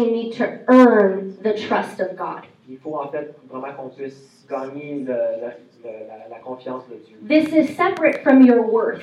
really 0.00 0.12
need 0.12 0.32
to 0.34 0.58
earn 0.68 1.36
the 1.42 1.54
trust 1.54 2.00
of 2.00 2.16
God. 2.16 2.42
Il 2.68 2.78
faut 2.78 2.94
en 2.96 3.08
fait 3.08 3.34
vraiment 3.50 3.72
qu'on 3.74 3.88
puisse 3.88 4.44
gagner 4.48 5.00
le- 5.00 5.06
le- 5.06 5.56
le- 5.84 6.06
la, 6.08 6.28
la 6.30 6.38
confiance 6.42 6.84
de 6.88 6.96
Dieu. 7.04 7.16
This 7.26 7.52
is 7.52 7.74
separate 7.74 8.22
from 8.22 8.42
your 8.44 8.62
worth. 8.72 9.02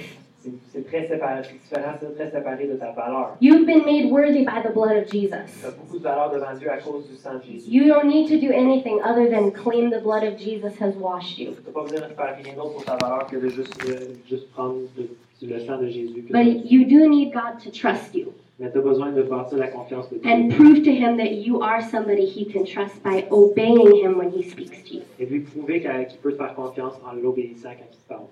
C'est 0.72 0.88
très 0.88 1.06
séparé, 1.06 1.42
c'est 1.44 1.54
différent, 1.60 1.96
c'est 2.00 2.16
très 2.16 2.32
séparé 2.32 2.68
de 2.68 2.76
ta 2.76 2.92
valeur. 2.92 3.36
You've 3.42 3.66
been 3.66 3.84
made 3.84 4.10
worthy 4.10 4.46
by 4.46 4.62
the 4.64 4.72
blood 4.74 4.96
of 4.96 5.08
Tu 5.10 5.20
Jesus. 5.22 5.66
as 5.66 5.72
beaucoup 5.72 5.98
de 5.98 6.04
valeur 6.04 6.32
devant 6.32 6.54
Dieu 6.58 6.72
à 6.72 6.78
cause 6.78 7.06
du 7.10 7.18
sang 7.18 7.36
de 7.36 7.42
Jésus. 7.42 7.70
You 7.70 7.86
don't 7.94 8.08
need 8.08 8.30
to 8.30 8.38
do 8.38 8.54
anything 8.54 9.02
other 9.04 9.30
than 9.30 9.52
claim 9.52 9.90
the 9.92 10.00
blood 10.02 10.24
of 10.24 10.38
Jesus 10.38 10.78
has 10.80 10.94
washed 10.96 11.38
you. 11.38 11.52
Tu 11.52 11.64
n'as 11.66 11.74
pas 11.74 11.82
besoin 11.84 12.08
de 12.08 12.14
faire 12.14 12.38
rien 12.42 12.54
d'autre 12.56 12.72
pour 12.76 12.86
ta 12.86 12.96
valeur 12.96 13.28
que 13.28 13.36
de 13.36 13.50
juste, 13.50 13.74
euh, 13.90 14.14
juste 14.30 14.50
prendre 14.54 14.76
le, 14.96 15.10
le 15.46 15.60
sang 15.66 15.78
de 15.80 15.88
Jésus. 15.88 16.26
But 16.30 16.72
you 16.72 16.86
do 16.86 17.10
need 17.10 17.34
God 17.34 17.60
to 17.66 17.70
trust 17.70 18.16
you 18.16 18.32
Mais 18.60 18.72
tu 18.72 18.78
as 18.80 18.82
besoin 18.82 19.12
de 19.12 19.22
bâtir 19.22 19.58
la 19.60 19.68
confiance 19.68 20.10
de 20.10 20.18
Dieu. 20.18 20.30
and 20.30 20.50
prove 20.50 20.84
to 20.84 20.92
Him 20.92 21.18
that 21.18 21.34
you 21.34 21.62
are 21.62 21.82
somebody 21.82 22.26
He 22.26 22.46
can 22.46 22.66
trust 22.66 23.02
by 23.04 23.28
obeying 23.30 23.96
Him 23.98 24.18
when 24.18 24.32
He 24.32 24.44
speaks 24.50 24.82
to 24.90 24.96
you. 24.96 25.02
Et 25.20 25.26
lui 25.28 25.42
prouver 25.42 25.82
qu'il 25.82 26.18
peut 26.22 26.32
te 26.32 26.38
faire 26.38 26.56
confiance 26.56 26.96
en 27.06 27.14
l'obéissant 27.14 27.70
quand 27.70 27.86
il 27.92 27.98
te 27.98 28.08
parle. 28.08 28.28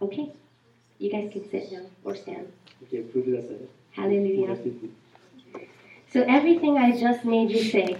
Okay? 0.00 0.32
You 0.98 1.10
guys 1.10 1.30
can 1.32 1.42
sit 1.50 1.72
now 1.72 1.86
or 2.04 2.14
stand. 2.16 2.46
Ok, 2.82 2.88
vous 2.92 3.08
pouvez 3.20 3.32
vous 3.32 3.36
asseoir. 3.38 3.58
Hallelujah. 3.96 4.56
So, 6.12 6.20
everything 6.28 6.76
I 6.76 6.92
just 6.92 7.24
made 7.24 7.50
you 7.50 7.62
say, 7.62 7.96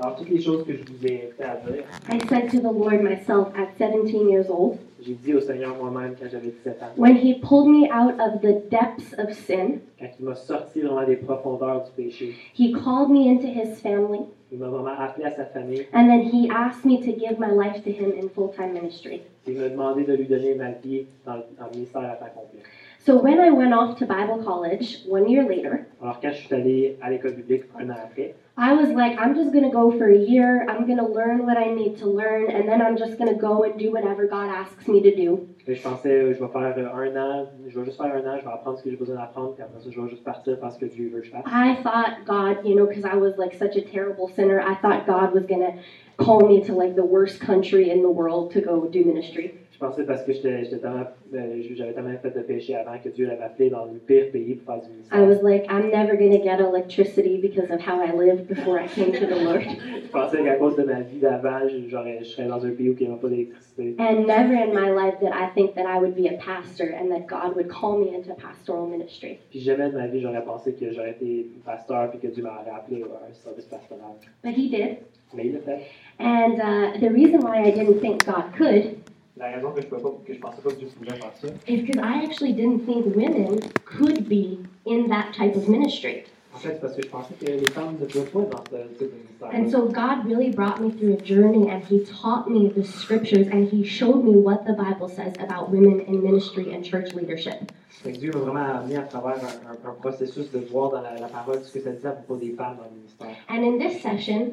Alors, 0.00 0.16
toutes 0.16 0.28
les 0.30 0.40
choses 0.40 0.64
que 0.64 0.72
je 0.74 0.82
vous 0.84 1.06
ai 1.06 1.24
invité 1.24 1.42
à 1.42 1.56
dire, 1.56 1.84
I 2.08 2.18
said 2.28 2.50
to 2.52 2.58
the 2.60 2.72
Lord 2.72 3.02
myself 3.02 3.48
at 3.56 3.76
17 3.78 4.28
years 4.28 4.46
old 4.48 4.78
j'ai 5.00 5.14
dit 5.14 5.32
au 5.34 5.40
Seigneur 5.40 5.76
moi-même 5.76 6.14
quand 6.20 6.26
j'avais 6.30 6.48
17 6.64 6.82
ans. 6.82 6.86
when 6.96 7.16
He 7.16 7.34
pulled 7.40 7.68
me 7.68 7.88
out 7.90 8.14
of 8.20 8.40
the 8.40 8.68
depths 8.68 9.14
of 9.18 9.32
sin. 9.32 9.80
Quand 9.98 10.08
il 10.18 10.24
m'a 10.24 10.34
sorti 10.34 10.80
vraiment 10.82 11.04
des 11.06 11.16
profondeurs 11.16 11.84
du 11.84 11.90
péché, 12.02 12.34
He 12.56 12.72
called 12.72 13.10
me 13.10 13.28
into 13.28 13.46
His 13.46 13.80
family, 13.80 14.20
il 14.52 14.58
m'a 14.58 14.68
vraiment 14.68 14.96
appelé 14.98 15.26
à 15.26 15.30
sa 15.34 15.44
famille. 15.46 15.86
and 15.92 16.06
then 16.08 16.22
He 16.22 16.48
asked 16.50 16.84
me 16.84 16.98
to 17.00 17.12
give 17.18 17.38
my 17.38 17.50
life 17.52 17.82
to 17.84 17.90
Him 17.90 18.12
in 18.20 18.28
full 18.28 18.50
time 18.54 18.72
ministry. 18.72 19.22
Il 19.46 19.54
m'a 19.58 19.68
demandé 19.68 20.04
de 20.04 20.14
lui 20.14 20.26
donner 20.26 20.54
ma 20.54 20.70
vie 20.72 21.06
dans, 21.24 21.34
dans 21.58 21.66
le 21.66 21.70
ministère 21.74 22.02
à 22.02 22.14
temps 22.16 22.26
complet. 22.34 22.62
So, 23.06 23.16
when 23.22 23.38
I 23.40 23.50
went 23.50 23.72
off 23.72 23.96
to 24.00 24.04
Bible 24.06 24.44
college 24.44 24.98
one 25.08 25.28
year 25.30 25.44
later, 25.48 25.86
Alors, 26.02 26.20
quand 26.20 26.30
je 26.30 26.36
suis 26.44 26.54
allé 26.54 26.98
à 27.00 27.08
l'école 27.08 27.34
biblique 27.34 27.62
un 27.78 27.88
an 27.88 27.94
après, 28.04 28.34
I 28.60 28.72
was 28.72 28.90
like, 28.90 29.16
I'm 29.20 29.36
just 29.36 29.52
going 29.52 29.62
to 29.62 29.70
go 29.70 29.96
for 29.96 30.10
a 30.10 30.18
year. 30.18 30.66
I'm 30.68 30.84
going 30.84 30.98
to 30.98 31.06
learn 31.06 31.46
what 31.46 31.56
I 31.56 31.66
need 31.66 31.96
to 31.98 32.06
learn, 32.06 32.50
and 32.50 32.68
then 32.68 32.82
I'm 32.82 32.98
just 32.98 33.16
going 33.16 33.32
to 33.32 33.38
go 33.38 33.62
and 33.62 33.78
do 33.78 33.92
whatever 33.92 34.26
God 34.26 34.50
asks 34.50 34.88
me 34.88 35.00
to 35.00 35.14
do. 35.14 35.48
et 35.68 35.74
je 35.74 35.82
pensais, 35.82 36.34
je 36.34 36.40
vais 36.40 36.48
faire 36.48 36.74
euh, 36.78 36.94
un 36.94 37.16
an, 37.16 37.46
je 37.68 37.78
vais 37.78 37.84
juste 37.84 37.98
faire 37.98 38.06
un 38.06 38.26
an, 38.26 38.38
je 38.38 38.44
vais 38.44 38.50
apprendre 38.50 38.78
ce 38.78 38.82
que 38.82 38.90
j'ai 38.90 38.96
besoin 38.96 39.16
d'apprendre, 39.16 39.52
puis 39.54 39.62
après 39.62 39.80
ça, 39.80 39.90
je 39.90 40.00
vais 40.00 40.08
juste 40.08 40.24
partir 40.24 40.58
parce 40.58 40.78
que 40.78 40.86
Dieu 40.86 41.10
veut 41.10 41.20
que 41.20 41.26
je 41.26 41.30
fasse. 41.30 41.44
I 41.46 41.76
thought 41.82 42.24
God, 42.24 42.66
you 42.66 42.74
know, 42.74 42.86
because 42.86 43.04
I 43.04 43.16
was 43.16 43.36
like 43.36 43.54
such 43.54 43.76
a 43.76 43.82
terrible 43.82 44.28
sinner, 44.34 44.60
I 44.60 44.74
thought 44.76 45.06
God 45.06 45.34
was 45.34 45.44
going 45.46 45.60
to 45.60 45.74
call 46.16 46.48
me 46.48 46.64
to 46.64 46.74
like 46.74 46.94
the 46.96 47.04
worst 47.04 47.38
country 47.40 47.90
in 47.90 48.02
the 48.02 48.10
world 48.10 48.52
to 48.54 48.60
go 48.60 48.88
do 48.90 49.04
ministry. 49.04 49.54
Je 49.80 49.86
pensais 49.86 50.02
parce 50.02 50.24
que 50.24 50.32
j'étais 50.32 50.64
j'étais 50.64 50.78
tellement, 50.78 51.04
euh, 51.34 51.62
j'avais 51.76 51.92
tellement 51.92 52.18
fait 52.20 52.32
de 52.36 52.40
péché 52.40 52.74
avant 52.74 52.98
que 52.98 53.10
Dieu 53.10 53.28
l'avait 53.28 53.44
appelé 53.44 53.70
dans 53.70 53.84
le 53.84 54.00
pire 54.00 54.32
pays 54.32 54.56
pour 54.56 54.74
faire 54.74 54.82
du 54.82 54.88
I 54.88 55.20
ministère. 55.20 55.28
was 55.28 55.40
like, 55.48 55.66
I'm 55.70 55.88
never 55.92 56.16
going 56.16 56.32
to 56.36 56.42
get 56.42 56.58
electricity 56.58 57.38
because 57.40 57.70
of 57.70 57.80
how 57.80 58.02
I 58.02 58.10
lived 58.12 58.48
before 58.48 58.80
I 58.80 58.88
came 58.88 59.12
to 59.12 59.24
the 59.26 59.38
Lord. 59.44 59.62
Je 59.62 60.08
pensais 60.10 60.42
qu'à 60.42 60.56
cause 60.56 60.74
de 60.74 60.82
ma 60.82 61.02
vie 61.02 61.20
d'avant, 61.20 61.60
je 61.68 62.24
serais 62.24 62.48
dans 62.48 62.64
un 62.66 62.70
pays 62.70 62.88
où 62.90 62.96
il 62.98 63.06
n'y 63.06 63.12
avait 63.12 63.20
pas 63.20 63.28
d'électricité. 63.28 63.94
And 64.00 64.26
never 64.26 64.56
in 64.56 64.72
my 64.74 64.90
life 64.90 65.20
did 65.20 65.30
I 65.32 65.46
think 65.54 65.76
that 65.76 65.84
I 65.86 66.00
would 66.00 66.16
be 66.16 66.26
a 66.26 66.36
pastor 66.38 66.92
and 67.00 67.10
that 67.10 67.28
God 67.28 67.54
would 67.54 67.68
call 67.68 67.98
me 67.98 68.12
into 68.16 68.34
pastoral 68.34 68.88
ministry. 68.88 69.38
Puis 69.50 69.60
jamais 69.60 69.90
de 69.90 69.96
ma 69.96 70.08
vie, 70.08 70.20
j'aurais 70.20 70.42
pensé 70.42 70.72
que 70.74 70.90
j'aurais 70.92 71.10
été 71.12 71.46
pasteur 71.64 72.10
puis 72.10 72.18
que 72.18 72.26
Dieu 72.34 72.42
m'aurait 72.42 72.68
appelé 72.76 73.02
à 73.02 73.30
un 73.30 73.32
service 73.32 73.66
pastoral. 73.66 74.16
But 74.42 74.54
He 74.58 74.68
did. 74.70 74.96
Mais 75.34 75.46
il 75.46 75.52
l'a 75.52 75.60
fait. 75.60 75.82
And 76.18 76.54
uh, 76.58 76.98
the 76.98 77.12
reason 77.12 77.42
why 77.42 77.62
I 77.62 77.70
didn't 77.70 78.00
think 78.00 78.26
God 78.26 78.46
could 78.56 78.96
La 79.38 79.50
raison 79.54 79.70
que 79.72 79.80
je 79.80 79.86
ne 79.86 79.90
que 80.26 80.34
je 80.34 80.38
pensais 80.40 80.60
pas 80.62 80.70
que 80.70 80.76
Dieu 80.76 80.88
pouvait 80.98 81.16
faire 81.16 81.32
ça, 81.40 81.48
is 81.68 81.82
because 81.82 81.96
I 82.02 82.24
actually 82.24 82.52
didn't 82.52 82.80
think 82.86 83.06
women 83.14 83.60
could 83.84 84.28
be 84.28 84.58
in 84.86 85.08
that 85.08 85.32
type 85.36 85.54
of 85.56 85.68
ministry. 85.68 86.24
en 86.54 86.58
fait, 86.58 86.70
c'est 86.74 86.80
parce 86.80 86.96
que 86.96 87.02
je 87.02 87.08
pensais 87.08 87.34
que 87.38 87.46
les 87.46 87.70
femmes 87.70 87.94
ne 88.00 88.06
pouvaient 88.06 88.24
pas 88.24 88.40
dans 88.40 88.64
ce 88.70 88.98
type 88.98 89.10
de 89.10 89.16
ministère. 89.16 89.50
And 89.54 89.70
so 89.70 89.86
God 89.86 90.26
really 90.26 90.50
brought 90.50 90.80
me 90.80 90.90
through 90.90 91.12
a 91.14 91.24
journey 91.24 91.70
and 91.70 91.80
He 91.88 92.00
taught 92.04 92.48
me 92.48 92.68
the 92.70 92.82
scriptures 92.84 93.46
and 93.52 93.68
He 93.70 93.84
showed 93.84 94.24
me 94.24 94.34
what 94.36 94.64
the 94.66 94.72
Bible 94.74 95.08
says 95.08 95.34
about 95.38 95.70
women 95.70 96.00
in 96.08 96.20
ministry 96.22 96.74
and 96.74 96.82
church 96.82 97.14
leadership. 97.14 97.70
Fait 98.02 98.12
que 98.12 98.18
Dieu 98.18 98.30
m'a 98.32 98.40
vraiment 98.40 98.78
amené 98.80 98.96
à 98.96 99.02
travers 99.02 99.36
un, 99.36 99.70
un- 99.70 99.90
un 99.90 99.94
processus 100.00 100.50
de 100.50 100.58
voir 100.58 100.90
dans 100.90 101.00
la, 101.02 101.14
la 101.14 101.28
parole 101.28 101.60
ce 101.62 101.72
que 101.72 101.80
ça 101.80 101.90
disait 101.92 102.08
à 102.08 102.12
propos 102.12 102.36
des 102.36 102.50
femmes 102.52 102.76
dans 102.76 102.84
le 102.90 102.96
ministère. 102.96 103.36
And 103.48 103.62
in 103.62 103.78
this 103.78 104.00
session, 104.02 104.52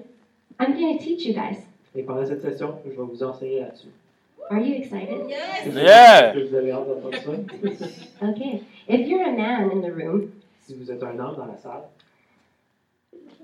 I'm 0.59 0.73
going 0.73 0.97
to 0.97 1.03
teach 1.03 1.25
you 1.25 1.33
guys. 1.33 1.57
Et 1.95 2.03
pendant 2.03 2.25
cette 2.25 2.41
session, 2.43 2.75
je 2.85 2.89
vais 2.91 2.95
vous 2.97 3.23
enseigner 3.23 3.61
là-dessus. 3.61 3.87
Are 4.49 4.59
you 4.59 4.75
excited? 4.75 5.29
Yes. 5.29 5.67
Yeah. 5.73 6.33
Est-ce 6.33 6.39
que 6.39 6.49
vous 6.49 6.55
avez 6.55 6.71
hâte 6.71 6.87
d'entendre 6.87 7.17
ça? 7.17 8.27
Okay. 8.29 8.63
If 8.87 9.07
you're 9.07 9.23
a 9.23 9.31
man 9.31 9.71
in 9.71 9.81
the 9.81 9.91
room, 9.91 10.31
si 10.65 10.75
vous 10.75 10.91
êtes 10.91 11.03
un 11.03 11.19
homme 11.19 11.35
dans 11.35 11.45
la 11.45 11.57
salle, 11.57 11.83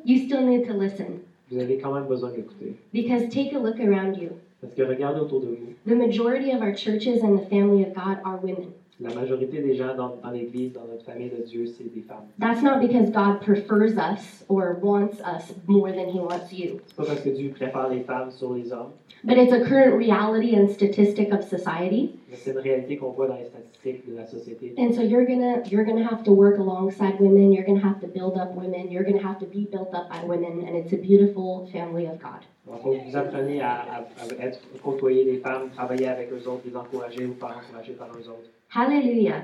you 0.06 0.25
still 0.25 0.45
need 0.45 0.67
to 0.67 0.73
listen 0.73 1.22
vous 1.51 1.59
avez 1.59 1.78
quand 1.78 1.94
même 1.94 2.07
besoin 2.07 2.31
d'écouter. 2.31 2.75
because 2.94 3.28
take 3.29 3.53
a 3.53 3.59
look 3.59 3.79
around 3.79 4.16
you. 4.17 4.29
Parce 4.61 4.73
que 4.73 4.84
regardez 4.84 5.19
autour 5.19 5.41
de 5.41 5.47
vous. 5.47 5.73
The 5.85 5.95
majority 5.95 6.51
of 6.53 6.61
our 6.61 6.73
churches 6.75 7.23
and 7.23 7.38
the 7.38 7.45
family 7.50 7.84
of 7.84 7.94
God 7.94 8.19
are 8.23 8.38
women. 8.38 8.73
La 9.01 9.13
majorité 9.16 9.62
des 9.62 9.75
gens 9.75 9.95
dans, 9.95 10.16
dans 10.23 10.29
l'Église, 10.29 10.73
dans 10.73 10.85
notre 10.85 11.03
famille 11.03 11.29
de 11.29 11.44
Dieu, 11.44 11.66
c'est 11.66 11.91
des 11.91 12.01
femmes. 12.01 12.28
That's 12.39 12.62
not 12.62 12.79
because 12.79 13.09
God 13.09 13.41
prefers 13.41 13.97
us 13.97 14.44
or 14.47 14.78
wants 14.79 15.19
us 15.22 15.53
more 15.67 15.91
than 15.91 16.09
He 16.09 16.19
wants 16.19 16.53
you. 16.53 16.79
C'est 16.85 16.95
pas 16.97 17.06
parce 17.06 17.22
que 17.22 17.29
Dieu 17.29 17.50
préfère 17.50 17.90
les 17.90 18.01
femmes 18.01 18.29
sur 18.29 18.53
les 18.53 18.72
hommes, 18.72 18.91
But 19.23 19.38
it's 19.38 19.53
a 19.53 19.59
current 19.63 19.95
reality 19.97 20.56
and 20.56 20.69
statistic 20.69 21.31
of 21.31 21.44
society. 21.44 22.19
Mais 22.31 22.38
c'est 22.38 22.52
une 22.52 22.59
réalité 22.59 22.96
qu'on 22.96 23.09
voit 23.12 23.28
dans 23.28 23.36
les 23.36 23.46
statistiques 23.46 24.09
de 24.09 24.16
la 24.16 24.25
société. 24.25 24.74
And 24.78 24.94
so 24.94 25.02
you're 25.02 25.25
gonna 25.25 25.62
you're 25.69 25.84
gonna 25.84 26.08
have 26.09 26.24
to 26.24 26.31
work 26.31 26.58
alongside 26.58 27.19
women. 27.19 27.52
You're 27.52 27.66
gonna 27.66 27.86
have 27.86 28.00
to 28.00 28.08
build 28.08 28.38
up 28.38 28.56
women. 28.56 28.90
You're 28.90 29.03
gonna 29.03 29.22
have 29.22 29.40
to 29.40 29.46
be 29.46 29.68
built 29.69 29.94
up 29.94 30.09
by 30.09 30.25
women, 30.25 30.66
and 30.66 30.75
it's 30.78 30.94
a 30.94 30.97
beautiful 30.97 31.68
family 31.74 32.06
of 32.08 32.20
God. 32.20 32.46
Donc, 32.66 33.03
vous 33.06 33.18
apprenez 33.18 33.59
à, 33.59 33.81
à, 33.81 33.97
à 34.22 34.46
être, 34.47 34.59
côtoyer 34.81 35.25
les 35.25 35.38
femmes, 35.40 35.70
travailler 35.75 36.08
avec 36.08 36.31
eux 36.31 36.47
autres, 36.47 36.62
les 36.66 36.75
encourager, 36.75 37.25
encourager 37.25 37.94
par 37.94 38.08
eux 38.18 38.30
autres. 38.30 38.50
Hallelujah. 38.70 39.44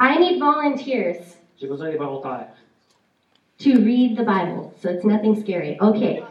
I 0.00 0.18
need 0.18 0.40
volunteers 0.40 1.36
J'ai 1.58 1.66
besoin 1.66 1.90
des 1.90 1.96
volontaires 1.96 2.54
to 3.58 3.84
read 3.84 4.16
the 4.16 4.24
Bible, 4.24 4.72
so 4.80 4.88
it's 4.88 5.04
nothing 5.04 5.38
scary. 5.40 5.78
Okay, 5.80 6.22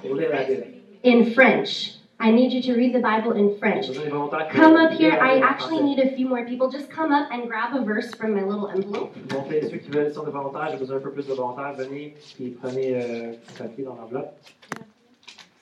in 1.03 1.33
French. 1.33 2.00
I 2.23 2.31
need 2.31 2.51
you 2.53 2.61
to 2.61 2.73
read 2.77 2.93
the 2.93 2.99
Bible 3.01 3.33
in 3.35 3.57
French. 3.57 3.87
besoin 3.87 4.03
des 4.03 4.09
volontaires 4.11 4.47
qui 4.49 4.57
Come 4.57 4.75
up 4.77 4.91
here. 4.91 5.13
I 5.13 5.39
actually 5.41 5.81
need 5.83 5.99
a 5.99 6.15
few 6.15 6.27
more 6.27 6.45
people. 6.45 6.69
Just 6.69 6.89
come 6.91 7.11
up 7.11 7.29
and 7.31 7.47
grab 7.47 7.73
a 7.75 7.81
verse 7.83 8.13
from 8.15 8.33
my 8.35 8.41
little 8.43 8.67
envelope. 8.67 9.11
Donc, 9.29 9.49
les- 9.49 9.61
ceux 9.69 9.77
qui 9.77 9.89
veulent 9.89 10.13
sont 10.13 10.23
des 10.23 10.31
volontaires, 10.31 10.69
j'ai 10.71 10.77
besoin 10.77 10.97
un 10.97 11.01
peu 11.01 11.11
plus 11.11 11.27
de 11.27 11.33
volontaires. 11.33 11.73
Venez, 11.73 12.15
puis 12.35 12.51
prenez 12.61 12.95
euh, 12.95 13.31
un 13.33 13.63
papier 13.63 13.83
dans 13.83 13.95
l'enveloppe. 13.95 14.33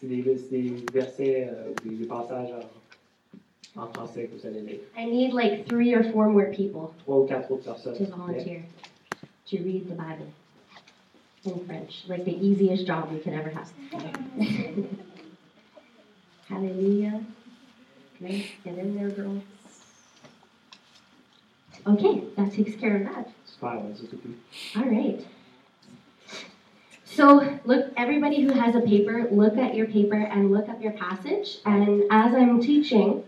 C'est 0.01 0.07
des, 0.07 0.23
c'est 0.37 0.51
des 0.57 0.85
versets 0.93 1.49
euh, 1.51 1.71
ou 1.85 1.89
des, 1.89 1.95
des 1.95 2.05
passages 2.05 2.49
en, 3.75 3.81
en 3.83 3.87
français 3.93 4.25
que 4.31 4.39
vous 4.39 4.45
allez 4.47 4.61
lire. 4.61 4.79
I 4.97 5.05
need 5.05 5.33
like 5.33 5.65
three 5.67 5.93
or 5.95 6.03
four 6.11 6.27
more 6.29 6.49
people 6.51 6.91
Trois 7.05 7.17
ou 7.19 7.25
quatre 7.25 7.51
autres 7.51 7.63
personnes. 7.65 7.95
to 7.97 8.05
volunteer 8.15 8.61
to 9.49 9.57
read 9.57 9.87
the 9.87 9.95
Bible 9.95 10.27
in 11.45 11.59
French. 11.65 12.03
Like 12.07 12.25
the 12.25 12.35
easiest 12.45 12.85
job 12.85 13.09
we 13.11 13.19
could 13.19 13.33
ever 13.33 13.49
have. 13.51 13.71
Hallelujah. 16.49 17.23
Nice. 18.19 18.47
Get 18.63 18.77
in 18.77 18.95
there, 18.95 19.09
girls. 19.09 19.43
Okay, 21.87 22.23
that 22.35 22.51
takes 22.51 22.75
care 22.75 22.97
of 22.97 23.03
that. 23.03 23.29
Super, 23.45 23.77
ouais, 23.77 23.95
c'est 23.95 24.09
tout. 24.09 24.19
All 24.75 24.89
right. 24.89 25.25
So, 27.05 27.59
look, 27.65 27.91
everybody 27.97 28.41
who 28.41 28.51
has 28.53 28.75
a 28.75 28.81
paper, 28.81 29.27
look 29.31 29.57
at 29.57 29.75
your 29.75 29.87
paper 29.87 30.19
and 30.19 30.51
look 30.51 30.69
up 30.69 30.81
your 30.81 30.93
passage. 30.93 31.59
And 31.65 32.03
as 32.11 32.33
I'm 32.33 32.61
teaching, 32.61 33.23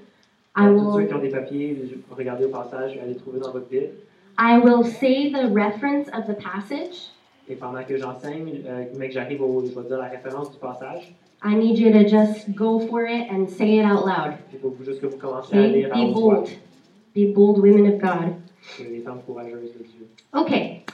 I 0.56 0.68
Tous 0.68 0.94
ceux 0.94 1.06
qui 1.06 1.13
will 1.13 1.16
ont 1.16 1.22
des 1.22 1.30
papiers, 1.30 1.78
regardez 2.10 2.45
au 2.45 2.50
passage, 2.50 2.98
allez 3.01 3.16
trouver 3.16 3.40
dans 3.40 3.51
votre 3.51 3.69
Bible. 3.69 3.94
I 4.38 4.57
will 4.60 4.84
say 4.84 5.31
the 5.31 5.50
reference 5.50 6.10
of 6.10 6.28
the 6.28 6.36
passage. 6.36 7.12
Et 7.48 7.56
pendant 7.56 7.84
que 7.84 7.98
j'enseigne, 7.98 8.62
euh, 8.66 8.86
mais 8.98 9.07
que 9.07 9.13
j'arrive 9.13 9.42
au, 9.42 9.66
je 9.66 9.74
vais 9.78 9.88
dire 9.88 9.98
la 9.98 10.07
référence 10.07 10.51
du 10.51 10.57
passage, 10.60 11.13
I 11.44 11.56
need 11.56 11.80
you 11.80 11.92
to 11.92 12.08
just 12.08 12.54
go 12.56 12.80
for 12.88 13.06
it 13.06 13.28
and 13.30 13.50
say 13.50 13.80
it 13.80 13.86
out 13.86 14.06
loud. 14.06 14.38
il 14.54 14.60
faut 14.60 14.76
juste 14.84 15.02
que 15.02 15.08
vous 15.08 15.18
commenciez 15.18 15.86
à 15.86 15.98
Okay? 15.98 16.12
Be 16.12 16.14
bold. 16.14 16.50
Be 17.16 17.34
bold 17.34 17.58
women 17.58 17.88
of 17.88 18.00
God. 18.00 18.36
C'est 18.78 18.84
les 18.84 19.02
femmes 19.02 19.22
courageuses 19.26 19.74
de 19.74 19.84
Dieu. 19.84 20.08
Okay. 20.34 20.86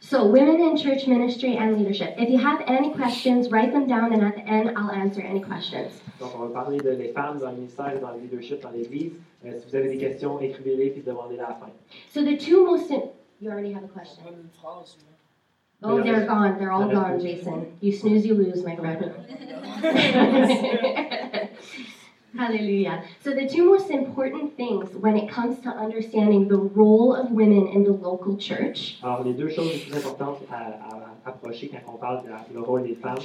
So, 0.00 0.24
women 0.24 0.60
in 0.60 0.76
church 0.76 1.06
ministry 1.06 1.56
and 1.56 1.76
leadership. 1.76 2.14
If 2.16 2.30
you 2.30 2.38
have 2.38 2.62
any 2.66 2.94
questions, 2.94 3.50
write 3.50 3.72
them 3.72 3.86
down, 3.86 4.14
and 4.14 4.22
at 4.22 4.36
the 4.36 4.46
end, 4.48 4.70
I'll 4.76 4.90
answer 4.90 5.20
any 5.20 5.40
questions. 5.42 6.00
Donc, 6.20 6.30
on 6.34 6.46
va 6.46 6.62
parler 6.62 6.78
de 6.78 6.90
les 6.90 7.12
femmes 7.12 7.40
dans 7.40 7.50
le 7.50 7.56
ministère 7.56 7.94
et 7.94 7.98
dans 8.00 8.12
le 8.12 8.20
leadership 8.20 8.62
dans 8.62 8.70
l'Église. 8.70 9.12
Euh, 9.44 9.58
si 9.58 9.68
vous 9.68 9.76
avez 9.76 9.88
des 9.88 9.98
questions, 9.98 10.40
écrivez-les 10.40 10.90
puis 10.90 11.02
demandez-les 11.02 11.40
à 11.40 11.48
la 11.50 11.54
fin. 11.56 11.70
So, 12.08 12.22
the 12.22 12.38
two 12.38 12.64
most. 12.64 12.90
In- 12.90 13.10
you 13.40 13.50
already 13.50 13.72
have 13.72 13.84
a 13.84 13.88
question. 13.88 14.24
Oh, 15.82 16.02
they're 16.02 16.26
gone. 16.26 16.58
They're 16.58 16.72
all 16.72 16.88
gone, 16.88 17.20
Jason. 17.20 17.76
You 17.80 17.92
snooze, 17.92 18.26
you 18.26 18.34
lose, 18.34 18.64
my 18.64 18.74
friend. 18.76 19.12
Hallelujah. 22.36 23.02
So, 23.24 23.30
the 23.34 23.48
two 23.48 23.64
most 23.64 23.90
important 23.90 24.56
things 24.56 24.90
when 24.94 25.16
it 25.16 25.30
comes 25.30 25.60
to 25.60 25.70
understanding 25.70 26.46
the 26.48 26.56
role 26.58 27.14
of 27.14 27.30
women 27.30 27.68
in 27.68 27.84
the 27.84 27.90
local 27.92 28.36
church 28.36 28.98
Alors, 29.02 29.24
les 29.24 29.32
deux 29.32 29.48
choses 29.48 29.72
les 29.72 29.78
plus 29.78 29.96
importantes 29.96 30.40
à, 30.50 30.56
à 30.66 31.30
approcher 31.30 31.68
quand 31.68 31.92
on 31.94 31.96
parle 31.96 32.22
de 32.24 32.28
la- 32.28 32.44
le 32.52 32.60
rôle 32.60 32.82
des 32.84 32.94
femmes, 32.94 33.18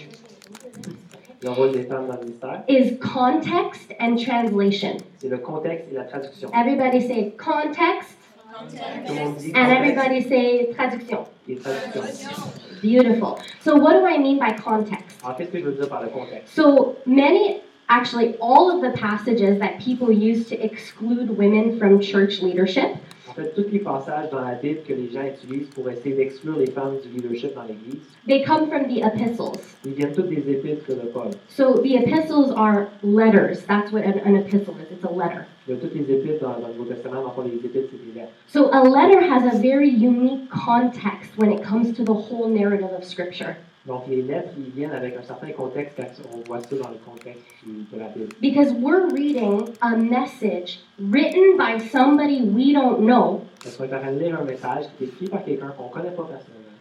le 1.44 1.50
rôle 1.50 1.74
des 1.74 1.84
femmes 1.84 2.08
dans 2.08 2.14
le 2.16 2.22
ministère, 2.22 2.64
is 2.70 2.98
context 3.00 3.92
and 4.00 4.16
translation. 4.18 4.98
c'est 5.20 5.30
le 5.30 5.38
contexte 5.40 5.88
et 5.92 5.96
la 5.96 6.06
traduction. 6.06 6.50
Everybody 6.54 7.02
say 7.02 7.34
context, 7.38 8.16
Tout 8.54 9.14
le 9.14 9.20
monde 9.20 9.38
dit 9.38 9.52
and 9.56 9.72
everybody 9.72 10.22
say 10.22 10.72
traduction. 10.74 11.26
Beautiful. 12.82 13.40
So, 13.62 13.76
what 13.76 13.94
do 13.94 14.06
I 14.06 14.18
mean 14.18 14.38
by 14.38 14.54
context? 14.54 15.18
Alors, 15.24 15.38
qu'est-ce 15.38 15.52
que 15.52 15.60
je 15.60 15.66
veux 15.66 15.74
dire 15.74 15.90
par 15.90 16.04
le 16.04 16.10
contexte? 16.10 16.54
So, 16.54 16.98
many, 17.06 17.62
actually, 17.90 18.36
all 18.40 18.70
of 18.70 18.82
the 18.82 18.98
passages 18.98 19.60
that 19.60 19.80
people 19.80 20.12
use 20.12 20.48
to 20.50 20.56
exclude 20.64 21.36
women 21.38 21.80
from 21.80 22.00
church 22.00 22.42
leadership 22.42 22.98
En 23.28 23.34
fait, 23.34 23.56
tous 23.56 23.72
les 23.72 23.80
passages 23.80 24.30
dans 24.30 24.42
la 24.42 24.54
Bible 24.54 24.82
que 24.88 24.94
les 24.94 25.10
gens 25.10 25.24
utilisent 25.24 25.70
pour 25.70 25.90
essayer 25.90 26.16
d'exclure 26.16 26.58
les 26.58 26.70
femmes 26.70 26.98
du 27.04 27.10
leadership 27.20 27.56
dans 27.56 27.64
l'Église, 27.64 28.02
they 28.28 28.44
come 28.44 28.68
from 28.70 28.88
the 28.88 29.02
epistles. 29.02 29.60
ils 29.86 29.94
viennent 29.94 30.14
tous 30.14 30.24
des 30.24 30.48
épîtres 30.52 30.88
de 30.90 31.08
Paul. 31.08 31.32
So, 31.48 31.82
the 31.82 31.96
epistles 31.96 32.52
are 32.56 32.90
letters. 33.02 33.64
That's 33.66 33.92
what 33.92 34.04
an, 34.04 34.20
an 34.20 34.36
epistle 34.36 34.76
is. 34.78 34.92
It's 34.92 35.04
a 35.04 35.12
letter. 35.12 35.48
Il 35.68 35.76
y 35.76 35.78
a 35.78 35.80
toutes 35.80 35.96
les 35.96 36.14
épîtres 36.14 36.42
dans, 36.42 36.60
dans 36.60 36.68
le 36.68 36.74
Nouveau 36.74 36.94
Testament, 36.94 37.22
dans 37.22 37.28
le 37.28 37.34
fond, 37.34 37.42
les 37.44 37.56
épîtres, 37.56 37.90
c'est 37.92 38.14
des 38.14 38.20
lettres. 38.20 38.34
So, 38.48 38.70
a 38.74 38.84
letter 38.84 39.22
has 39.22 39.46
a 39.48 39.58
very 39.58 39.90
unique 39.90 40.50
context 40.50 41.38
when 41.38 41.52
it 41.52 41.64
comes 41.64 41.96
to 41.96 42.04
the 42.04 42.14
whole 42.14 42.50
narrative 42.50 42.92
of 42.98 43.06
Scripture. 43.06 43.56
Donc, 43.86 44.04
les 44.08 44.22
lettres, 44.22 44.52
ils 44.58 44.72
viennent 44.72 44.94
avec 44.94 45.18
un 45.18 45.24
certain 45.24 45.52
contexte 45.52 45.98
quand 45.98 46.06
on 46.34 46.48
voit 46.48 46.62
ça 46.62 46.76
dans 46.76 46.90
le 46.90 46.98
contexte 47.06 47.44
de 47.66 48.00
la 48.00 48.08
Bible. 48.08 48.34
Because 48.42 48.72
we're 48.74 49.10
reading 49.14 49.76
a 49.82 49.98
message 49.98 50.80
written 51.00 51.58
by 51.58 51.80
somebody 51.80 52.42
we 52.44 52.74
don't 52.74 53.02
know 53.06 53.42
Parce 53.62 53.76
qu'on 53.76 53.84
est 53.84 53.94
en 53.94 54.00
train 54.00 54.12
de 54.14 54.20
lire 54.20 54.40
un 54.40 54.46
message 54.46 54.86
qui 54.98 55.04
est 55.04 55.08
écrit 55.08 55.28
par 55.28 55.44
quelqu'un 55.44 55.74
qu'on 55.78 55.90
connaît 55.90 56.12
pas 56.12 56.24
personnellement, 56.24 56.73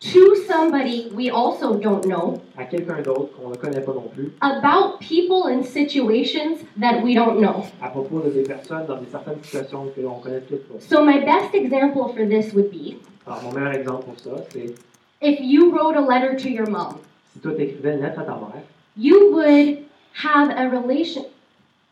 to 0.00 0.44
somebody 0.46 1.10
we 1.12 1.28
also 1.28 1.74
don't 1.74 2.04
know 2.04 2.40
à 2.56 2.64
quelqu'un 2.64 3.02
d'autre 3.02 3.30
qu'on 3.36 3.50
ne 3.50 3.56
connaît 3.56 3.80
pas 3.80 3.92
non 3.92 4.08
plus, 4.14 4.32
about 4.42 5.00
people 5.00 5.48
and 5.48 5.64
situations 5.64 6.58
that 6.80 7.02
we 7.02 7.14
don't 7.14 7.40
know. 7.40 7.64
à 7.82 7.88
propos 7.88 8.20
de 8.20 8.30
des 8.30 8.42
personnes 8.42 8.86
dans 8.86 8.98
des 8.98 9.10
certaines 9.10 9.42
situations 9.42 9.90
que 9.94 10.00
l'on 10.00 10.20
connaît 10.20 10.40
toutes 10.42 10.68
pas. 10.68 10.80
So, 10.80 11.04
my 11.04 11.18
best 11.24 11.52
example 11.54 12.12
for 12.14 12.26
this 12.28 12.52
would 12.54 12.70
be 12.70 12.96
Alors, 13.26 13.42
mon 13.42 13.52
meilleur 13.52 13.74
exemple 13.74 14.04
pour 14.04 14.18
ça, 14.20 14.44
c'est 14.50 14.74
if 15.20 15.40
you 15.40 15.72
wrote 15.72 15.96
a 15.96 16.00
letter 16.00 16.36
to 16.36 16.48
your 16.48 16.68
mom, 16.70 16.98
si 17.32 17.40
toi 17.40 17.52
t'écrivais 17.54 17.94
une 17.94 18.02
lettre 18.02 18.20
à 18.20 18.24
ta 18.24 18.32
mère, 18.32 18.62
you 18.96 19.32
would 19.32 19.78
have 20.24 20.50
a 20.50 20.68
relation 20.68 21.24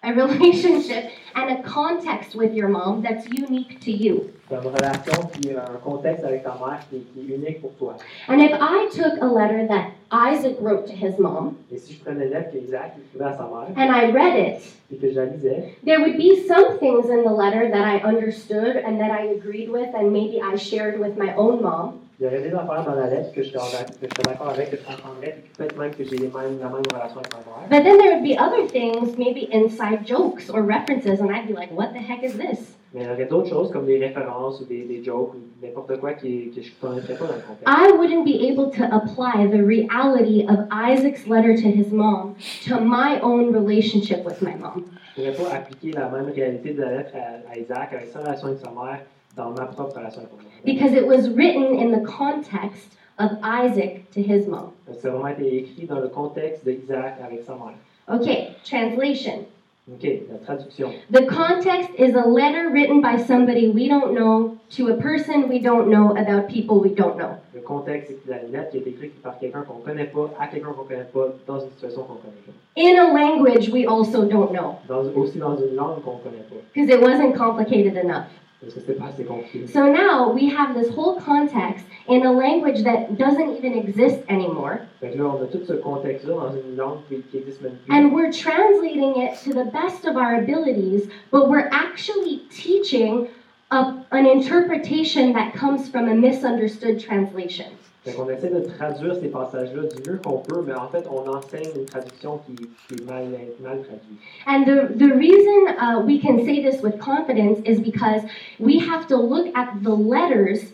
a 0.05 0.13
relationship 0.15 1.11
and 1.35 1.59
a 1.59 1.63
context 1.65 2.37
with 2.37 2.55
your 2.55 2.69
mom 2.69 3.03
that's 3.03 3.27
unique 3.29 3.81
to 3.81 3.91
you. 3.91 4.33
Tu 4.49 4.55
relation 4.55 5.29
puis 5.33 5.51
euh, 5.53 5.59
un 5.59 5.79
contexte 5.83 6.25
avec 6.25 6.45
ta 6.45 6.51
mère 6.51 6.81
qui, 6.89 7.01
qui 7.01 7.33
est 7.33 7.37
unique 7.37 7.61
pour 7.61 7.73
toi. 7.75 7.97
And 8.29 8.39
if 8.41 8.53
I 8.53 8.89
took 8.93 9.21
a 9.21 9.27
letter 9.27 9.67
that 9.69 9.91
Isaac 10.13 10.57
wrote 10.61 10.87
to 10.87 10.93
his 10.93 11.19
mom 11.19 11.57
Et 11.73 11.79
si 11.79 11.95
je 11.95 12.05
prenais 12.05 12.27
une 12.27 12.31
lettre 12.33 12.53
qu'Isaac 12.53 12.93
écrivait 12.97 13.25
à 13.25 13.37
sa 13.37 13.45
mère, 13.45 13.69
and 13.77 13.91
I 13.93 14.13
read 14.13 14.37
it, 14.37 14.63
et 14.93 14.97
que 14.99 15.11
je 15.11 15.17
la 15.17 15.25
lisais, 15.27 15.75
there 15.85 16.01
would 16.01 16.17
be 16.17 16.47
some 16.47 16.79
things 16.79 17.11
in 17.11 17.25
the 17.25 17.33
letter 17.35 17.69
that 17.71 17.85
I 17.85 18.01
understood 18.05 18.77
and 18.77 18.99
that 19.01 19.11
I 19.11 19.33
agreed 19.37 19.69
with 19.69 19.93
and 19.95 20.13
maybe 20.13 20.41
I 20.41 20.57
shared 20.57 21.01
with 21.01 21.17
my 21.19 21.35
own 21.37 21.61
mom. 21.63 22.01
il 22.19 22.25
y 22.25 22.29
aurait 22.29 22.41
des 22.41 22.55
affaires 22.55 22.85
dans 22.87 22.95
la 22.95 23.09
lettre 23.09 23.33
que 23.35 23.43
je 23.43 23.51
serais 23.51 23.59
en- 23.59 23.85
que 24.01 24.07
je 24.09 24.15
serais 24.15 24.23
d'accord 24.33 24.49
avec, 24.51 24.71
que 24.71 24.77
je 24.79 24.83
comprendrais, 24.85 25.37
puis 25.43 25.51
peut-être 25.59 25.77
même 25.79 25.91
que 25.91 26.05
j'ai 26.05 26.17
la 26.17 26.25
même 26.25 26.59
relation 26.95 27.19
avec 27.19 27.33
ma 27.33 27.43
mère. 27.45 27.69
But 27.69 27.83
then 27.85 27.99
there 27.99 28.15
would 28.15 28.23
be 28.25 28.39
other 28.39 28.67
things, 28.67 29.19
maybe 29.19 29.49
inside 29.53 30.07
jokes 30.07 30.49
or 30.49 30.63
references, 30.63 31.21
and 31.21 31.31
I'd 31.31 31.47
be 31.49 31.53
like, 31.53 31.73
what 31.73 31.93
the 31.93 31.99
heck 32.01 32.23
is 32.23 32.39
this? 32.39 32.77
Mais 32.95 33.03
il 33.03 33.07
y 33.07 33.11
aurait 33.11 33.27
d'autres 33.27 33.49
choses 33.49 33.71
comme 33.71 33.87
des 33.87 33.99
références 33.99 34.61
ou 34.61 34.65
des, 34.65 34.83
des 34.83 35.03
jokes 35.03 35.35
ou 35.35 35.65
n'importe 35.65 35.99
quoi 35.99 36.13
qui, 36.13 36.51
que 36.55 36.63
je 36.63 36.71
ne 36.71 36.75
connaîtrais 36.81 37.15
pas 37.15 37.27
dans 37.27 37.35
le 37.35 37.41
contexte. 37.41 37.67
I 37.67 37.93
wouldn't 37.93 38.25
be 38.25 38.49
able 38.49 38.71
to 38.71 38.85
apply 38.85 39.47
the 39.49 39.63
reality 39.63 40.47
of 40.49 40.67
Isaac's 40.71 41.27
letter 41.27 41.55
to 41.57 41.69
his 41.69 41.93
mom 41.93 42.37
to 42.67 42.81
my 42.81 43.21
own 43.21 43.53
relationship 43.53 44.25
with 44.25 44.41
my 44.41 44.55
mom. 44.55 44.85
Je 45.17 45.23
ne 45.23 45.33
pourrais 45.33 45.51
pas 45.51 45.57
appliquer 45.57 45.93
la 45.93 46.09
même 46.09 46.31
réalité 46.35 46.75
de 46.75 46.83
la 46.83 46.99
lettre 46.99 47.15
à, 47.17 47.59
Isaac 47.59 47.93
avec 47.93 48.09
sa 48.09 48.21
relation 48.21 48.49
avec 48.49 48.61
sa 48.61 48.71
mère 48.71 49.01
dans 49.37 49.51
ma 49.51 49.67
propre 49.67 49.97
relation 49.97 50.21
avec 50.21 50.33
ma 50.33 50.43
mère. 50.43 50.53
Because 50.65 50.93
it 50.95 51.07
was 51.07 51.29
written 51.35 51.79
in 51.79 51.91
the 51.91 52.05
context 52.07 52.97
of 53.19 53.33
Isaac 53.43 54.11
to 54.13 54.21
his 54.21 54.47
mom. 54.47 54.73
Donc, 54.87 54.97
Ça 55.01 55.09
a 55.09 55.11
vraiment 55.11 55.29
été 55.29 55.57
écrit 55.57 55.87
dans 55.87 56.01
le 56.01 56.09
contexte 56.09 56.65
d'Isaac 56.65 57.17
avec 57.25 57.43
sa 57.43 57.55
mère. 57.55 57.75
Okay, 58.09 58.55
translation. 58.65 59.45
OK, 59.89 60.03
la 60.29 60.39
traduction. 60.39 60.91
The 61.13 61.27
context 61.27 61.91
is 61.97 62.15
a 62.17 62.27
letter 62.27 62.71
written 62.73 63.01
by 63.01 63.17
somebody 63.23 63.69
we 63.71 63.87
don't 63.89 64.15
know 64.15 64.59
to 64.71 64.89
a 64.89 64.97
person 64.97 65.49
we 65.49 65.61
don't 65.61 65.89
know 65.89 66.11
about 66.17 66.49
people 66.49 66.81
we 66.81 66.91
don't 66.93 67.17
know. 67.17 67.37
Le 67.55 67.61
contexte, 67.61 68.13
c'est 68.25 68.29
la 68.31 68.43
lettre 68.43 68.71
qui 68.73 68.79
est 68.79 68.87
écrite 68.89 69.23
par 69.23 69.39
quelqu'un 69.39 69.63
qu'on 69.63 69.79
ne 69.79 69.85
connaît 69.85 70.07
pas, 70.07 70.29
à 70.41 70.49
quelqu'un 70.49 70.73
qu'on 70.73 70.83
ne 70.83 70.89
connaît 70.89 71.05
pas, 71.13 71.29
dans 71.47 71.61
une 71.61 71.71
situation 71.71 72.03
qu'on 72.03 72.15
ne 72.15 72.19
connaît 72.19 72.45
pas. 72.47 72.53
In 72.77 72.99
a 72.99 73.15
language 73.15 73.69
we 73.71 73.87
also 73.87 74.25
don't 74.25 74.51
know, 74.51 74.75
Dans, 74.89 75.05
aussi 75.15 75.39
dans 75.39 75.57
une 75.57 75.77
langue 75.77 76.03
qu'on 76.03 76.17
connaît 76.19 76.45
pas. 76.51 76.57
because 76.75 76.91
it 76.91 77.01
wasn't 77.01 77.37
complicated 77.37 77.97
enough. 77.97 78.25
Parce 78.61 78.73
que 78.73 78.81
c'est 78.87 78.95
pas 78.99 79.07
assez 79.09 79.25
compliqué. 79.25 79.67
So 79.67 79.87
now 79.87 80.31
we 80.33 80.49
have 80.49 80.75
this 80.75 80.89
whole 80.97 81.21
context 81.21 81.85
in 82.09 82.25
a 82.25 82.33
language 82.33 82.83
that 82.85 83.19
doesn't 83.19 83.55
even 83.57 83.75
exist 83.75 84.21
anymore, 84.31 84.81
Fait 85.01 85.11
que 85.13 85.19
là, 85.19 85.25
on 85.27 85.43
a 85.43 85.47
tout 85.47 85.65
ce 85.67 85.75
contexte-là 85.75 86.35
dans 86.35 86.53
une 86.55 86.77
langue 86.77 87.01
qui 87.09 87.21
qui 87.31 87.39
existe 87.39 87.61
même 87.63 87.77
plus. 87.85 87.95
and 87.95 88.13
we're 88.15 88.33
translating 88.33 89.21
it 89.21 89.35
to 89.45 89.53
the 89.53 89.71
best 89.73 90.07
of 90.07 90.17
our 90.17 90.37
abilities, 90.37 91.09
but 91.31 91.49
we're 91.51 91.69
actually 91.71 92.43
teaching 92.51 93.29
a, 93.73 93.93
an 94.13 94.25
interpretation 94.27 95.33
that 95.35 95.53
comes 95.53 95.89
from 95.91 96.09
a 96.09 96.15
misunderstood 96.15 96.99
translation. 96.99 97.67
Fait 98.07 98.13
qu'on 98.13 98.31
essaie 98.31 98.51
de 98.51 98.61
traduire 98.61 99.17
ces 99.17 99.27
passages-là 99.27 99.83
du 99.83 100.09
mieux 100.09 100.21
qu'on 100.23 100.39
peut, 100.39 100.63
mais 100.65 100.75
en 100.75 100.87
fait, 100.87 101.09
on 101.11 101.29
enseigne 101.29 101.67
une 101.75 101.87
traduction 101.87 102.39
qui, 102.47 102.55
qui 102.55 103.03
est 103.03 103.05
mal, 103.05 103.27
mal 103.61 103.83
traduite. 103.83 104.21
And 104.47 104.65
the, 104.65 104.97
the 104.97 105.13
reason 105.13 105.75
uh, 105.77 106.01
we 106.07 106.21
can 106.21 106.45
say 106.45 106.63
this 106.63 106.81
with 106.83 107.01
confidence 107.01 107.59
is 107.67 107.81
because 107.81 108.23
we 108.61 108.79
have 108.79 109.09
to 109.09 109.17
look 109.17 109.49
at 109.57 109.83
the 109.83 109.91
letters 109.91 110.71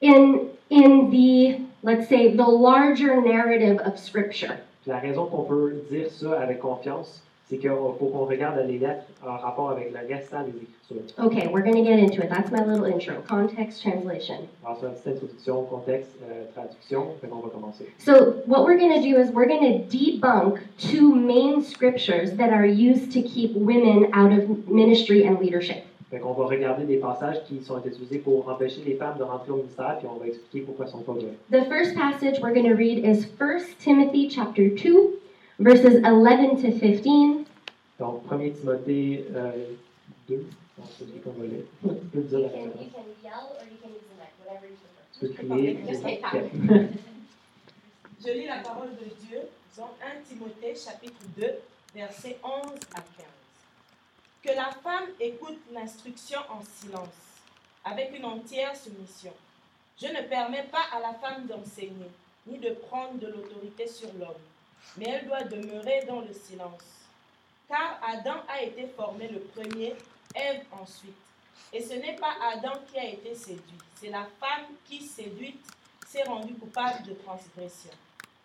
in, 0.00 0.48
in 0.70 1.10
the, 1.10 1.60
let's 1.82 2.08
say, 2.08 2.34
the 2.34 2.48
larger 2.48 3.20
narrative 3.20 3.78
of 3.80 3.98
Scripture. 3.98 4.56
La 4.86 5.00
raison 5.00 5.26
qu'on 5.26 5.44
peut 5.44 5.82
dire 5.90 6.10
ça 6.10 6.40
avec 6.40 6.60
confiance, 6.60 7.20
c'est 7.48 7.56
qu'il 7.56 7.70
faut 7.70 8.06
qu'on 8.06 8.26
regarde 8.26 8.58
les 8.66 8.78
lettres 8.78 9.04
en 9.26 9.36
rapport 9.36 9.70
avec 9.70 9.90
le 9.92 10.14
restant 10.14 10.42
des 10.44 10.50
Écritures. 10.50 11.24
Okay, 11.24 11.48
we're 11.48 11.62
going 11.62 11.76
to 11.76 11.82
get 11.82 11.98
into 11.98 12.22
it. 12.22 12.30
That's 12.30 12.50
my 12.50 12.64
little 12.64 12.86
intro 12.86 13.22
context 13.26 13.82
translation. 13.82 14.48
Alors, 14.64 14.78
c'est 14.80 14.86
une 14.86 14.92
petite 14.94 15.06
introduction, 15.08 15.64
contexte, 15.64 16.10
euh, 16.22 16.44
traduction, 16.54 17.14
fait 17.20 17.28
qu'on 17.28 17.40
va 17.40 17.48
commencer. 17.50 17.86
So, 17.98 18.42
what 18.46 18.64
we're 18.64 18.78
going 18.78 18.94
to 18.94 19.02
do 19.02 19.18
is 19.18 19.30
we're 19.30 19.46
going 19.46 19.62
to 19.62 19.96
debunk 19.96 20.60
two 20.78 21.14
main 21.14 21.62
scriptures 21.62 22.32
that 22.36 22.50
are 22.52 22.66
used 22.66 23.12
to 23.12 23.22
keep 23.22 23.54
women 23.54 24.10
out 24.12 24.32
of 24.32 24.68
ministry 24.68 25.26
and 25.26 25.38
leadership. 25.40 25.84
Fait 26.10 26.20
qu'on 26.20 26.32
va 26.32 26.46
regarder 26.46 26.84
des 26.84 26.96
passages 26.96 27.44
qui 27.44 27.62
sont 27.62 27.78
utilisés 27.84 28.18
pour 28.18 28.48
empêcher 28.48 28.80
les 28.86 28.94
femmes 28.94 29.18
de 29.18 29.24
rentrer 29.24 29.52
au 29.52 29.56
ministère, 29.56 29.98
puis 29.98 30.08
on 30.10 30.18
va 30.18 30.26
expliquer 30.26 30.64
pourquoi 30.64 30.86
ils 30.86 30.90
sont 30.90 31.02
pas 31.02 31.12
bien. 31.12 31.28
The 31.50 31.68
first 31.68 31.94
passage 31.94 32.40
we're 32.40 32.54
going 32.54 32.68
to 32.68 32.74
read 32.74 33.04
is 33.04 33.26
1 33.38 33.76
Timothy 33.78 34.26
chapter 34.28 34.70
2, 34.70 35.18
verses 35.58 36.00
11 36.04 36.62
to 36.62 36.72
15. 36.78 37.37
Donc, 37.98 38.22
1 38.30 38.50
Timothée 38.50 39.26
euh, 39.34 39.74
2, 40.28 40.36
donc 40.36 40.86
c'est 40.96 41.04
celui 41.04 41.20
qu'on 41.20 41.32
va 41.32 41.46
lire. 41.46 41.64
Tu 41.82 41.88
peux 42.12 42.20
dire 42.20 42.38
la 42.38 42.48
référence. 42.48 42.74
can 42.92 43.04
yell 43.24 43.32
or 43.34 43.64
you 43.64 43.76
can 43.82 43.88
use 43.88 44.06
the 44.06 44.14
mic, 44.18 44.32
whatever 44.44 44.68
you 44.68 44.76
prefer. 44.76 45.02
Tu 45.12 45.26
peux 45.26 45.32
crier. 45.48 46.88
Je 48.24 48.32
lis 48.32 48.46
la 48.46 48.58
parole 48.58 48.90
de 48.90 49.26
Dieu 49.26 49.40
dans 49.76 49.90
1 50.00 50.22
Timothée 50.28 50.74
chapitre 50.76 51.24
2, 51.36 51.46
versets 51.94 52.38
11 52.44 52.72
à 52.94 53.00
15. 53.00 53.04
Que 54.42 54.50
la 54.50 54.70
femme 54.82 55.08
écoute 55.18 55.58
l'instruction 55.72 56.38
en 56.50 56.62
silence, 56.62 57.08
avec 57.84 58.16
une 58.16 58.24
entière 58.24 58.76
soumission. 58.76 59.32
Je 60.00 60.06
ne 60.06 60.22
permets 60.28 60.68
pas 60.70 60.84
à 60.92 61.00
la 61.00 61.14
femme 61.14 61.46
d'enseigner, 61.46 62.10
ni 62.46 62.58
de 62.58 62.70
prendre 62.70 63.18
de 63.18 63.26
l'autorité 63.26 63.88
sur 63.88 64.08
l'homme, 64.18 64.28
mais 64.96 65.06
elle 65.08 65.26
doit 65.26 65.42
demeurer 65.42 66.04
dans 66.06 66.20
le 66.20 66.32
silence. 66.32 66.97
Car 67.68 68.00
Adam 68.02 68.40
a 68.48 68.62
été 68.62 68.86
formé 68.96 69.28
le 69.28 69.40
premier, 69.40 69.94
Ève 70.34 70.62
ensuite. 70.72 71.14
Et 71.72 71.82
ce 71.82 71.94
n'est 71.94 72.16
pas 72.16 72.32
Adam 72.54 72.80
qui 72.90 72.98
a 72.98 73.04
été 73.04 73.34
séduit, 73.34 73.78
c'est 73.94 74.08
la 74.08 74.26
femme 74.40 74.66
qui, 74.86 75.02
séduite, 75.02 75.60
s'est 76.06 76.22
rendue 76.22 76.54
coupable 76.54 77.02
de 77.06 77.12
transgression. 77.12 77.90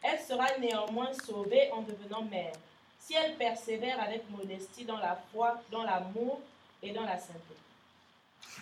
Elle 0.01 0.19
sera 0.19 0.45
néanmoins 0.59 1.13
sauvée 1.25 1.71
en 1.71 1.81
devenant 1.83 2.23
mère, 2.29 2.51
si 2.99 3.13
elle 3.13 3.35
persévère 3.35 4.01
avec 4.01 4.23
modestie 4.29 4.83
dans 4.83 4.97
la 4.97 5.17
foi, 5.31 5.61
dans 5.71 5.83
l'amour 5.83 6.41
et 6.81 6.91
dans 6.91 7.03
la 7.03 7.17
sainteté. 7.17 7.55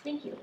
Thank 0.03 0.25
you. 0.25 0.35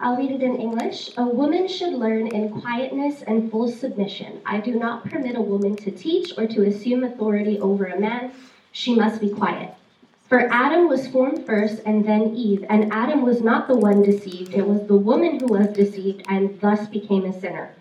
I'll 0.00 0.16
read 0.16 0.32
it 0.32 0.42
in 0.42 0.56
English. 0.60 1.12
A 1.16 1.24
woman 1.24 1.68
should 1.68 1.94
learn 1.94 2.26
in 2.26 2.50
quietness 2.50 3.22
and 3.26 3.48
full 3.50 3.68
submission. 3.68 4.40
I 4.44 4.60
do 4.60 4.72
not 4.72 5.04
permit 5.04 5.36
a 5.36 5.40
woman 5.40 5.76
to 5.76 5.90
teach 5.90 6.36
or 6.36 6.46
to 6.48 6.62
assume 6.66 7.04
authority 7.04 7.58
over 7.60 7.86
a 7.86 7.98
man. 7.98 8.32
She 8.74 8.92
must 8.92 9.20
be 9.20 9.28
quiet. 9.28 9.72
For 10.28 10.52
Adam 10.52 10.88
was 10.88 11.06
formed 11.06 11.46
first 11.46 11.80
and 11.86 12.04
then 12.04 12.34
Eve, 12.34 12.64
and 12.68 12.92
Adam 12.92 13.22
was 13.22 13.40
not 13.40 13.68
the 13.68 13.76
one 13.76 14.02
deceived. 14.02 14.52
It 14.52 14.66
was 14.66 14.88
the 14.88 14.96
woman 14.96 15.38
who 15.38 15.46
was 15.46 15.68
deceived 15.68 16.24
and 16.28 16.60
thus 16.60 16.88
became 16.88 17.24
a 17.24 17.40
sinner. 17.40 17.72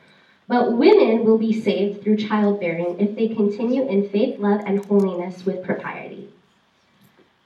But 0.48 0.78
women 0.78 1.26
will 1.26 1.40
be 1.40 1.52
saved 1.52 2.04
through 2.04 2.18
childbearing 2.18 3.00
if 3.00 3.16
they 3.16 3.28
continue 3.28 3.88
in 3.88 4.08
faith, 4.10 4.40
love, 4.40 4.62
and 4.68 4.86
holiness 4.86 5.48
with 5.48 5.64
propriety. 5.64 6.30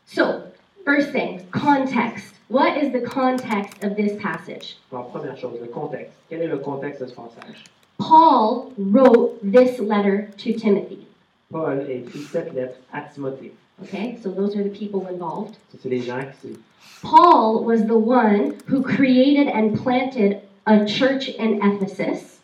So, 0.05 0.51
first 0.83 1.11
thing, 1.11 1.47
context. 1.51 2.33
What 2.49 2.75
is 2.75 2.91
the 2.91 3.01
context 3.01 3.81
of 3.81 3.95
this 3.95 4.21
passage? 4.21 4.75
Alors, 4.91 5.09
première 5.09 5.37
chose, 5.37 5.57
le 5.61 5.67
contexte. 5.67 6.17
Quel 6.29 6.41
est 6.41 6.49
le 6.49 6.59
contexte 6.59 6.99
de 6.99 7.07
ce 7.07 7.15
passage? 7.15 7.63
Paul 7.97 8.73
wrote 8.77 9.39
this 9.41 9.79
letter 9.79 10.33
to 10.37 10.53
Timothy. 10.53 11.07
Paul 11.51 11.79
a 11.79 11.91
écrit 11.91 12.19
cette 12.19 12.53
lettre 12.53 12.77
à 12.91 13.01
Timothée. 13.01 13.53
Okay, 13.83 14.17
so 14.21 14.31
those 14.31 14.55
are 14.55 14.63
the 14.63 14.69
people 14.69 15.07
involved. 15.07 15.55
C'est 15.79 15.89
les 15.89 16.01
gens 16.01 16.25
qui 16.41 16.57
Paul 17.01 17.63
was 17.63 17.85
the 17.85 17.97
one 17.97 18.55
who 18.67 18.81
created 18.81 19.47
and 19.47 19.75
planted 19.75 20.41
a 20.65 20.85
church 20.85 21.29
in 21.39 21.59
Ephesus, 21.61 22.37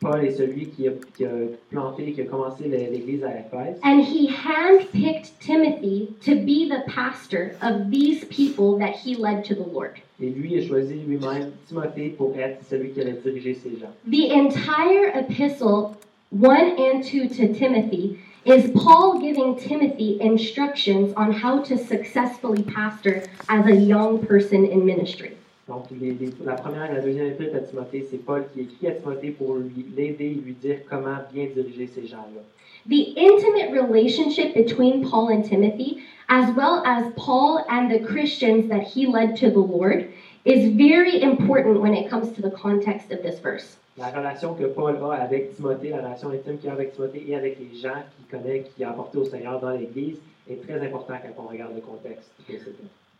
Paul 0.00 0.24
est 0.24 0.36
celui 0.36 0.66
qui 0.66 0.86
a, 0.86 0.92
qui 1.16 1.24
a 1.24 1.30
planté, 1.70 2.12
qui 2.12 2.20
a 2.20 2.24
commencé 2.26 2.68
l'église 2.68 3.24
à 3.24 3.30
Éphèse. 3.30 3.78
and 3.82 4.02
he 4.02 4.28
handpicked 4.28 5.32
Timothy 5.40 6.14
to 6.20 6.34
be 6.36 6.68
the 6.68 6.84
pastor 6.86 7.56
of 7.62 7.90
these 7.90 8.24
people 8.26 8.78
that 8.78 8.94
he 8.94 9.16
led 9.16 9.44
to 9.44 9.54
the 9.54 9.66
Lord. 9.66 9.98
Et 10.20 10.30
lui 10.30 10.58
a 10.58 10.66
choisi 10.66 10.94
lui-même 11.06 11.52
Timothée 11.66 12.10
pour 12.10 12.34
être 12.38 12.62
celui 12.68 12.90
qui 12.90 13.00
allait 13.00 13.18
diriger 13.24 13.54
ces 13.54 13.78
gens. 13.78 13.92
The 14.06 14.30
entire 14.32 15.12
epistle, 15.14 15.96
1 16.30 16.76
and 16.78 17.02
2 17.02 17.28
to 17.28 17.54
Timothy, 17.54 18.18
is 18.46 18.70
Paul 18.76 19.18
giving 19.20 19.56
Timothy 19.58 20.20
instructions 20.20 21.12
on 21.16 21.32
how 21.32 21.62
to 21.64 21.76
successfully 21.76 22.62
pastor 22.62 23.24
as 23.48 23.66
a 23.66 23.74
young 23.74 24.24
person 24.24 24.64
in 24.64 24.86
ministry. 24.86 25.32
Donc, 25.66 25.86
les- 25.90 26.12
les- 26.14 26.32
la 26.44 26.54
première 26.54 26.88
et 26.92 26.94
la 26.94 27.00
deuxième 27.00 27.26
épître 27.26 27.56
à 27.56 27.60
Timothée, 27.60 28.06
c'est 28.08 28.24
Paul 28.24 28.44
qui 28.54 28.60
écrit 28.60 28.86
à 28.86 28.92
Timothée 28.92 29.30
pour 29.32 29.56
l'aider 29.96 30.26
et 30.26 30.34
lui 30.44 30.54
dire 30.54 30.78
comment 30.88 31.18
bien 31.32 31.46
diriger 31.52 31.88
ces 31.88 32.06
gens-là. 32.06 32.42
The 32.88 33.16
intimate 33.18 33.72
relationship 33.72 34.54
between 34.54 35.02
Paul 35.02 35.28
and 35.28 35.42
Timothy, 35.42 36.02
as 36.28 36.54
well 36.56 36.84
as 36.86 37.12
Paul 37.16 37.64
and 37.68 37.90
the 37.90 37.98
Christians 37.98 38.68
that 38.68 38.84
he 38.94 39.06
led 39.06 39.34
to 39.40 39.50
the 39.50 39.58
Lord, 39.58 40.06
is 40.44 40.68
very 40.76 41.20
important 41.20 41.80
when 41.80 41.94
it 41.94 42.08
comes 42.08 42.30
to 42.36 42.40
the 42.42 42.52
context 42.52 43.10
of 43.10 43.22
this 43.24 43.40
verse. 43.40 43.76
La 43.98 44.10
relation 44.10 44.52
que 44.52 44.64
Paul 44.64 44.98
a 45.10 45.22
avec 45.22 45.56
Timothée, 45.56 45.88
la 45.88 46.02
relation 46.02 46.28
intime 46.28 46.58
qu'il 46.58 46.68
a 46.68 46.74
avec 46.74 46.94
Timothée 46.94 47.24
et 47.26 47.34
avec 47.34 47.58
les 47.58 47.78
gens 47.78 48.02
qu'il 48.16 48.26
connaît, 48.38 48.64
qu'il 48.74 48.84
a 48.84 48.94
au 48.94 49.24
Seigneur 49.24 49.58
dans 49.58 49.70
l'Église, 49.70 50.18
est 50.50 50.62
très 50.66 50.86
important 50.86 51.14
quand 51.14 51.44
on 51.44 51.48
regarde 51.48 51.74
le 51.74 51.80
contexte. 51.80 52.30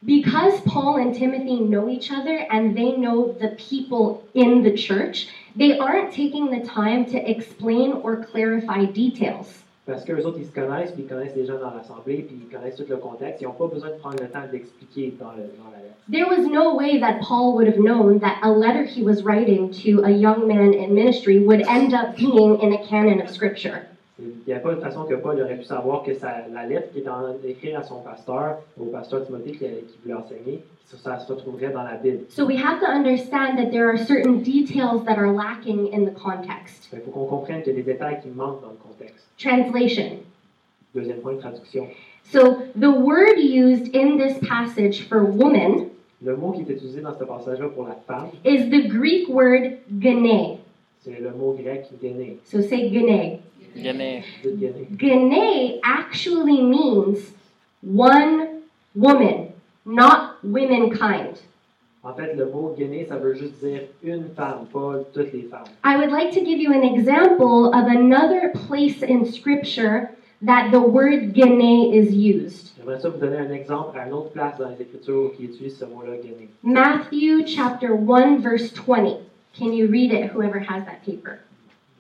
Because 0.03 0.61
Paul 0.67 1.01
and 1.01 1.15
Timothy 1.15 1.61
know 1.61 1.89
each 1.89 2.13
other 2.13 2.47
and 2.51 2.77
they 2.77 2.93
know 2.97 3.33
the 3.41 3.57
people 3.57 4.23
in 4.35 4.63
the 4.63 4.77
church, 4.77 5.29
they 5.57 5.79
aren't 5.79 6.13
taking 6.13 6.51
the 6.51 6.61
time 6.67 7.07
to 7.07 7.17
explain 7.17 7.93
or 8.03 8.17
clarify 8.17 8.85
details. 8.85 9.63
Parce 9.87 10.05
qu'eux 10.05 10.21
autres, 10.25 10.39
ils 10.41 10.47
se 10.47 10.53
connaissent, 10.53 10.91
puis 10.91 11.05
ils 11.05 11.09
connaissent 11.09 11.37
les 11.37 11.47
gens 11.47 11.61
dans 11.61 11.71
l'Assemblée, 11.71 12.27
puis 12.27 12.37
ils 12.43 12.53
connaissent 12.53 12.75
tout 12.75 12.87
le 12.89 12.97
contexte. 12.97 13.41
Ils 13.41 13.45
n'ont 13.45 13.53
pas 13.53 13.69
besoin 13.69 13.91
de 13.91 13.95
prendre 13.95 14.21
le 14.21 14.29
temps 14.29 14.43
d'expliquer 14.51 15.15
dans, 15.19 15.27
dans 15.27 15.71
la 15.71 15.79
lettre. 15.79 15.97
There 16.11 16.27
was 16.27 16.49
no 16.49 16.75
way 16.75 16.99
that 16.99 17.21
Paul 17.21 17.55
would 17.55 17.69
have 17.69 17.79
known 17.79 18.19
that 18.19 18.39
a 18.43 18.51
letter 18.51 18.85
he 18.85 19.03
was 19.03 19.23
writing 19.23 19.71
to 19.85 20.03
a 20.05 20.11
young 20.11 20.49
man 20.49 20.75
in 20.75 20.93
ministry 20.93 21.39
would 21.39 21.63
end 21.69 21.95
up 21.95 22.17
being 22.17 22.61
in 22.61 22.73
a 22.73 22.85
canon 22.85 23.21
of 23.21 23.31
scripture. 23.31 23.87
Il 24.19 24.33
n'y 24.47 24.55
a 24.55 24.61
pas 24.61 24.75
de 24.75 24.81
façon 24.81 25.05
que 25.05 25.15
Paul 25.15 25.41
aurait 25.43 25.59
pu 25.59 25.65
savoir 25.65 26.03
que 26.03 26.15
ça- 26.15 26.47
la 26.53 26.67
lettre 26.67 26.91
qu'il 26.93 27.03
est 27.03 27.09
en 27.09 27.21
train 27.21 27.35
d'écrire 27.43 27.79
à 27.79 27.83
son 27.83 28.01
pasteur, 28.01 28.59
au 28.81 28.87
pasteur 28.87 29.27
Timothée 29.27 29.53
qui, 29.53 29.59
qui 29.59 29.99
voulait 30.03 30.15
enseigner, 30.15 30.63
ça, 30.87 31.19
se 31.19 31.31
retrouverait 31.31 31.71
dans 31.71 31.83
la 31.83 31.97
Bible. 31.97 32.21
So 32.29 32.47
we 32.47 32.57
have 32.57 32.81
to 32.81 32.87
understand 32.87 33.59
that 33.59 33.71
there 33.71 33.89
are 33.89 33.99
certain 33.99 34.43
details 34.43 35.05
that 35.05 35.19
are 35.19 35.31
lacking 35.33 35.93
in 35.93 36.07
the 36.07 36.15
context. 36.15 36.89
Il 36.93 37.01
faut 37.01 37.11
qu'on 37.11 37.27
comprenne 37.27 37.63
qu'il 37.63 37.73
y 37.75 37.81
a 37.81 37.83
des 37.83 37.93
détails 37.93 38.21
qui 38.23 38.29
manquent 38.29 38.63
dans 38.63 38.71
le 38.71 38.79
contexte. 38.83 39.27
Translation. 39.39 40.19
Deuxième 40.95 41.19
point 41.19 41.37
traduction. 41.37 41.89
So 42.25 42.63
the 42.75 42.91
word 42.91 43.39
used 43.39 43.95
in 43.95 44.17
this 44.17 44.39
passage 44.49 45.07
for 45.09 45.25
woman 45.25 45.89
Le 46.23 46.35
mot 46.35 46.53
qui 46.53 46.63
est 46.63 46.75
utilisé 46.75 47.03
dans 47.03 47.13
ce 47.13 47.25
passage-là 47.25 47.69
pour 47.69 47.87
la 47.87 47.97
femme, 48.07 48.29
is 48.45 48.71
the 48.71 48.89
Greek 48.89 49.29
word 49.29 49.75
gene. 50.01 50.59
c'est 51.01 51.21
le 51.21 51.31
mot 51.33 51.53
grec 51.53 51.85
guéné. 52.01 52.39
So 52.45 52.63
say 52.63 52.91
gene. 52.91 53.41
Gagné. 53.83 54.25
Dites 54.43 54.59
guéné. 54.59 54.89
Gene 54.97 55.81
actually 55.85 56.63
means 56.63 57.33
one 57.83 58.63
woman, 58.95 59.53
not 59.85 60.37
womankind. 60.43 61.41
En 62.03 62.15
fait, 62.15 62.35
le 62.35 62.47
mot 62.47 62.73
guéné, 62.79 63.05
ça 63.09 63.17
veut 63.17 63.35
juste 63.35 63.65
dire 63.65 63.83
une 64.03 64.29
femme, 64.37 64.67
pas 64.73 65.01
toutes 65.13 65.33
les 65.33 65.43
femmes. 65.43 65.67
I 65.85 65.97
would 65.97 66.11
like 66.11 66.33
to 66.35 66.41
give 66.41 66.61
you 66.61 66.73
an 66.73 66.85
example 66.85 67.67
of 67.75 67.89
another 67.89 68.53
place 68.67 69.03
in 69.03 69.25
scripture 69.25 70.11
that 70.43 70.71
the 70.71 70.81
word 70.81 71.35
gene 71.35 71.93
is 71.93 72.15
used. 72.15 72.73
J'aimerais 72.79 73.01
ça 73.01 73.09
vous 73.09 73.19
donner 73.19 73.39
un 73.39 73.51
exemple 73.51 73.99
à 73.99 74.07
une 74.07 74.13
autre 74.13 74.31
place 74.31 74.57
dans 74.59 74.69
les 74.69 74.83
Écritures 74.83 75.33
qui 75.37 75.45
utilise 75.45 75.77
ce 75.79 75.85
mot-là, 75.85 76.17
guéné. 76.23 76.49
Matthew 76.63 77.45
chapter 77.47 77.89
1 77.89 78.39
verse 78.39 78.71
20. 78.73 79.19
Can 79.59 79.73
you 79.73 79.89
read 79.89 80.13
it 80.13 80.31
whoever 80.33 80.61
has 80.61 80.85
that 80.85 81.03
paper? 81.05 81.41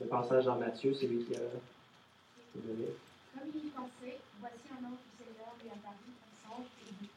Le 0.00 0.06
passage 0.06 0.44
dans 0.46 0.56
Matthieu, 0.56 0.94
c'est 0.94 1.06
lui 1.06 1.24
qui 1.24 1.34
a. 1.36 1.40
donné. 2.56 2.88
Comme 3.34 3.48
il 3.54 3.68
y 3.68 3.70
pensait, 3.70 4.18
voici 4.40 4.64
un 4.72 4.84
ange 4.86 5.00
du 5.04 5.12
Seigneur 5.24 5.52
lui 5.62 5.70
apparut 5.70 6.16
en 6.20 6.32
songe 6.44 6.68
et 6.84 6.92
dit 7.00 7.10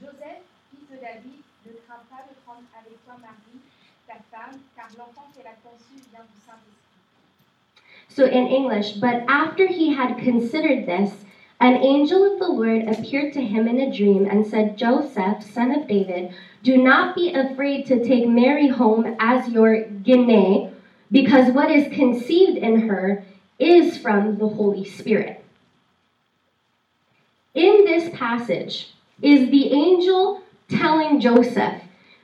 Joseph, 0.00 0.42
fils 0.70 0.86
de 0.90 0.96
David, 1.00 1.40
ne 1.66 1.72
crains 1.86 2.04
pas 2.10 2.24
de 2.28 2.34
prendre 2.44 2.66
avec 2.78 2.96
toi 3.04 3.16
Marie, 3.20 3.60
ta 4.06 4.16
femme, 4.30 4.56
car 4.76 4.88
l'enfant 4.98 5.28
qu'elle 5.34 5.48
a 5.48 5.56
conçu 5.64 5.96
vient 6.12 6.24
du 6.24 6.38
Saint-Esprit. 6.44 6.86
So 8.08 8.24
in 8.24 8.46
English, 8.46 8.92
but 8.92 9.18
after 9.28 9.68
he 9.68 9.90
had 9.90 10.16
considered 10.16 10.86
this, 10.86 11.24
an 11.60 11.76
angel 11.82 12.24
of 12.24 12.38
the 12.38 12.48
Lord 12.48 12.82
appeared 12.86 13.32
to 13.32 13.42
him 13.42 13.66
in 13.68 13.78
a 13.78 13.86
dream 13.86 14.26
and 14.30 14.44
said, 14.46 14.76
Joseph, 14.76 15.42
son 15.42 15.72
of 15.72 15.86
David, 15.86 16.28
do 16.62 16.76
not 16.76 17.14
be 17.14 17.30
afraid 17.34 17.86
to 17.86 17.98
take 17.98 18.26
Mary 18.26 18.68
home 18.68 19.06
as 19.18 19.48
your 19.48 19.80
gene, 20.02 20.66
because 21.10 21.52
what 21.52 21.70
is 21.70 21.92
conceived 21.94 22.58
in 22.58 22.88
her 22.88 23.24
is 23.58 23.96
from 23.98 24.38
the 24.38 24.48
Holy 24.48 24.84
Spirit. 24.84 25.42
In 27.54 27.84
this 27.84 28.14
passage, 28.14 28.92
is 29.22 29.50
the 29.50 29.72
angel 29.72 30.42
telling 30.68 31.20
Joseph 31.20 31.82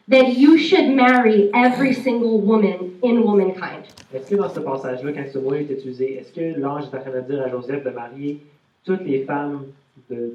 that 0.09 0.37
you 0.37 0.59
should 0.59 0.91
marry 0.91 1.51
every 1.55 1.95
single 1.95 2.41
woman 2.41 2.99
in 3.03 3.23
womankind? 3.25 3.87
Est-ce 4.13 4.29
que 4.29 4.37
dans 4.37 4.53
ce 4.53 4.61
passage-là, 4.61 5.13
quand 5.13 5.27
ce 5.33 5.39
mot 5.39 5.55
est 5.55 5.71
utilisé, 5.71 6.19
est-ce 6.19 6.33
que 6.33 6.61
l'ange 6.61 6.85
est 6.85 6.97
en 6.97 7.01
train 7.01 7.13
de 7.13 7.21
dire 7.23 7.43
à 7.43 7.49
Joseph 7.49 7.83
de 7.83 7.91
marier 7.91 8.41
toutes 8.85 9.05
les 9.05 9.25
femmes 9.25 9.65
de, 10.11 10.35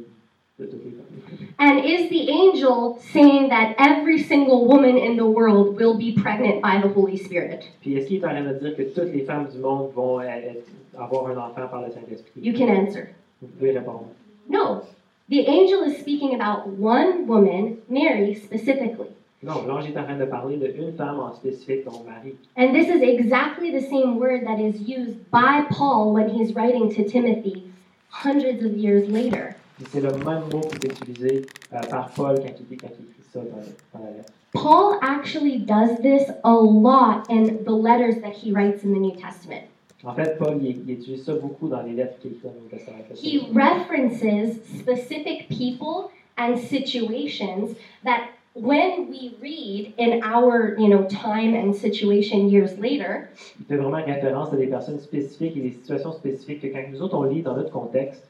de 0.60 0.66
toutes 0.66 0.84
les 0.84 0.92
femmes? 0.92 1.54
And 1.60 1.86
is 1.86 2.10
the 2.10 2.30
angel 2.30 3.00
saying 3.14 3.50
that 3.50 3.76
every 3.78 4.24
single 4.24 4.68
woman 4.68 4.98
in 4.98 5.16
the 5.18 5.26
world 5.26 5.76
will 5.76 5.96
be 5.98 6.14
pregnant 6.14 6.62
by 6.62 6.80
the 6.82 6.88
Holy 6.88 7.18
Spirit? 7.18 7.70
Puis 7.82 7.96
est-ce 7.96 8.08
qu'il 8.08 8.18
est 8.18 8.26
en 8.26 8.30
train 8.30 8.44
de 8.44 8.60
dire 8.60 8.76
que 8.76 8.84
toutes 8.84 9.14
les 9.14 9.24
femmes 9.24 9.48
du 9.52 9.60
monde 9.60 9.92
vont 9.94 10.20
euh, 10.20 10.54
avoir 10.98 11.28
un 11.28 11.38
enfant 11.38 11.68
par 11.68 11.82
le 11.82 11.92
Saint-Esprit? 11.92 12.42
You 12.42 12.54
can 12.54 12.70
answer. 12.70 13.10
Vous 13.42 13.48
pouvez 13.48 13.72
répondre. 13.72 14.08
No. 14.50 14.82
The 15.30 15.46
angel 15.48 15.84
is 15.84 16.00
speaking 16.00 16.34
about 16.34 16.68
one 16.80 17.28
woman, 17.28 17.80
Mary 17.90 18.34
specifically. 18.34 19.10
Non, 19.44 19.68
l'ange 19.68 19.88
est 19.88 19.98
en 19.98 20.04
train 20.04 20.18
de 20.18 20.26
parler 20.26 20.58
d'une 20.58 20.94
femme 20.94 21.20
en 21.20 21.34
spécifique, 21.34 21.86
dont 21.86 22.04
Marie. 22.04 22.36
And 22.56 22.74
this 22.74 22.88
is 22.88 23.04
exactly 23.04 23.70
the 23.72 23.86
same 23.88 24.18
word 24.18 24.46
that 24.48 24.60
is 24.60 24.82
used 24.82 25.30
by 25.30 25.66
Paul 25.70 26.12
when 26.12 26.30
he's 26.30 26.56
writing 26.56 26.90
to 26.96 27.08
Timothy 27.08 27.72
hundreds 28.10 28.64
of 28.64 28.76
years 28.76 29.08
later. 29.10 29.56
C'est 29.92 30.02
le 30.02 30.12
même 30.12 30.44
mot 30.52 30.62
qui 30.62 30.88
est 30.88 30.92
utilisé 30.92 31.46
euh, 31.74 31.80
par 31.90 32.10
Paul 32.12 32.36
quand 32.40 32.54
il, 32.72 32.78
quand 32.78 32.88
il 33.00 33.06
écrit 33.06 33.24
ça 33.32 33.40
dans, 33.40 34.00
dans 34.00 34.06
la 34.06 34.12
lettre. 34.12 34.34
Paul 34.54 34.98
actually 35.02 35.60
does 35.60 35.98
this 36.02 36.24
a 36.44 36.54
lot 36.54 37.30
in 37.30 37.64
the 37.64 37.72
letters 37.72 38.20
that 38.22 38.34
he 38.34 38.52
writes 38.52 38.84
in 38.84 38.94
the 38.94 39.00
New 39.00 39.12
Testament. 39.16 39.66
En 40.04 40.14
fait, 40.14 40.38
Paul, 40.38 40.58
il, 40.62 40.82
il 40.88 40.92
utilise 40.92 41.24
ça 41.26 41.34
beaucoup 41.34 41.68
dans 41.68 41.82
les 41.84 41.94
lettres 41.94 42.18
qu'il 42.20 42.32
écrit 42.32 42.48
dans 42.48 42.54
le 42.54 42.60
Nouveau 42.62 42.70
Testament. 42.70 42.98
He 43.16 43.40
references 43.54 44.56
specific 44.80 45.48
people 45.50 46.10
and 46.38 46.58
situations 46.58 47.76
that 48.04 48.30
when 48.56 49.10
we 49.10 49.36
read 49.42 49.94
in 49.98 50.22
our, 50.24 50.76
you 50.80 50.88
know, 50.88 51.04
time 51.08 51.54
and 51.54 51.74
situation 51.76 52.48
years 52.50 52.78
later, 52.80 53.28
Il 53.60 53.66
fait 53.68 53.76
vraiment 53.78 54.04
référence 54.04 54.52
à 54.54 54.56
des 54.56 54.68
personnes 54.68 55.00
spécifiques 55.00 55.58
et 55.58 55.62
des 55.62 55.72
situations 55.72 56.14
spécifiques 56.14 56.62
que 56.62 56.68
quand 56.68 56.82
nous 56.92 57.02
autres 57.02 57.16
on 57.18 57.24
lit 57.24 57.42
dans 57.42 57.56
notre 57.56 57.72
contexte, 57.72 58.24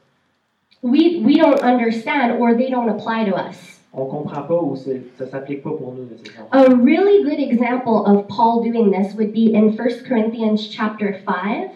we 0.82 1.20
we 1.24 1.36
don't 1.36 1.60
understand 1.60 2.40
or 2.40 2.54
they 2.54 2.70
don't 2.70 2.88
apply 2.88 3.24
to 3.24 3.34
us. 3.34 3.78
on 3.92 4.06
comprend 4.06 4.42
pas 4.42 4.62
ou 4.62 4.76
ça 4.76 5.26
s'applique 5.26 5.62
pas 5.62 5.70
pour 5.70 5.94
nous 5.94 6.04
nécessairement. 6.04 6.48
A 6.52 6.68
really 6.68 7.24
good 7.24 7.40
example 7.40 8.04
of 8.06 8.28
Paul 8.28 8.62
doing 8.62 8.90
this 8.90 9.14
would 9.14 9.32
be 9.32 9.54
in 9.54 9.72
1 9.76 10.04
Corinthians 10.06 10.68
chapter 10.70 11.20
5, 11.24 11.70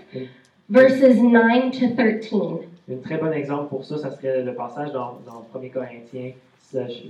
verses 0.69 1.21
9 1.21 1.73
to 1.73 1.95
13. 1.95 2.69
Un 2.91 2.97
très 3.03 3.17
bon 3.17 3.33
exemple 3.33 3.69
pour 3.69 3.85
ça, 3.85 3.97
ça 3.97 4.11
serait 4.11 4.43
le 4.43 4.55
passage 4.55 4.93
dans, 4.93 5.19
dans 5.27 5.45
1 5.55 5.69
Corinthiens 5.69 6.33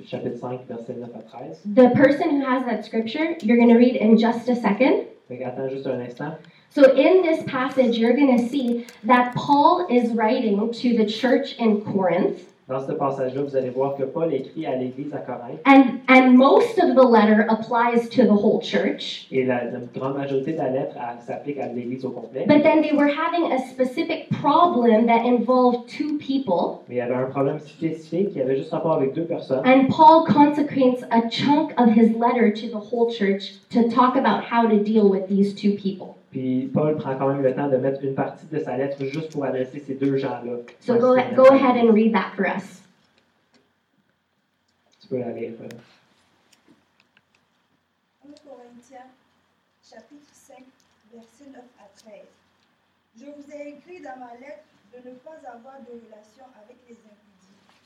chapitre 0.07 0.39
5, 0.39 0.61
versets 0.69 0.95
9 0.95 1.11
à 1.15 1.23
13. 1.23 1.63
The 1.75 1.95
person 1.95 2.31
who 2.31 2.45
has 2.45 2.65
that 2.67 2.85
scripture, 2.85 3.37
you're 3.43 3.57
going 3.57 3.73
to 3.73 3.79
read 3.79 3.97
in 3.97 4.17
just 4.17 4.49
a 4.49 4.55
second. 4.55 5.07
Fait 5.29 5.45
attends 5.45 5.69
juste 5.69 5.87
un 5.87 6.01
instant. 6.01 6.35
So, 6.75 6.85
in 6.95 7.23
this 7.23 7.43
passage, 7.45 7.99
you're 7.99 8.15
going 8.17 8.39
to 8.39 8.49
see 8.49 8.87
that 9.05 9.35
Paul 9.35 9.87
is 9.91 10.13
writing 10.13 10.73
to 10.73 10.97
the 10.97 11.05
church 11.05 11.55
in 11.59 11.83
Corinth, 11.83 12.39
Dans 12.69 12.87
ce 12.87 12.93
passage-là, 12.93 13.43
vous 13.43 13.57
allez 13.57 13.69
voir 13.71 13.97
que 13.97 14.05
Paul 14.05 14.33
écrit 14.33 14.65
à 14.65 14.77
l'Église 14.77 15.13
à 15.13 15.19
Corinthe 15.19 15.61
and, 15.67 16.01
and 16.09 16.39
most 16.39 16.79
of 16.79 16.95
the 16.95 17.03
letter 17.03 17.45
applies 17.51 18.09
to 18.09 18.23
the 18.23 18.33
whole 18.33 18.63
church. 18.63 19.27
et 19.31 19.45
la, 19.45 19.65
la 19.65 19.81
grande 19.95 20.17
majorité 20.17 20.53
de 20.53 20.59
la 20.59 20.71
lettre 20.71 20.95
s'applique 21.27 21.59
à 21.59 21.67
l'Église 21.67 22.07
au 22.07 22.11
complet. 22.11 22.47
But 22.47 22.63
then 22.63 22.81
they 22.81 22.93
were 22.97 23.09
having 23.11 23.53
a 23.53 23.59
specific 23.69 24.31
problem 24.41 25.07
that 25.09 25.27
involved 25.27 25.89
two 25.89 26.17
people, 26.19 26.79
Mais 26.89 26.95
il 26.95 26.99
y 26.99 27.01
avait 27.03 27.15
un 27.17 27.27
problème 27.29 27.59
spécifique 27.59 28.31
qui 28.33 28.41
avait 28.41 28.57
juste 28.57 28.71
rapport 28.71 28.95
avec 28.95 29.13
deux 29.13 29.25
personnes. 29.27 29.61
and 29.67 29.89
Paul 29.91 30.25
consecrates 30.25 31.05
a 31.11 31.29
chunk 31.29 31.73
of 31.79 31.91
his 31.95 32.15
letter 32.17 32.51
to 32.51 32.69
the 32.69 32.81
whole 32.81 33.13
church 33.13 33.57
to 33.71 33.91
talk 33.91 34.17
about 34.17 34.45
how 34.51 34.67
to 34.67 34.77
deal 34.83 35.11
with 35.11 35.29
these 35.29 35.53
two 35.55 35.73
people. 35.77 36.17
Puis 36.33 36.71
Paul 36.73 36.97
prend 36.97 37.15
quand 37.17 37.29
même 37.29 37.43
le 37.43 37.55
temps 37.55 37.69
de 37.69 37.77
mettre 37.77 38.03
une 38.03 38.15
partie 38.15 38.47
de 38.47 38.59
sa 38.59 38.77
lettre 38.79 39.05
juste 39.05 39.31
pour 39.33 39.45
adresser 39.45 39.81
ces 39.81 39.95
deux 39.95 40.17
gens-là. 40.17 40.57
So 40.81 40.95
go, 40.95 41.15
go 41.35 41.47
ahead 41.53 41.77
and 41.77 41.93
read 41.93 42.15
that 42.15 42.33
for 42.35 42.47
us. 42.47 42.81
Tu 45.01 45.09
peux 45.09 45.19
la 45.19 45.31
lire. 45.33 45.53
euh. 45.61 45.69
1 48.25 48.29
Corinthiens, 48.49 49.11
chapitre 49.85 50.33
5, 50.33 50.57
versets 51.13 51.51
9 51.53 51.61
à 51.79 51.89
13. 52.01 52.15
Je 53.21 53.27
vous 53.27 53.53
ai 53.53 53.69
écrit 53.77 54.01
dans 54.01 54.17
ma 54.19 54.33
lettre 54.41 54.65
de 54.95 55.11
ne 55.11 55.15
pas 55.17 55.37
avoir 55.53 55.81
de 55.81 55.93
relation 56.01 56.45
avec 56.65 56.79
les 56.89 56.97
impudiques, 56.97 57.77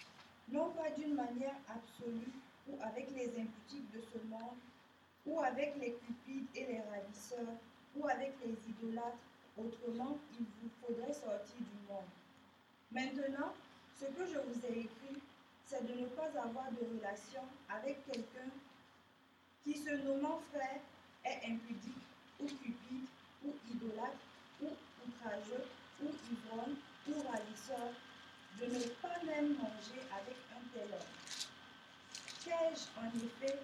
non 0.52 0.70
pas 0.70 0.90
d'une 0.96 1.14
manière 1.16 1.58
absolue 1.68 2.30
ou 2.68 2.78
avec 2.80 3.08
les 3.16 3.26
impudiques 3.26 3.90
de 3.92 4.00
ce 4.12 4.18
monde, 4.30 4.58
ou 5.26 5.40
avec 5.40 5.74
les 5.80 5.94
cupides 6.06 6.46
et 6.54 6.60
les 6.60 6.80
ravisseurs, 6.90 7.58
ou 7.96 8.08
avec 8.08 8.34
les 8.44 8.56
idolâtres, 8.70 9.16
autrement 9.56 10.18
il 10.38 10.46
vous 10.60 10.70
faudrait 10.80 11.12
sortir 11.12 11.56
du 11.58 11.88
monde. 11.88 12.04
Maintenant, 12.92 13.52
ce 13.98 14.06
que 14.06 14.26
je 14.26 14.38
vous 14.38 14.66
ai 14.66 14.80
écrit, 14.80 15.20
c'est 15.66 15.84
de 15.86 16.00
ne 16.00 16.06
pas 16.06 16.28
avoir 16.40 16.70
de 16.72 16.96
relation 16.96 17.42
avec 17.68 18.04
quelqu'un 18.06 18.50
qui 19.64 19.76
se 19.76 19.90
nommant 19.90 20.40
frère 20.52 20.80
est 21.24 21.50
impudique 21.50 22.06
ou 22.40 22.46
cupide 22.46 23.06
ou 23.44 23.54
idolâtre 23.70 24.24
ou 24.62 24.68
outrageux 25.06 25.64
ou 26.02 26.08
ivrogne 26.30 26.76
ou 27.08 27.28
ravisseur, 27.28 27.90
de 28.60 28.66
ne 28.66 28.80
pas 29.02 29.18
même 29.24 29.54
manger 29.54 30.02
avec 30.12 30.36
un 30.54 30.62
tel 30.72 30.88
homme. 30.92 31.16
Qu'ai-je 32.44 33.00
en 33.00 33.08
effet 33.16 33.58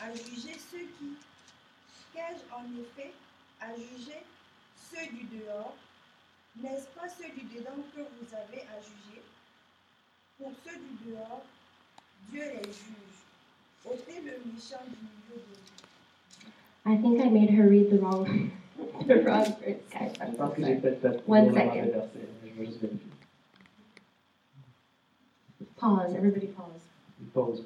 à 0.00 0.14
juger 0.14 0.58
ceux 0.58 0.86
qui 0.98 1.16
Qu'ai-je 2.12 2.54
en 2.54 2.64
effet 2.80 3.12
à 3.70 3.74
juger 3.76 4.20
ceux 4.90 5.06
du 5.14 5.24
dehors 5.38 5.74
N'est-ce 6.60 6.86
pas 6.98 7.08
ceux 7.08 7.28
du 7.38 7.44
dedans 7.54 7.76
que 7.94 8.00
vous 8.00 8.34
avez 8.34 8.62
à 8.62 8.80
juger 8.80 9.22
Pour 10.38 10.52
ceux 10.64 10.76
du 10.78 11.10
dehors, 11.10 11.42
Dieu 12.30 12.42
les 12.42 12.64
juge. 12.72 13.16
ôtez 13.86 14.20
le 14.20 14.32
méchant 14.52 14.82
du 14.84 14.96
milieu 14.96 15.36
de 15.36 15.42
vous. 15.46 15.60
I 16.86 16.96
think 16.96 17.20
I 17.20 17.28
made 17.28 17.50
her 17.50 17.68
read 17.68 17.90
the 17.90 18.00
wrong, 18.00 18.50
the 19.06 19.22
wrong 19.22 19.44
verse, 19.60 19.80
guys. 19.92 20.12
I'm 20.20 20.32
so 20.32 20.38
pense 20.38 20.54
que 20.56 20.62
j'ai 20.64 20.80
sorry. 20.80 20.96
peut-être 20.96 21.28
One 21.28 21.46
le 21.46 21.50
mauvais 21.52 21.80
second. 21.80 21.92
verset. 21.92 22.28
Je 22.44 22.50
vais 22.60 22.66
juste 22.66 22.80
vérifier. 22.80 23.10
Pause, 25.76 26.14
everybody 26.14 26.46
pause. 26.48 26.82
Pause, 27.34 27.64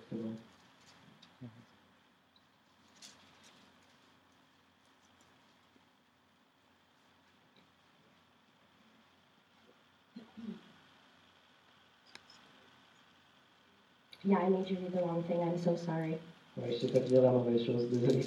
Yeah, 14.24 14.38
I 14.38 14.48
made 14.48 14.70
you 14.70 14.76
read 14.78 14.92
the 14.92 15.02
wrong 15.02 15.22
thing. 15.22 15.42
I'm 15.42 15.58
so 15.58 15.76
sorry. 15.76 16.16
Ouais, 16.56 16.72
je 16.72 16.86
fait 16.86 17.00
dire 17.08 17.20
la 17.20 17.30
mauvaise 17.30 17.64
chose, 17.64 17.84
désolé. 17.90 18.26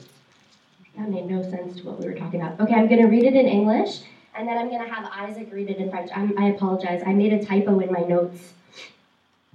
That 0.96 1.10
made 1.10 1.28
no 1.28 1.42
sense 1.42 1.76
to 1.80 1.88
what 1.88 2.00
we 2.00 2.06
were 2.06 2.14
talking 2.14 2.42
about. 2.42 2.60
Okay, 2.60 2.76
I'm 2.76 2.88
going 2.88 3.02
to 3.02 3.08
read 3.08 3.24
it 3.24 3.36
in 3.36 3.48
English, 3.48 4.02
and 4.36 4.48
then 4.48 4.58
I'm 4.58 4.70
going 4.70 4.86
to 4.86 4.94
have 4.94 5.06
Isaac 5.12 5.52
read 5.52 5.70
it 5.70 5.80
in 5.80 5.90
French. 5.90 6.10
I'm, 6.14 6.34
I 6.38 6.46
apologize. 6.46 7.02
I 7.06 7.14
made 7.14 7.32
a 7.32 7.38
typo 7.38 7.80
in 7.80 7.90
my 7.92 8.02
notes. 8.02 8.54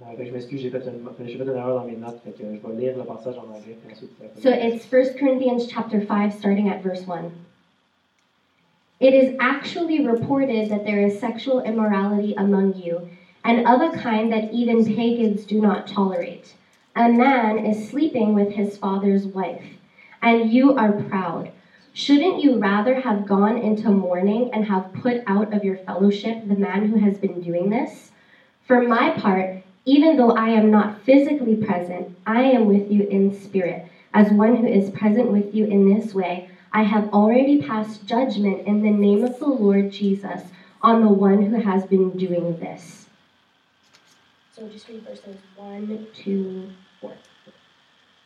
Ouais, 0.01 0.15
fait 0.15 0.23
que 0.23 0.29
je 0.29 0.33
m'excuse, 0.33 0.59
j'ai 0.59 0.69
fait, 0.69 0.85
une, 0.85 0.99
j'ai 1.27 1.37
fait 1.37 1.47
une 1.47 1.55
erreur 1.55 1.75
dans 1.75 1.83
mes 1.83 1.95
notes, 1.95 2.17
fait 2.23 2.31
que 2.31 2.43
je 2.43 2.67
vais 2.67 2.73
lire 2.73 2.97
le 2.97 3.05
passage 3.05 3.37
en 3.37 3.47
anglais, 3.47 3.77
puis 3.79 3.89
ensuite 3.91 4.09
ça 4.17 4.25
So 4.41 4.49
it's 4.49 4.85
1 4.91 5.15
Corinthians 5.17 5.65
chapter 5.65 6.01
5, 6.01 6.33
starting 6.33 6.67
at 6.67 6.81
verse 6.81 7.07
1. 7.07 7.31
It 8.99 9.13
is 9.13 9.31
actually 9.39 9.99
reported 9.99 10.67
that 10.69 10.83
there 10.83 10.99
is 10.99 11.13
sexual 11.17 11.61
immorality 11.61 12.33
among 12.37 12.73
you, 12.73 13.03
and 13.43 13.65
of 13.67 13.81
a 13.81 13.89
kind 13.89 14.31
that 14.31 14.53
even 14.53 14.85
pagans 14.85 15.45
do 15.45 15.59
not 15.61 15.87
tolerate. 15.87 16.55
A 16.95 17.09
man 17.09 17.57
is 17.59 17.87
sleeping 17.89 18.33
with 18.33 18.51
his 18.51 18.77
father's 18.77 19.27
wife, 19.27 19.79
and 20.21 20.49
you 20.49 20.75
are 20.75 20.91
proud. 20.93 21.49
Shouldn't 21.93 22.41
you 22.41 22.57
rather 22.57 22.95
have 22.95 23.25
gone 23.25 23.57
into 23.57 23.91
mourning 23.91 24.49
and 24.53 24.65
have 24.65 24.91
put 24.93 25.21
out 25.27 25.51
of 25.51 25.63
your 25.63 25.75
fellowship 25.75 26.37
the 26.43 26.55
man 26.55 26.85
who 26.85 26.95
has 26.95 27.17
been 27.17 27.39
doing 27.39 27.69
this? 27.69 28.11
For 28.61 28.79
my 28.79 29.09
part, 29.09 29.49
even 29.85 30.15
though 30.17 30.31
I 30.31 30.49
am 30.49 30.71
not 30.71 30.91
physically 30.93 31.55
present, 31.55 32.07
I 32.25 32.41
am 32.43 32.65
with 32.65 32.91
you 32.91 33.05
in 33.09 33.31
spirit. 33.31 33.81
As 34.13 34.31
one 34.31 34.55
who 34.55 34.67
is 34.67 34.89
present 34.89 35.29
with 35.29 35.53
you 35.53 35.65
in 35.65 35.85
this 35.85 36.13
way, 36.13 36.43
I 36.71 36.83
have 36.83 37.05
already 37.13 37.55
passed 37.57 38.05
judgment 38.05 38.61
in 38.65 38.81
the 38.81 38.91
name 38.91 39.23
of 39.23 39.39
the 39.39 39.47
Lord 39.47 39.89
Jesus 39.89 40.51
on 40.81 41.01
the 41.01 41.09
one 41.09 41.43
who 41.43 41.55
has 41.55 41.85
been 41.85 42.15
doing 42.15 42.55
this. 42.59 43.02
So 44.55 44.67
just 44.67 44.87
read 44.87 45.01
verses 45.01 45.23
1, 45.59 45.87
2, 46.13 46.69
4. 47.01 47.11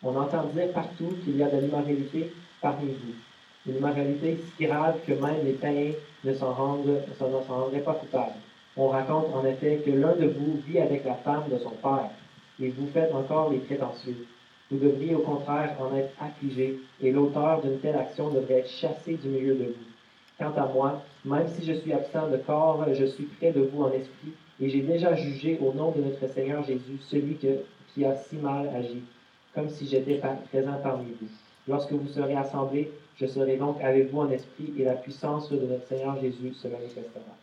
On 0.03 0.13
entend 0.17 0.43
dire 0.53 0.73
partout 0.73 1.15
qu'il 1.23 1.37
y 1.37 1.43
a 1.43 1.49
de 1.49 1.61
l'immoralité 1.61 2.33
parmi 2.61 2.91
vous. 2.91 3.13
Une 3.65 3.77
immoralité 3.77 4.37
si 4.57 4.65
grave 4.65 4.99
que 5.07 5.13
même 5.13 5.45
les 5.45 5.53
païens 5.53 5.93
ne 6.25 6.33
s'en 6.33 6.51
rendraient 6.51 7.79
pas 7.79 7.93
coupables. 7.93 8.35
On 8.75 8.89
raconte 8.89 9.33
en 9.33 9.45
effet 9.45 9.81
que 9.85 9.91
l'un 9.91 10.17
de 10.17 10.25
vous 10.27 10.59
vit 10.67 10.79
avec 10.79 11.05
la 11.05 11.13
femme 11.13 11.45
de 11.49 11.59
son 11.59 11.69
père, 11.69 12.09
et 12.59 12.71
vous 12.71 12.87
faites 12.87 13.13
encore 13.13 13.49
les 13.49 13.59
prétentieux. 13.59 14.27
Vous 14.69 14.79
devriez 14.79 15.15
au 15.15 15.21
contraire 15.21 15.77
en 15.79 15.95
être 15.95 16.11
affligé, 16.19 16.77
et 17.01 17.11
l'auteur 17.13 17.61
d'une 17.61 17.79
telle 17.79 17.95
action 17.95 18.31
devrait 18.31 18.59
être 18.59 18.69
chassé 18.69 19.13
du 19.13 19.29
milieu 19.29 19.55
de 19.55 19.63
vous. 19.67 19.87
Quant 20.37 20.53
à 20.57 20.67
moi, 20.67 21.01
même 21.23 21.47
si 21.47 21.65
je 21.65 21.71
suis 21.71 21.93
absent 21.93 22.29
de 22.29 22.37
corps, 22.37 22.85
je 22.93 23.05
suis 23.05 23.23
près 23.23 23.53
de 23.53 23.61
vous 23.61 23.83
en 23.83 23.93
esprit, 23.93 24.33
et 24.59 24.69
j'ai 24.69 24.81
déjà 24.81 25.15
jugé 25.15 25.59
au 25.61 25.73
nom 25.73 25.91
de 25.91 26.01
notre 26.01 26.33
Seigneur 26.33 26.63
Jésus 26.65 26.97
celui 27.07 27.35
qui 27.35 28.05
a 28.05 28.15
si 28.15 28.37
mal 28.37 28.69
agi 28.75 29.01
comme 29.53 29.69
si 29.69 29.87
j'étais 29.87 30.21
présent 30.51 30.79
parmi 30.83 31.05
vous. 31.19 31.27
Lorsque 31.67 31.91
vous 31.91 32.07
serez 32.07 32.35
assemblés, 32.35 32.91
je 33.19 33.25
serai 33.25 33.57
donc 33.57 33.81
avec 33.81 34.11
vous 34.11 34.19
en 34.19 34.29
esprit 34.29 34.71
et 34.77 34.83
la 34.83 34.93
puissance 34.93 35.49
de 35.51 35.65
notre 35.65 35.87
Seigneur 35.87 36.19
Jésus 36.21 36.53
se 36.53 36.67
manifestera. 36.67 37.35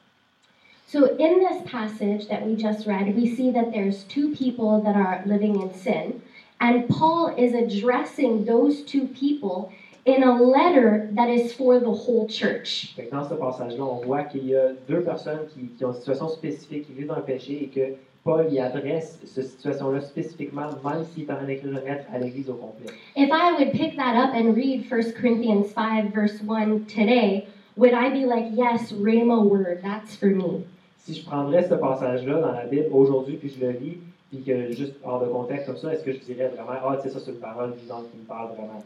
So 0.86 1.16
in 1.18 1.40
this 1.40 1.62
passage 1.64 2.28
that 2.28 2.46
we 2.46 2.54
just 2.54 2.86
read, 2.86 3.16
we 3.16 3.26
see 3.26 3.50
that 3.50 3.72
there's 3.72 4.04
two 4.04 4.30
people 4.30 4.80
that 4.82 4.94
are 4.94 5.22
living 5.26 5.60
in 5.60 5.72
sin, 5.74 6.20
and 6.60 6.86
Paul 6.88 7.34
is 7.36 7.54
addressing 7.54 8.44
those 8.44 8.82
two 8.82 9.08
people 9.08 9.72
in 10.06 10.22
a 10.22 10.40
letter 10.40 11.08
that 11.14 11.28
is 11.28 11.52
for 11.52 11.78
the 11.80 11.90
whole 11.90 12.26
church. 12.28 12.92
Fait 12.94 13.04
que 13.04 13.10
dans 13.10 13.28
ce 13.28 13.34
passage-là, 13.34 13.84
on 13.84 14.04
voit 14.04 14.24
qu'il 14.24 14.46
y 14.46 14.54
a 14.54 14.72
deux 14.88 15.02
personnes 15.02 15.46
qui, 15.52 15.68
qui 15.76 15.84
ont 15.84 15.92
une 15.92 15.94
situation 15.94 16.28
spécifique, 16.28 16.86
qui 16.86 16.92
vivent 16.92 17.06
dans 17.06 17.16
le 17.16 17.22
péché 17.22 17.64
et 17.64 17.66
que 17.68 17.94
Paul 18.24 18.50
y 18.50 18.58
adresse 18.58 19.18
cette 19.24 19.48
situation-là 19.48 20.00
spécifiquement, 20.00 20.68
même 20.84 21.04
s'il 21.04 21.24
est 21.24 21.30
en 21.30 21.36
train 21.36 21.44
d'écrire 21.44 21.70
une 21.70 21.84
lettre 21.84 22.04
à 22.12 22.18
l'Église 22.18 22.48
au 22.48 22.54
complet. 22.54 22.86
If 23.16 23.30
I 23.30 23.52
would 23.58 23.72
pick 23.72 23.96
that 23.96 24.16
up 24.16 24.34
and 24.34 24.54
read 24.54 24.84
1 24.90 25.12
Corinthians 25.12 25.66
5, 25.74 26.14
verse 26.14 26.40
1 26.42 26.86
today, 26.86 27.46
would 27.76 27.92
I 27.92 28.08
be 28.08 28.24
like, 28.26 28.46
yes, 28.52 28.92
Rhema 28.92 29.44
word, 29.44 29.82
that's 29.82 30.16
for 30.16 30.30
me? 30.30 30.64
Si 30.96 31.14
je 31.14 31.24
prendrais 31.24 31.68
ce 31.68 31.74
passage-là 31.74 32.40
dans 32.40 32.52
la 32.52 32.64
Bible 32.64 32.88
aujourd'hui, 32.92 33.36
puis 33.36 33.50
je 33.50 33.66
le 33.66 33.72
lis, 33.72 33.98
puis 34.30 34.42
que 34.42 34.72
juste 34.72 34.94
hors 35.04 35.20
de 35.20 35.26
contexte 35.26 35.66
comme 35.66 35.76
ça, 35.76 35.92
est-ce 35.92 36.02
que 36.02 36.12
je 36.12 36.18
dirais 36.18 36.48
vraiment, 36.48 36.80
ah, 36.82 36.98
c'est 37.02 37.10
ça, 37.10 37.20
c'est 37.20 37.30
une 37.30 37.38
parole 37.40 37.74
vivante 37.74 38.10
qui 38.10 38.16
me 38.16 38.24
parle 38.24 38.52
vraiment? 38.56 38.82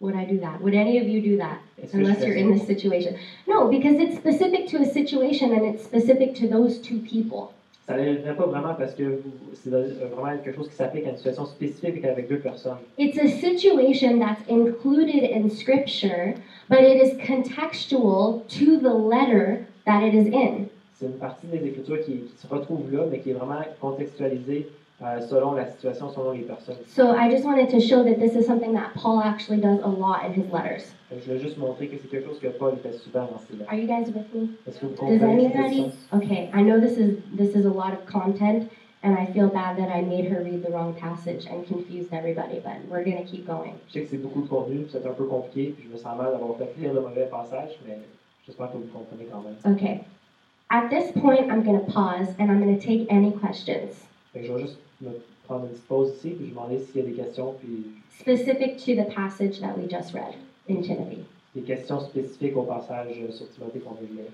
Would 0.00 0.14
I 0.14 0.24
do 0.24 0.40
that? 0.40 0.62
Would 0.62 0.72
any 0.74 0.96
of 0.98 1.06
you 1.06 1.20
do 1.20 1.36
that? 1.36 1.58
Je 1.78 1.88
Unless 1.92 2.24
you're 2.24 2.34
in 2.34 2.50
this 2.50 2.66
situation. 2.66 3.18
No, 3.46 3.68
because 3.68 3.96
it's 4.00 4.16
specific 4.16 4.66
to 4.68 4.78
a 4.78 4.86
situation 4.86 5.52
and 5.52 5.62
it's 5.66 5.84
specific 5.84 6.34
to 6.36 6.48
those 6.48 6.78
two 6.78 7.00
people. 7.00 7.52
ça 7.86 7.96
n'arriverait 7.96 8.36
pas 8.36 8.46
vraiment 8.46 8.74
parce 8.74 8.94
que 8.94 9.20
c'est 9.52 9.72
euh, 9.72 10.06
vraiment 10.12 10.38
quelque 10.42 10.56
chose 10.56 10.68
qui 10.68 10.76
s'applique 10.76 11.06
à 11.06 11.10
une 11.10 11.16
situation 11.16 11.44
spécifique 11.44 12.04
avec 12.04 12.28
deux 12.28 12.38
personnes. 12.38 12.78
It's 12.98 13.18
a 13.18 13.28
situation 13.28 14.20
that's 14.20 14.42
included 14.48 15.24
in 15.24 15.50
Scripture, 15.50 16.34
but 16.68 16.80
it 16.80 16.98
is 17.02 17.18
contextual 17.18 18.42
to 18.58 18.78
the 18.78 18.94
letter 18.94 19.66
that 19.86 20.02
it 20.02 20.14
is 20.14 20.28
in. 20.32 20.68
C'est 20.94 21.06
une 21.06 21.18
partie 21.18 21.46
des 21.48 21.66
Écritures 21.66 22.00
qui, 22.04 22.12
qui 22.12 22.36
se 22.40 22.46
retrouve 22.46 22.90
là, 22.92 23.06
mais 23.10 23.18
qui 23.18 23.30
est 23.30 23.34
vraiment 23.34 23.62
contextualisée 23.80 24.68
euh, 24.68 24.79
Euh, 25.02 25.18
selon 25.22 25.52
la 25.52 25.64
situation, 25.64 26.10
selon 26.10 26.32
les 26.32 26.42
personnes. 26.42 26.76
So 26.86 27.16
I 27.16 27.30
just 27.30 27.42
wanted 27.42 27.70
to 27.70 27.80
show 27.80 28.04
that 28.04 28.18
this 28.18 28.34
is 28.34 28.46
something 28.46 28.74
that 28.74 28.92
Paul 28.94 29.22
actually 29.22 29.58
does 29.58 29.80
a 29.82 29.88
lot 29.88 30.26
in 30.26 30.34
his 30.34 30.52
letters. 30.52 30.92
Que 31.08 31.16
Je 31.18 31.24
voulais 31.24 31.40
juste 31.40 31.56
montrer 31.56 31.88
que 31.88 31.96
c'est 31.96 32.08
quelque 32.08 32.26
chose 32.26 32.38
que 32.38 32.48
Paul 32.48 32.76
fait 32.82 32.92
souvent 32.92 33.26
dans 33.32 33.38
ses 33.38 33.56
lettres. 33.56 33.70
Are 33.72 33.78
you 33.78 33.86
guys 33.86 34.12
with 34.12 34.28
me? 34.34 34.50
Est-ce 34.66 34.78
que 34.78 34.84
vous 34.84 34.92
Does 34.92 35.18
comprenez 35.18 35.46
anybody? 35.46 35.92
Okay, 36.12 36.50
I 36.52 36.62
know 36.62 36.78
this 36.78 36.98
is 36.98 37.16
this 37.34 37.56
is 37.56 37.64
a 37.64 37.70
lot 37.72 37.94
of 37.94 38.04
content, 38.04 38.68
and 39.02 39.16
I 39.16 39.24
feel 39.32 39.48
bad 39.48 39.78
that 39.78 39.88
I 39.88 40.02
made 40.02 40.30
her 40.30 40.44
read 40.44 40.62
the 40.62 40.70
wrong 40.70 40.92
passage 40.92 41.46
and 41.46 41.66
confused 41.66 42.12
everybody, 42.12 42.60
but 42.60 42.76
we're 42.90 43.02
gonna 43.02 43.24
keep 43.24 43.46
going. 43.46 43.76
Je 43.88 43.92
sais 43.94 44.02
que 44.02 44.10
c'est 44.10 44.18
beaucoup 44.22 44.42
de 44.42 44.48
contenu, 44.48 44.84
c'est 44.92 45.06
un 45.06 45.14
peu 45.14 45.24
compliqué, 45.24 45.72
puis 45.74 45.88
je 45.88 45.92
me 45.94 45.96
sens 45.96 46.14
mal 46.18 46.30
d'avoir 46.30 46.58
fait 46.58 46.74
lire 46.76 46.92
le 46.92 47.00
mauvais 47.00 47.24
passage, 47.24 47.78
mais 47.86 48.00
j'espère 48.44 48.70
que 48.70 48.76
vous 48.76 48.92
comprenez 48.92 49.24
quand 49.32 49.40
même. 49.40 49.56
Okay. 49.74 50.02
At 50.68 50.90
this 50.90 51.10
point, 51.12 51.48
I'm 51.48 51.62
gonna 51.64 51.86
pause 51.88 52.28
and 52.38 52.50
I'm 52.50 52.60
gonna 52.60 52.76
take 52.78 53.10
any 53.10 53.32
questions 53.32 54.09
Fait 54.32 54.40
que 54.40 54.46
je 54.46 54.52
vais 54.52 54.60
juste 54.62 54.78
me 55.00 55.10
prendre 55.44 55.64
une 55.64 55.70
petite 55.70 55.86
pause 55.86 56.12
ici, 56.16 56.30
puis 56.30 56.38
je 56.38 56.44
vais 56.44 56.50
demander 56.50 56.78
s'il 56.78 56.96
y 56.96 57.04
a 57.04 57.06
des 57.08 57.14
questions, 57.14 57.54
puis 57.60 57.86
specific 58.20 58.76
to 58.76 58.94
the 58.94 59.12
passage 59.12 59.60
that 59.60 59.76
we 59.76 59.88
just 59.90 60.12
read 60.14 60.34
in 60.68 60.82
Timothy. 60.82 61.24
des 61.54 61.62
questions 61.62 62.00
spécifiques 62.00 62.56
au 62.56 62.62
passage 62.62 63.16
euh, 63.20 63.32
sur 63.32 63.50
Timothée 63.50 63.80
qu'on 63.80 63.94
vient 63.94 64.08
de 64.08 64.14
lire. 64.14 64.32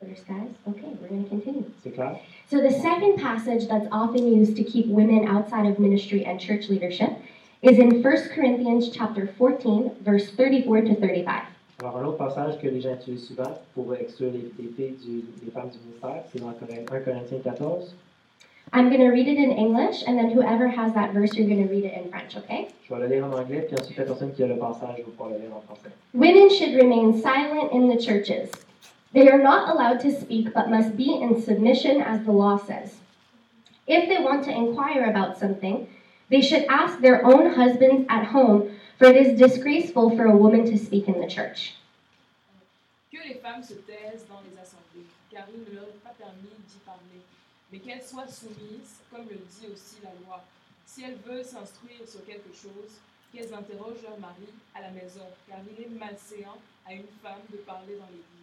First, 0.00 0.26
guys. 0.26 0.50
Okay, 0.66 0.88
we're 1.00 1.08
gonna 1.08 1.28
continue. 1.28 1.64
C'est 1.84 1.92
clair? 1.92 2.18
So 2.50 2.60
the 2.60 2.72
second 2.72 3.18
passage 3.18 3.68
that's 3.68 3.86
often 3.92 4.26
used 4.26 4.56
to 4.56 4.64
keep 4.64 4.88
women 4.88 5.28
outside 5.28 5.64
of 5.64 5.78
ministry 5.78 6.24
and 6.26 6.40
church 6.40 6.68
leadership 6.68 7.10
is 7.62 7.78
in 7.78 8.02
1 8.02 8.28
Corinthians 8.34 8.90
chapter 8.90 9.28
14, 9.38 9.92
verse 10.00 10.28
34 10.30 10.80
to 10.80 10.94
35. 10.96 11.42
Alors, 11.82 11.96
un 11.96 12.04
autre 12.04 12.18
passage 12.18 12.60
que 12.60 12.68
les 12.68 12.80
gens 12.80 12.94
utilisent 12.94 13.26
souvent 13.26 13.58
pour 13.74 13.92
exclure 13.96 14.30
les, 14.30 14.52
les 14.56 14.70
filles 14.70 14.94
du, 15.04 15.24
les 15.44 15.50
femmes 15.50 15.68
du 15.68 15.78
ministère, 15.84 16.22
c'est 16.30 16.40
dans 16.40 16.50
1 16.50 17.00
Corinthiens 17.00 17.38
14. 17.42 17.92
I'm 18.72 18.88
going 18.88 19.00
to 19.00 19.10
read 19.10 19.26
it 19.26 19.36
in 19.36 19.50
English, 19.50 20.04
and 20.06 20.16
then 20.16 20.30
whoever 20.30 20.68
has 20.68 20.94
that 20.94 21.12
verse, 21.12 21.34
you're 21.34 21.48
going 21.48 21.66
to 21.66 21.68
read 21.68 21.84
it 21.84 21.92
in 21.92 22.08
French, 22.08 22.36
okay? 22.36 22.68
Je 22.84 22.94
vais 22.94 23.00
le 23.00 23.08
lire 23.08 23.24
en 23.24 23.32
anglais, 23.32 23.66
puis 23.66 23.76
ensuite 23.76 23.98
la 23.98 24.04
personne 24.04 24.32
qui 24.32 24.44
a 24.44 24.46
le 24.46 24.56
passage 24.58 24.98
va 24.98 25.02
pouvoir 25.02 25.30
le 25.30 25.38
lire 25.38 25.56
en 25.56 25.60
français. 25.60 25.90
Women 26.14 26.48
should 26.50 26.76
remain 26.76 27.20
silent 27.20 27.72
in 27.72 27.88
the 27.88 28.00
churches. 28.00 28.52
They 29.12 29.28
are 29.28 29.42
not 29.42 29.68
allowed 29.68 29.98
to 30.02 30.12
speak, 30.12 30.54
but 30.54 30.70
must 30.70 30.96
be 30.96 31.20
in 31.20 31.42
submission 31.42 32.00
as 32.00 32.24
the 32.24 32.30
law 32.30 32.58
says. 32.58 32.94
If 33.88 34.08
they 34.08 34.22
want 34.22 34.44
to 34.44 34.52
inquire 34.52 35.10
about 35.10 35.36
something, 35.36 35.88
they 36.30 36.40
should 36.40 36.64
ask 36.68 37.00
their 37.00 37.26
own 37.26 37.50
husbands 37.50 38.06
at 38.08 38.26
home, 38.26 38.70
for 39.02 39.10
it 39.10 39.16
is 39.16 39.36
disgraceful 39.36 40.14
for 40.14 40.26
a 40.26 40.36
woman 40.36 40.64
to 40.64 40.78
speak 40.78 41.08
in 41.08 41.18
the 41.18 41.26
church. 41.26 41.74
Que 43.10 43.18
les 43.26 43.34
femmes 43.34 43.64
se 43.64 43.74
taisent 43.74 44.26
dans 44.30 44.40
les 44.46 44.54
assemblées, 44.62 45.10
car 45.28 45.44
il 45.52 45.58
ne 45.66 45.74
leur 45.74 45.88
est 45.88 46.04
pas 46.04 46.14
permis 46.16 46.54
d'y 46.68 46.78
parler, 46.86 47.20
mais 47.72 47.80
qu'elles 47.80 48.06
soient 48.06 48.28
soumises, 48.28 49.02
comme 49.10 49.26
le 49.28 49.42
dit 49.42 49.66
aussi 49.74 49.96
la 50.04 50.14
loi. 50.24 50.44
Si 50.86 51.02
elles 51.02 51.18
veulent 51.26 51.44
s'instruire 51.44 52.06
sur 52.06 52.24
quelque 52.24 52.54
chose, 52.54 52.94
qu'elles 53.34 53.52
interrogent 53.52 54.04
leur 54.04 54.20
mari 54.20 54.46
à 54.72 54.82
la 54.82 54.90
maison, 54.90 55.26
car 55.48 55.58
il 55.66 55.82
est 55.82 55.98
malséant 55.98 56.58
à 56.86 56.94
une 56.94 57.10
femme 57.20 57.42
de 57.50 57.56
parler 57.58 57.96
dans 57.98 58.06
l'église. 58.06 58.41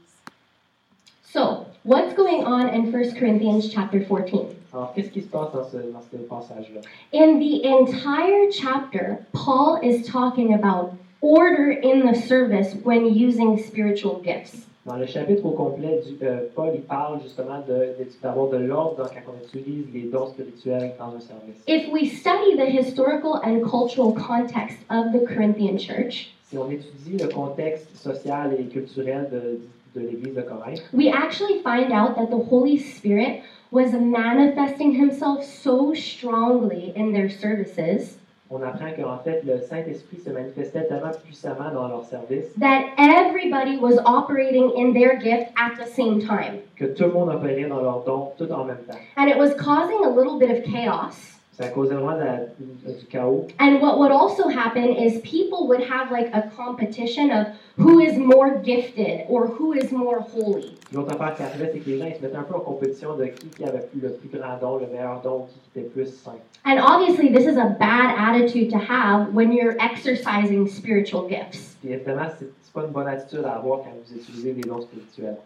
So, 1.31 1.67
what's 1.83 2.13
going 2.15 2.43
on 2.45 2.69
in 2.69 2.91
1 2.91 3.15
Corinthians 3.15 3.69
chapter 3.71 3.99
14? 4.03 4.55
Alors, 4.73 4.93
qu'est-ce 4.95 5.11
qui 5.11 5.21
se 5.21 5.27
passe 5.27 5.51
dans 5.53 5.63
ce, 5.63 5.77
dans 5.77 6.01
ce 6.11 6.17
passage-là? 6.17 6.81
In 7.13 7.39
the 7.39 7.63
entire 7.65 8.51
chapter, 8.51 9.19
Paul 9.31 9.79
is 9.83 10.07
talking 10.07 10.53
about 10.55 10.93
order 11.21 11.69
in 11.69 12.05
the 12.11 12.15
service 12.15 12.73
when 12.83 13.05
using 13.13 13.57
spiritual 13.59 14.21
gifts. 14.23 14.65
Dans 14.85 14.97
le 14.97 15.05
chapitre 15.05 15.45
au 15.45 15.51
complet, 15.51 16.01
du, 16.01 16.17
euh, 16.25 16.47
Paul 16.55 16.71
il 16.73 16.81
parle 16.81 17.21
justement 17.21 17.59
de- 17.67 17.93
de- 17.99 18.57
de, 18.57 18.63
l'ordre 18.65 19.07
quand 19.13 19.31
on 19.31 19.45
utilise 19.45 19.85
les 19.93 20.09
dons 20.09 20.27
spirituels 20.27 20.93
dans 20.97 21.15
un 21.15 21.19
service. 21.19 21.61
If 21.67 21.91
we 21.91 22.09
study 22.11 22.55
the 22.57 22.65
historical 22.65 23.39
and 23.43 23.61
cultural 23.69 24.13
context 24.13 24.79
of 24.89 25.11
the 25.13 25.23
Corinthian 25.27 25.77
church, 25.77 26.33
Si 26.49 26.57
on 26.57 26.67
étudie 26.71 27.17
le 27.21 27.27
contexte 27.27 27.95
social 27.95 28.55
et 28.57 28.63
culturel 28.63 29.29
de, 29.31 29.59
de 29.93 30.01
l'Église 30.01 30.35
de 30.35 30.41
Corinthe, 30.41 30.83
we 30.93 31.09
actually 31.09 31.61
find 31.61 31.91
out 31.91 32.15
that 32.15 32.29
the 32.29 32.43
Holy 32.49 32.77
Spirit 32.77 33.43
was 33.71 33.91
manifesting 33.93 34.93
himself 34.93 35.43
so 35.43 35.93
strongly 35.93 36.91
in 36.95 37.13
their 37.13 37.29
services 37.29 38.17
on 38.51 38.63
apprend 38.63 38.93
qu'en 38.95 39.19
fait, 39.19 39.43
le 39.43 39.61
Saint-Esprit 39.61 40.17
se 40.25 40.31
manifestait 40.31 40.87
tellement 40.87 41.11
puissamment 41.23 41.71
dans 41.71 41.87
leur 41.87 42.03
service 42.03 42.47
that 42.57 42.93
everybody 42.97 43.77
was 43.77 43.99
operating 44.05 44.71
in 44.75 44.91
their 44.93 45.19
gift 45.19 45.51
at 45.55 45.75
the 45.77 45.85
same 45.85 46.19
time. 46.19 46.59
que 46.75 46.85
tout 46.85 47.03
le 47.03 47.11
monde 47.11 47.29
opérait 47.29 47.69
dans 47.69 47.81
leurs 47.81 48.03
dons 48.03 48.31
tout 48.37 48.51
en 48.51 48.65
même 48.65 48.83
temps. 48.87 48.97
And 49.17 49.29
it 49.29 49.37
was 49.37 49.53
causing 49.55 50.03
a 50.03 50.09
little 50.09 50.39
bit 50.39 50.49
of 50.49 50.63
chaos. 50.63 51.38
Ça 51.59 51.67
causait 51.67 51.93
vraiment 51.95 52.15
de 52.17 52.23
la- 52.23 52.93
du 52.93 53.05
chaos. 53.11 53.45
And 53.59 53.81
what 53.81 53.97
would 53.99 54.11
also 54.13 54.47
happen 54.47 54.95
is 54.95 55.19
people 55.23 55.67
would 55.67 55.81
have 55.81 56.09
like 56.09 56.29
a 56.33 56.43
competition 56.55 57.31
of 57.31 57.47
who 57.77 57.99
is 57.99 58.17
more 58.17 58.61
gifted 58.63 59.25
or 59.27 59.47
who 59.47 59.73
is 59.73 59.91
more 59.91 60.19
holy. 60.33 60.77
L'autre 60.93 61.11
affaire 61.13 61.35
qui 61.35 61.43
arrivait, 61.43 61.71
c'est 61.73 61.79
que 61.79 61.89
les 61.89 61.97
gens 61.99 62.05
ils 62.05 62.15
se 62.15 62.21
mettaient 62.21 62.37
un 62.37 62.43
peu 62.43 62.55
en 62.55 62.61
compétition 62.61 63.17
de 63.17 63.25
qui, 63.25 63.47
qui 63.49 63.65
avait 63.65 63.79
plus- 63.91 63.99
le 64.01 64.09
plus 64.13 64.29
grand 64.39 64.57
don, 64.61 64.77
le 64.79 64.87
meilleur 64.87 65.19
don, 65.21 65.47
qui 65.73 65.79
était 65.79 65.89
plus 65.89 66.07
saint. 66.23 66.39
And 66.65 66.79
obviously, 66.79 67.29
this 67.29 67.45
is 67.45 67.57
a 67.57 67.75
bad 67.77 68.15
attitude 68.17 68.69
to 68.71 68.77
have 68.77 69.33
when 69.33 69.51
you're 69.51 69.75
exercising 69.81 70.65
spiritual 70.67 71.27
gifts. 71.27 71.75
Puis 71.81 71.91
évidemment, 71.91 72.29
c'est 72.39 72.47
c'est 72.61 72.73
pas 72.73 72.85
une 72.85 72.91
bonne 72.93 73.07
attitude 73.07 73.43
à 73.43 73.55
avoir 73.57 73.79
quand 73.79 73.91
vous 74.05 74.15
utilisez 74.15 74.53
des 74.53 74.61
dons 74.61 74.81
spirituels. 74.81 75.37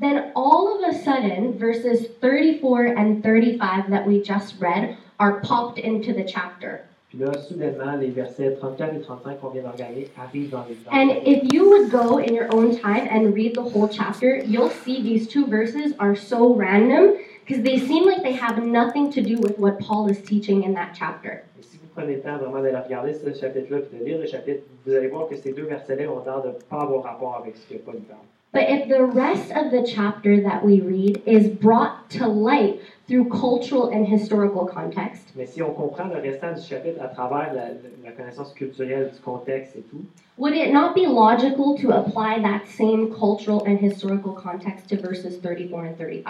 Then, 0.00 0.32
all 0.34 0.66
of 0.78 0.82
a 0.88 0.94
sudden, 0.94 1.52
verses 1.58 2.08
34 2.22 2.86
and 2.96 3.22
35 3.22 3.90
that 3.90 4.06
we 4.06 4.20
just 4.24 4.54
read 4.60 4.96
are 5.20 5.40
popped 5.40 5.78
into 5.78 6.12
the 6.12 6.24
chapter. 6.24 6.86
Puis 7.10 7.18
là, 7.18 7.32
soudainement, 7.48 7.96
les 7.96 8.10
versets 8.10 8.54
34 8.54 8.94
et 8.94 9.00
35 9.00 9.40
qu'on 9.40 9.48
vient 9.50 9.62
de 9.62 9.68
regarder 9.68 10.08
arrivent 10.16 10.50
dans 10.50 10.64
les 10.68 10.76
dans 10.76 10.92
And 10.92 11.10
if 11.26 11.52
you 11.52 11.68
would 11.68 11.90
go 11.90 12.18
in 12.18 12.34
your 12.34 12.46
own 12.54 12.76
time 12.76 13.08
and 13.10 13.34
read 13.34 13.54
the 13.54 13.62
whole 13.62 13.88
chapter, 13.88 14.38
you'll 14.46 14.70
see 14.70 15.02
these 15.02 15.26
two 15.26 15.44
verses 15.46 15.92
are 15.98 16.14
so 16.14 16.54
random 16.54 17.14
because 17.44 17.64
they 17.64 17.78
seem 17.78 18.06
like 18.06 18.22
they 18.22 18.32
have 18.32 18.64
nothing 18.64 19.10
to 19.12 19.20
do 19.20 19.38
with 19.40 19.58
what 19.58 19.80
Paul 19.80 20.08
is 20.08 20.22
teaching 20.22 20.62
in 20.62 20.74
that 20.74 20.94
chapter. 20.94 21.42
Et 21.58 21.64
si 21.64 21.78
vous 21.78 21.88
prenez 21.92 22.14
le 22.14 22.20
temps 22.20 22.38
vraiment 22.38 22.62
d'aller 22.62 22.78
regarder 22.78 23.12
ce 23.12 23.34
chapitre-là 23.34 23.80
puis 23.80 23.98
de 23.98 24.04
lire 24.04 24.18
le 24.20 24.26
chapitre, 24.26 24.62
vous 24.86 24.94
allez 24.94 25.08
voir 25.08 25.28
que 25.28 25.36
ces 25.36 25.52
deux 25.52 25.66
versets-là 25.66 26.08
ont 26.08 26.22
l'air 26.24 26.42
de 26.42 26.52
pas 26.68 26.82
avoir 26.82 27.02
rapport 27.02 27.36
avec 27.42 27.56
ce 27.56 27.74
que 27.74 27.78
Paul 27.80 27.96
parle. 28.08 28.20
But 28.52 28.68
if 28.68 28.88
the 28.88 29.04
rest 29.04 29.52
of 29.52 29.70
the 29.70 29.84
chapter 29.86 30.40
that 30.42 30.64
we 30.64 30.80
read 30.80 31.22
is 31.24 31.48
brought 31.48 32.10
to 32.18 32.26
light 32.26 32.80
through 33.10 33.28
cultural 33.28 33.90
and 33.92 34.06
historical 34.06 34.64
context, 34.66 35.32
Mais 35.34 35.46
si 35.46 35.60
on 35.62 35.72
comprend 35.72 36.04
le 36.06 36.20
restant 36.20 36.52
du 36.54 36.62
chapitre 36.62 37.02
à 37.02 37.08
travers 37.08 37.52
la, 37.52 37.64
la 38.04 38.12
connaissance 38.12 38.52
culturelle 38.54 39.10
du 39.12 39.20
contexte 39.20 39.74
et 39.76 39.80
tout, 39.90 40.02
would 40.38 40.54
it 40.54 40.72
not 40.72 40.94
be 40.94 41.06
logical 41.08 41.74
to 41.74 41.90
apply 41.90 42.40
that 42.40 42.62
same 42.66 43.08
cultural 43.08 43.62
and 43.66 43.78
historical 43.82 44.32
context 44.32 44.88
to 44.88 44.96
verses 44.96 45.40
34 45.42 45.84
and 45.86 45.94
35? 45.98 46.24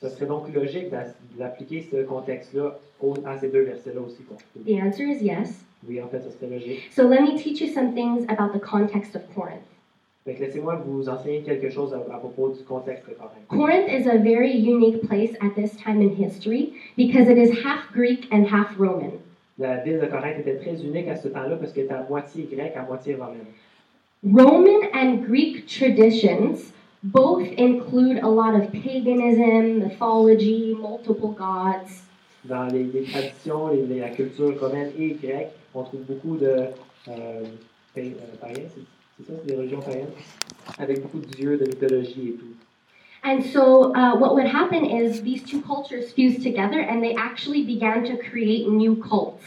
ce 0.00 0.08
serait 0.08 0.26
donc 0.26 0.44
logique 0.54 0.88
d'a- 0.88 1.12
d'appliquer 1.36 1.82
ce 1.90 2.02
contexte-là 2.04 2.78
à 3.26 3.36
ces 3.38 3.48
deux 3.48 3.62
versets-là 3.64 4.00
aussi. 4.00 4.22
The 4.64 4.80
answer 4.80 5.06
is 5.08 5.20
yes. 5.22 5.64
Oui, 5.86 6.00
en 6.00 6.06
fait, 6.08 6.20
ce 6.20 6.30
serait 6.30 6.46
logique. 6.46 6.78
So 6.92 7.08
let 7.08 7.22
me 7.22 7.36
teach 7.36 7.60
you 7.60 7.66
some 7.66 7.92
things 7.92 8.24
about 8.28 8.52
the 8.56 8.60
context 8.60 9.16
of 9.16 9.22
Corinth. 9.34 9.64
Laissez-moi 10.26 10.76
vous 10.86 11.08
enseigner 11.08 11.42
quelque 11.42 11.70
chose 11.70 11.94
à, 11.94 11.96
à 12.14 12.18
propos 12.18 12.50
du 12.50 12.62
contexte 12.64 13.08
de 13.08 13.14
Corinthe. 13.14 13.46
Corinth 13.48 13.88
is 13.88 14.06
a 14.08 14.18
very 14.18 14.54
unique 14.54 15.00
place 15.08 15.30
at 15.40 15.54
this 15.56 15.76
time 15.76 16.00
in 16.02 16.10
history 16.10 16.74
because 16.96 17.28
it 17.28 17.38
is 17.38 17.50
half 17.64 17.90
Greek 17.92 18.28
and 18.30 18.44
half 18.44 18.78
Roman. 18.78 19.12
La 19.58 19.78
ville 19.82 19.98
de 19.98 20.06
Corinthe 20.06 20.38
était 20.40 20.56
très 20.56 20.82
unique 20.84 21.08
à 21.08 21.16
ce 21.16 21.28
temps-là 21.28 21.56
parce 21.56 21.72
qu'elle 21.72 21.84
était 21.86 21.94
à 21.94 22.06
moitié 22.08 22.48
grecque, 22.52 22.76
à 22.76 22.82
moitié 22.82 23.14
romaine. 23.14 23.46
Roman 24.22 24.82
and 24.94 25.22
Greek 25.26 25.66
traditions 25.66 26.72
both 27.02 27.42
include 27.58 28.18
a 28.22 28.28
lot 28.28 28.54
of 28.54 28.70
paganism, 28.72 29.78
mythology, 29.84 30.74
multiple 30.78 31.34
gods. 31.34 32.02
Dans 32.44 32.66
les, 32.70 32.84
les 32.84 33.02
traditions, 33.04 33.68
les- 33.68 33.86
les- 33.86 34.00
la 34.00 34.10
culture 34.10 34.58
romaine 34.60 34.90
et 34.98 35.16
grecque, 35.22 35.48
on 35.74 35.82
trouve 35.82 36.02
beaucoup 36.02 36.36
de 36.36 36.46
euh, 37.08 37.44
pa- 37.94 38.00
euh, 38.00 38.10
païens, 38.40 38.68
c'est 39.26 39.26
c'est 39.26 39.32
ça, 39.32 39.38
c'est 39.40 39.50
des 39.52 39.56
religions 39.56 39.80
païennes, 39.80 40.06
avec 40.78 41.02
beaucoup 41.02 41.18
de 41.18 41.26
dieux, 41.26 41.56
de 41.56 41.64
mythologie 41.66 42.28
et 42.28 42.32
tout. 42.32 42.46
And 43.22 43.42
so, 43.42 43.94
uh, 43.94 44.16
what 44.16 44.34
would 44.34 44.46
happen 44.46 44.84
is 44.84 45.22
these 45.22 45.42
two 45.42 45.60
cultures 45.60 46.10
fused 46.10 46.42
together 46.42 46.80
and 46.80 47.02
they 47.02 47.14
actually 47.16 47.62
began 47.64 48.02
to 48.04 48.16
create 48.16 48.66
new 48.66 48.96
cults. 48.96 49.42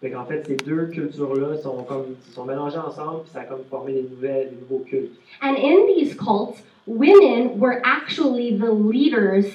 Fait 0.00 0.10
qu'en 0.10 0.24
fait, 0.24 0.46
ces 0.46 0.56
deux 0.56 0.86
cultures-là 0.86 1.58
sont 1.58 1.82
comme 1.82 2.16
se 2.26 2.32
sont 2.32 2.44
mélangées 2.44 2.78
ensemble, 2.78 3.22
puis 3.24 3.32
ça 3.32 3.40
a 3.40 3.44
comme 3.44 3.64
formé 3.68 3.92
des 3.92 4.02
nouvelles, 4.02 4.50
des 4.50 4.56
nouveaux 4.56 4.84
cultes. 4.84 5.18
And 5.42 5.56
in 5.56 5.86
these 5.86 6.14
cults, 6.14 6.62
women 6.86 7.58
were 7.58 7.82
actually 7.84 8.56
the 8.56 8.70
leaders 8.70 9.46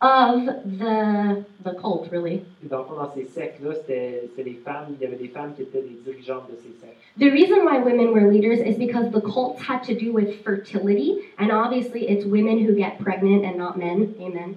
of 0.00 0.46
the 0.78 1.44
the 1.64 1.74
cult, 1.80 2.08
really. 2.10 2.42
Dans 2.62 2.84
dans 2.84 3.12
ces 3.14 3.24
sectes-là, 3.24 3.74
c'était 3.74 4.44
les 4.44 4.60
femmes, 4.64 4.94
il 4.98 5.02
y 5.02 5.06
avait 5.06 5.16
des 5.16 5.28
femmes 5.28 5.54
qui 5.54 5.62
étaient 5.62 5.82
des 5.82 5.98
dirigeantes 6.04 6.50
de 6.50 6.56
ces 6.56 6.74
sectes. 6.80 6.96
The 7.18 7.30
reason 7.30 7.64
why 7.64 7.78
women 7.78 8.12
were 8.12 8.30
leaders 8.30 8.60
is 8.60 8.76
because 8.76 9.10
the 9.10 9.22
cults 9.22 9.60
had 9.62 9.82
to 9.84 9.94
do 9.94 10.12
with 10.12 10.44
fertility, 10.44 11.22
and 11.38 11.50
obviously 11.50 12.08
it's 12.08 12.26
women 12.26 12.58
who 12.58 12.74
get 12.74 12.98
pregnant 12.98 13.44
and 13.44 13.56
not 13.56 13.78
men. 13.78 14.14
Amen. 14.20 14.56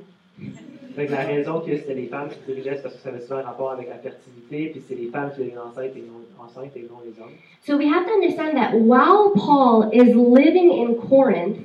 Que 0.95 1.10
la 1.10 1.23
raison 1.23 1.62
que 1.62 1.78
c'était 1.78 1.93
les 1.93 2.08
femmes 2.08 2.28
qui 2.28 2.52
dirigeaient, 2.52 2.75
c'est 2.75 2.84
parce 2.84 2.95
que 2.95 3.02
ça 3.02 3.10
avait 3.10 3.21
souvent 3.21 3.38
un 3.38 3.43
rapport 3.43 3.71
avec 3.71 3.88
la 3.88 3.95
fertilité, 3.99 4.71
puis 4.71 4.82
c'est 4.86 4.95
les 4.95 5.08
femmes 5.08 5.32
qui 5.34 5.43
devenaient 5.43 5.58
enceintes 5.58 5.95
et 5.95 6.02
non, 6.02 6.43
enceintes 6.43 6.75
et 6.75 6.82
non 6.89 6.99
les 7.06 7.21
hommes. 7.21 7.32
So 7.65 7.78
we 7.78 7.88
have 7.88 8.06
to 8.06 8.12
understand 8.12 8.58
that 8.58 8.73
while 8.73 9.32
Paul 9.34 9.89
is 9.93 10.13
living 10.13 10.71
in 10.71 10.95
Corinth, 11.08 11.60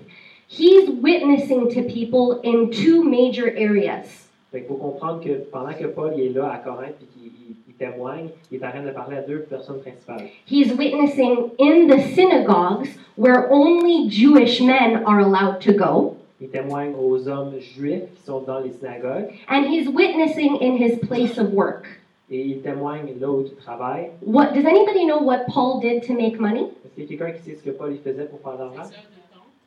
he's 0.49 0.89
witnessing 1.03 1.69
to 1.71 1.83
people 1.83 2.41
in 2.43 2.71
two 2.71 3.03
major 3.05 3.53
areas. 3.57 4.29
Fait 4.53 4.61
qu'il 4.61 4.69
faut 4.69 4.75
comprendre 4.77 5.21
que 5.21 5.33
pendant 5.51 5.73
que 5.75 5.87
Paul 5.87 6.13
il 6.17 6.25
est 6.27 6.29
là 6.31 6.53
à 6.53 6.59
Corinthe 6.59 6.95
et 7.03 7.07
qu'il 7.19 7.27
il- 7.49 7.57
il 7.69 7.75
témoigne, 7.75 8.29
il 8.53 8.63
est 8.63 8.65
en 8.67 8.71
train 8.71 8.83
de 8.85 8.91
parler 8.91 9.17
à 9.17 9.23
deux 9.23 9.41
personnes 9.51 9.81
principales. 9.81 10.29
He's 10.47 10.73
witnessing 10.77 11.51
in 11.59 11.89
the 11.89 11.99
synagogues 12.15 12.89
where 13.17 13.49
only 13.51 14.09
Jewish 14.09 14.61
men 14.61 15.03
are 15.07 15.19
allowed 15.21 15.59
to 15.63 15.73
go, 15.73 16.15
Il 16.41 16.49
témoigne 16.51 16.93
aux 17.01 17.27
hommes 17.29 17.55
juifs 17.59 18.05
qui 18.15 18.23
sont 18.25 18.41
dans 18.47 18.61
les 18.61 18.71
synagogues 18.73 19.31
and 19.49 19.65
he's 19.67 19.89
witnessing 19.89 20.57
in 20.61 20.77
his 20.77 20.99
place 20.99 21.37
of 21.39 21.53
work. 21.53 21.87
et 22.31 22.41
il 22.41 22.61
témoigne 22.63 23.15
là 23.21 23.29
où 23.31 23.43
il 23.45 23.55
travaille. 23.57 24.11
What 24.25 24.53
does 24.55 24.65
anybody 24.67 25.05
know 25.07 25.19
what 25.21 25.47
Paul 25.49 25.81
did 25.81 26.03
to 26.07 26.13
make 26.15 26.39
money? 26.39 26.67
Est-ce 26.85 26.95
qu'il 26.95 27.05
y 27.05 27.07
a 27.07 27.09
quelqu'un 27.27 27.33
qui 27.39 27.43
sait 27.51 27.57
ce 27.57 27.63
que 27.65 27.71
Paul 27.71 27.93
il 27.93 27.99
faisait 27.99 28.25
pour 28.27 28.41
faire 28.41 28.55
de 28.55 28.59
l'argent? 28.75 28.91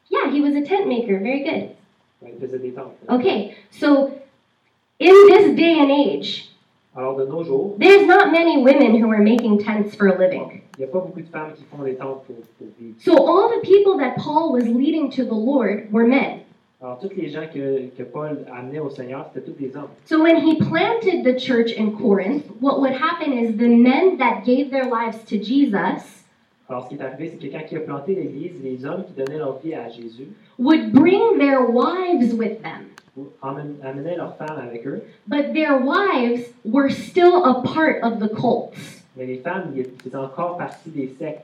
Yeah, 0.09 0.31
he 0.31 0.41
was 0.41 0.55
a 0.55 0.61
tent 0.61 0.87
maker. 0.87 1.19
Very 1.19 1.43
good. 1.43 1.75
Ouais, 2.21 2.33
il 2.33 2.39
faisait 2.39 2.59
des. 2.59 2.73
Okay, 3.09 3.55
so 3.69 4.11
in 4.99 5.27
this 5.27 5.55
day 5.55 5.79
and 5.79 5.91
age, 5.91 6.49
Alors 6.95 7.15
de 7.15 7.25
nos 7.25 7.43
jours, 7.43 7.75
there's 7.77 8.07
not 8.07 8.31
many 8.31 8.57
women 8.57 8.99
who 8.99 9.11
are 9.11 9.21
making 9.21 9.59
tents 9.59 9.93
for 9.95 10.07
a 10.07 10.17
living. 10.17 10.63
il 10.77 10.83
n'y 10.83 10.85
a 10.85 10.87
pas 10.87 10.99
beaucoup 10.99 11.21
de 11.21 11.27
femmes 11.27 11.53
qui 11.55 11.63
font 11.65 11.83
des 11.83 11.95
tentes 11.95 12.23
pour, 12.25 12.35
pour 12.57 12.67
vivre. 12.79 12.95
So 12.99 13.13
all 13.15 13.49
the 13.49 13.61
people 13.61 13.97
that 13.99 14.15
Paul 14.17 14.51
was 14.51 14.63
leading 14.67 15.11
to 15.11 15.23
the 15.23 15.35
Lord 15.35 15.91
were 15.91 16.07
men. 16.07 16.41
Alors 16.81 16.99
tous 16.99 17.09
les 17.15 17.29
gens 17.29 17.47
que, 17.51 17.89
que 17.95 18.03
Paul 18.03 18.45
amenait 18.51 18.79
au 18.79 18.89
Seigneur, 18.89 19.25
c'était 19.33 19.45
tous 19.45 19.59
des 19.59 19.75
hommes. 19.75 19.89
So 20.05 20.21
when 20.21 20.37
he 20.37 20.55
planted 20.55 21.23
the 21.23 21.39
church 21.39 21.71
in 21.71 21.95
Corinth, 21.97 22.45
what 22.59 22.79
would 22.79 22.93
happen 22.93 23.33
is 23.33 23.57
the 23.57 23.67
men 23.67 24.17
that 24.17 24.43
gave 24.45 24.71
their 24.71 24.85
lives 24.85 25.23
to 25.25 25.37
Jesus 25.37 26.23
Alors 26.69 26.83
ce 26.83 26.89
qui 26.89 26.95
est 26.95 27.01
arrivé, 27.01 27.31
c'est 27.39 27.47
que 27.47 27.51
quand 27.51 27.63
il 27.71 27.77
a 27.77 27.81
planté 27.81 28.15
l'Église, 28.15 28.51
les 28.61 28.85
hommes 28.85 29.03
qui 29.05 29.13
donnaient 29.13 29.37
leur 29.39 29.57
vie 29.59 29.73
à 29.73 29.87
Jésus 29.89 30.27
would 30.59 30.91
bring 30.91 31.37
their 31.39 31.61
wives 31.69 32.33
with 32.33 32.61
them. 32.61 32.87
amenaient 33.41 34.15
leurs 34.17 34.35
femmes 34.37 34.59
avec 34.61 34.85
eux, 34.85 35.01
But 35.27 35.53
their 35.53 35.79
wives 35.81 36.51
were 36.65 36.89
still 36.89 37.43
a 37.45 37.61
part 37.63 37.99
of 38.03 38.19
the 38.19 38.27
cults. 38.29 38.75
mais 39.15 39.25
les 39.25 39.37
femmes 39.37 39.73
faisaient 40.03 40.15
encore 40.15 40.57
partie 40.57 40.89
des 40.91 41.07
sectes. 41.17 41.43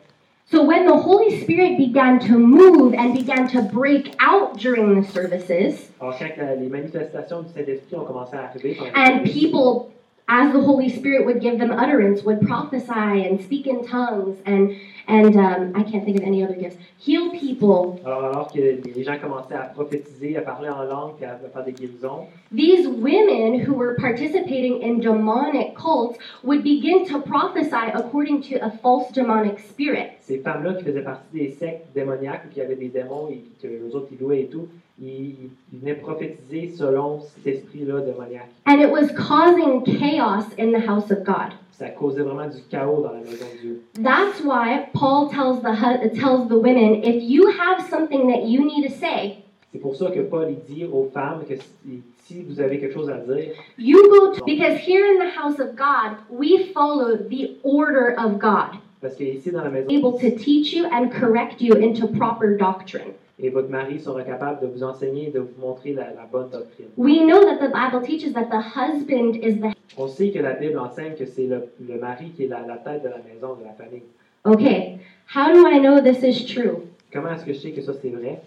So 0.52 0.64
when 0.64 0.86
the 0.86 0.94
Holy 0.94 1.40
Spirit 1.42 1.78
began 1.78 2.20
to 2.28 2.38
move 2.38 2.94
and 2.94 3.14
began 3.14 3.48
to 3.48 3.62
break 3.62 4.14
out 4.20 4.58
during 4.60 5.02
the 5.02 5.08
services, 5.08 5.90
Alors 6.00 6.16
quand 6.20 6.38
la- 6.38 6.56
les 6.56 6.68
manifestations 6.68 7.42
du 7.44 7.50
Saint-Esprit 7.54 7.96
ont 7.96 8.04
commencé 8.06 8.36
à 8.36 8.50
arriver, 8.50 8.78
and 8.94 9.24
people, 9.24 9.90
as 10.28 10.54
the 10.54 10.62
Holy 10.62 10.90
Spirit 10.90 11.26
would 11.26 11.42
give 11.42 11.60
them 11.60 11.72
utterance, 11.72 12.24
would 12.24 12.42
prophesy 12.42 13.26
and 13.26 13.42
speak 13.42 13.68
in 13.68 13.86
tongues 13.86 14.40
and 14.46 14.76
and 15.06 15.36
um, 15.36 15.74
I 15.76 15.84
can't 15.84 16.06
think 16.06 16.18
of 16.18 16.24
any 16.24 16.42
other 16.46 16.56
gifts, 16.56 16.78
heal 16.98 17.30
people. 17.32 18.00
alors, 18.06 18.24
alors 18.24 18.52
que 18.54 18.60
les 18.86 19.04
gens 19.04 19.18
commençaient 19.20 19.56
à 19.56 19.64
prophétiser, 19.74 20.38
à 20.38 20.42
parler 20.42 20.70
en 20.70 20.84
langue, 20.84 21.16
puis 21.18 21.26
à 21.26 21.38
faire 21.38 21.64
des 21.66 21.74
guérisons, 21.74 22.28
These 22.56 22.88
women 22.88 23.60
who 23.60 23.74
were 23.74 23.96
participating 23.98 24.82
in 24.82 25.02
demonic 25.02 25.76
cults 25.76 26.18
would 26.44 26.64
begin 26.64 27.06
to 27.08 27.20
prophesy 27.20 27.92
according 27.94 28.42
to 28.44 28.64
a 28.64 28.72
false 28.82 29.12
demonic 29.12 29.60
spirit. 29.60 30.12
ces 30.22 30.38
femmes-là 30.40 30.76
qui 30.76 30.86
faisaient 30.86 31.04
partie 31.04 31.34
des 31.34 31.50
sectes 31.52 31.88
démoniaques, 31.94 32.46
où 32.46 32.50
il 32.56 32.58
y 32.60 32.62
avait 32.62 32.78
des 32.78 32.88
démons 32.88 33.28
et 33.30 33.44
que 33.62 33.68
les 33.68 33.94
autres 33.94 34.08
ils 34.14 34.20
louaient 34.20 34.44
et 34.44 34.48
tout, 34.48 34.70
ils, 35.02 35.36
ils- 35.74 35.80
ils 35.86 35.96
prophétiser 35.96 36.70
selon 36.76 37.22
cet 37.22 37.48
esprit-là 37.48 38.02
démoniaque. 38.02 38.50
And 38.66 38.80
it 38.82 38.90
was 38.92 39.08
causing 39.16 39.84
chaos 39.84 40.46
in 40.58 40.72
the 40.72 40.88
house 40.88 41.12
of 41.12 41.24
God. 41.24 41.54
Ça 41.72 41.90
causait 41.90 42.22
vraiment 42.22 42.48
du 42.48 42.62
chaos 42.70 43.02
dans 43.02 43.12
la 43.14 43.20
maison 43.20 43.46
de 43.56 43.62
Dieu. 43.62 43.82
That's 43.96 44.42
why 44.44 44.88
Paul 44.94 45.30
tells 45.30 45.62
the 45.62 46.10
tells 46.20 46.48
the 46.48 46.56
women, 46.58 47.04
if 47.04 47.24
you 47.24 47.48
have 47.50 47.82
something 47.90 48.28
that 48.28 48.46
you 48.48 48.64
need 48.64 48.88
to 48.88 48.94
say, 48.94 49.38
C'est 49.72 49.80
pour 49.80 49.96
ça 49.96 50.12
que 50.12 50.22
Paul 50.22 50.52
il 50.52 50.76
dit 50.76 50.86
aux 50.86 51.10
femmes 51.12 51.44
que 51.50 51.56
si, 51.56 52.04
si 52.26 52.44
vous 52.44 52.62
avez 52.62 52.80
quelque 52.80 52.94
chose 52.94 53.10
à 53.10 53.18
dire, 53.18 53.54
you 53.80 53.98
go 54.08 54.32
to, 54.32 54.46
because 54.46 54.78
here 54.78 55.04
in 55.04 55.18
the 55.18 55.32
house 55.36 55.60
of 55.60 55.76
God, 55.76 56.18
we 56.30 56.72
follow 56.74 57.18
the 57.18 57.58
order 57.64 58.14
of 58.20 58.38
God, 58.40 58.78
parce 59.02 59.16
que 59.16 59.24
ici 59.24 59.50
dans 59.52 59.64
la 59.64 59.72
maison, 59.72 59.90
able 59.90 60.20
to 60.20 60.30
teach 60.38 60.74
you 60.74 60.86
and 60.86 61.10
correct 61.12 61.60
you 61.60 61.74
into 61.76 62.08
proper 62.08 62.56
doctrine. 62.56 63.14
Et 63.44 63.50
votre 63.50 63.70
mari 63.70 64.00
sera 64.00 64.24
capable 64.24 64.62
de 64.62 64.68
vous 64.68 64.84
enseigner 64.84 65.28
et 65.28 65.32
de 65.32 65.40
vous 65.42 65.60
montrer 65.60 65.94
la, 65.94 66.06
la 66.06 66.26
bonne 66.32 66.50
doctrine. 66.50 66.88
We 66.98 67.20
know 67.20 67.42
that 67.42 67.58
the 67.58 67.72
Bible 67.72 68.02
teaches 68.06 68.34
that 68.34 68.46
the 68.50 68.62
husband 68.62 69.36
is 69.36 69.60
the 69.60 69.74
On 69.98 70.08
sait 70.08 70.32
que 70.32 70.40
la 70.40 70.54
Bible 70.54 70.80
enseigne 70.80 71.14
que 71.16 71.26
c'est 71.26 71.46
le, 71.46 71.66
le 71.88 72.00
mari 72.00 72.32
qui 72.36 72.46
est 72.46 72.48
la, 72.48 72.62
la 72.66 72.78
tête 72.78 73.04
de 73.04 73.10
la 73.10 73.18
maison, 73.18 73.56
de 73.56 73.64
la 73.66 73.74
famille. 73.74 74.04
Okay, 74.46 75.00
how 75.36 75.52
do 75.54 75.68
I 75.68 75.80
know 75.80 76.02
this 76.02 76.24
is 76.24 76.46
true? 76.46 76.88
Comment 77.12 77.34
est-ce 77.36 77.46
que 77.46 77.54
je 77.54 77.60
sais 77.60 77.72
que 77.72 77.82
ça 77.82 77.94
c'est 78.02 78.10
vrai? 78.10 78.42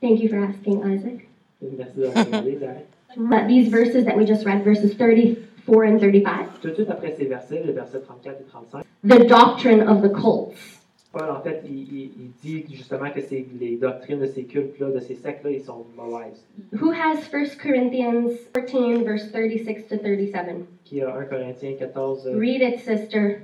Thank 0.00 0.20
you 0.22 0.28
for 0.28 0.38
asking, 0.38 0.82
Isaac. 0.84 1.26
Merci 1.60 1.96
de 1.96 2.06
regarder, 2.06 2.58
Zach. 2.58 2.84
But 3.16 3.46
these 3.48 3.68
verses 3.68 4.04
that 4.04 4.16
we 4.16 4.24
just 4.26 4.44
read, 4.46 4.64
verses 4.64 4.94
34 4.94 5.84
and 5.84 5.98
35, 5.98 6.60
Tout 6.60 6.68
de 6.68 6.74
suite 6.74 6.90
après 6.90 7.14
ces 7.16 7.24
versets, 7.26 7.62
les 7.64 7.72
versets 7.72 8.00
34 8.00 8.40
et 8.40 8.44
35, 8.50 8.84
the 9.04 9.26
doctrine 9.28 9.80
of 9.88 10.02
the 10.02 10.08
cults. 10.12 10.80
Paul, 11.12 11.28
en 11.30 11.42
fait, 11.42 11.60
il, 11.66 11.92
il- 11.92 12.12
il 12.20 12.30
dit 12.42 12.64
justement 12.74 13.10
que 13.10 13.20
c'est 13.20 13.46
les 13.60 13.76
doctrines 13.76 14.18
de 14.20 14.26
ces 14.26 14.44
cultes-là, 14.44 14.90
de 14.92 15.00
ces 15.00 15.14
sectes-là, 15.14 15.50
ils 15.50 15.62
sont 15.62 15.84
mauvaises. 15.94 16.42
Who 16.72 16.90
has 16.90 17.28
1 17.30 17.56
Corinthians 17.62 18.30
14, 18.54 19.04
verse 19.04 19.30
36 19.30 19.88
to 19.88 19.98
37? 19.98 20.56
Qui 20.84 21.02
a 21.02 21.14
1 21.14 21.24
Corinthiens 21.26 21.74
14, 21.78 22.26
euh, 22.28 22.38
Read 22.38 22.62
it, 22.62 22.78
sister. 22.80 23.42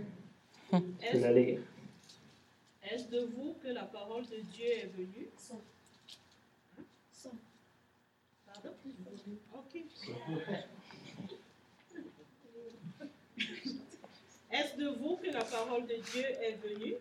tu 0.70 1.18
le 1.18 1.35
lire. 1.35 1.61
Est-ce 2.90 3.11
de 3.11 3.20
vous 3.37 3.54
que 3.62 3.68
la 3.68 3.83
parole 3.85 4.22
de 4.22 4.38
Dieu 4.50 4.64
est 4.66 4.90
venue? 4.96 5.28
Pardon? 8.46 8.70
Ok. 9.54 9.83
Est-ce 14.50 14.76
de 14.78 14.88
vous 14.98 15.16
que 15.16 15.31
la 15.31 15.44
parole 15.44 15.83
de 15.83 15.96
Dieu 16.12 16.24
est 16.42 16.57
venue? 16.66 16.94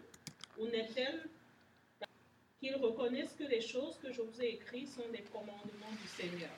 Qu'ils 2.60 2.76
reconnaissent 2.82 3.36
que 3.38 3.48
les 3.50 3.62
choses 3.62 3.98
que 4.02 4.12
je 4.12 4.22
vous 4.22 4.42
ai 4.42 4.56
écrites 4.56 4.90
sont 4.90 5.10
des 5.12 5.24
commandements 5.32 5.96
du 6.02 6.08
Seigneur 6.08 6.50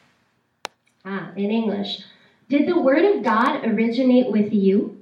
Ah, 1.05 1.31
in 1.37 1.49
English. 1.49 2.05
Did 2.47 2.67
the 2.67 2.79
word 2.79 3.03
of 3.03 3.23
God 3.23 3.65
originate 3.65 4.31
with 4.31 4.53
you? 4.53 4.97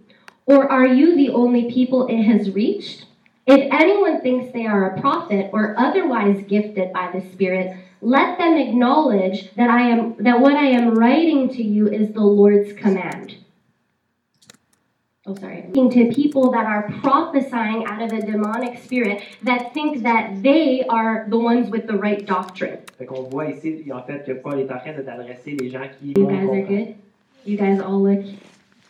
Or 0.48 0.72
are 0.72 0.88
you 0.88 1.16
the 1.16 1.30
only 1.30 1.72
people 1.72 2.08
it 2.08 2.24
has 2.24 2.54
reached? 2.54 3.06
If 3.46 3.72
anyone 3.72 4.22
thinks 4.22 4.52
they 4.52 4.66
are 4.66 4.90
a 4.90 5.00
prophet 5.00 5.52
or 5.54 5.76
otherwise 5.78 6.44
gifted 6.48 6.92
by 6.92 7.12
the 7.14 7.22
Spirit, 7.32 7.78
let 8.02 8.38
them 8.38 8.58
acknowledge 8.58 9.54
that 9.56 9.70
I 9.70 9.82
am 9.90 10.16
that 10.20 10.40
what 10.40 10.56
I 10.56 10.66
am 10.66 10.96
writing 10.96 11.50
to 11.50 11.64
you 11.64 11.88
is 11.88 12.12
the 12.12 12.22
Lord's 12.22 12.74
command. 12.74 13.38
Oh, 15.28 15.36
sorry. 15.36 15.70
To 15.74 16.12
people 16.14 16.52
that 16.52 16.66
are 16.66 16.90
prophesying 17.02 17.86
out 17.86 18.02
of 18.02 18.14
a 18.14 18.22
demonic 18.22 18.82
spirit 18.82 19.22
that 19.44 19.74
think 19.74 20.04
that 20.04 20.42
they 20.42 20.86
are 20.86 21.28
the 21.30 21.38
ones 21.38 21.70
with 21.70 21.86
the 21.86 21.98
right 21.98 22.26
doctrine. 22.26 22.80
Fait 22.98 23.06
qu'on 23.06 23.24
voit 23.24 23.50
ici, 23.50 23.92
en 23.92 24.02
fait, 24.04 24.24
que 24.26 24.32
Paul 24.32 24.60
est 24.60 24.72
en 24.72 24.80
train 24.80 24.94
d'adresser 24.94 25.52
les 25.60 25.70
gens 25.70 25.88
qui 26.00 26.14
You 26.16 26.26
guys 26.28 26.50
are 26.50 26.62
good? 26.62 26.96
You 27.46 27.58
guys 27.58 27.82
all 27.82 28.02
look 28.02 28.24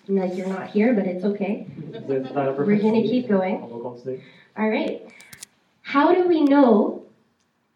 like 0.07 0.37
you're 0.37 0.47
not 0.47 0.67
here, 0.67 0.93
but 0.93 1.07
it's 1.07 1.25
okay. 1.25 1.65
Vous 2.05 2.13
êtes 2.13 2.31
dans 2.31 2.49
un 2.49 2.53
peu 2.53 2.65
We're 2.65 2.81
gonna 2.81 3.01
keep 3.01 3.27
going. 3.27 3.59
On 3.63 3.77
va 3.77 3.89
continuer. 3.89 4.21
All 4.55 4.69
right. 4.69 5.01
How 5.81 6.13
do 6.13 6.27
we 6.27 6.43
know 6.43 7.03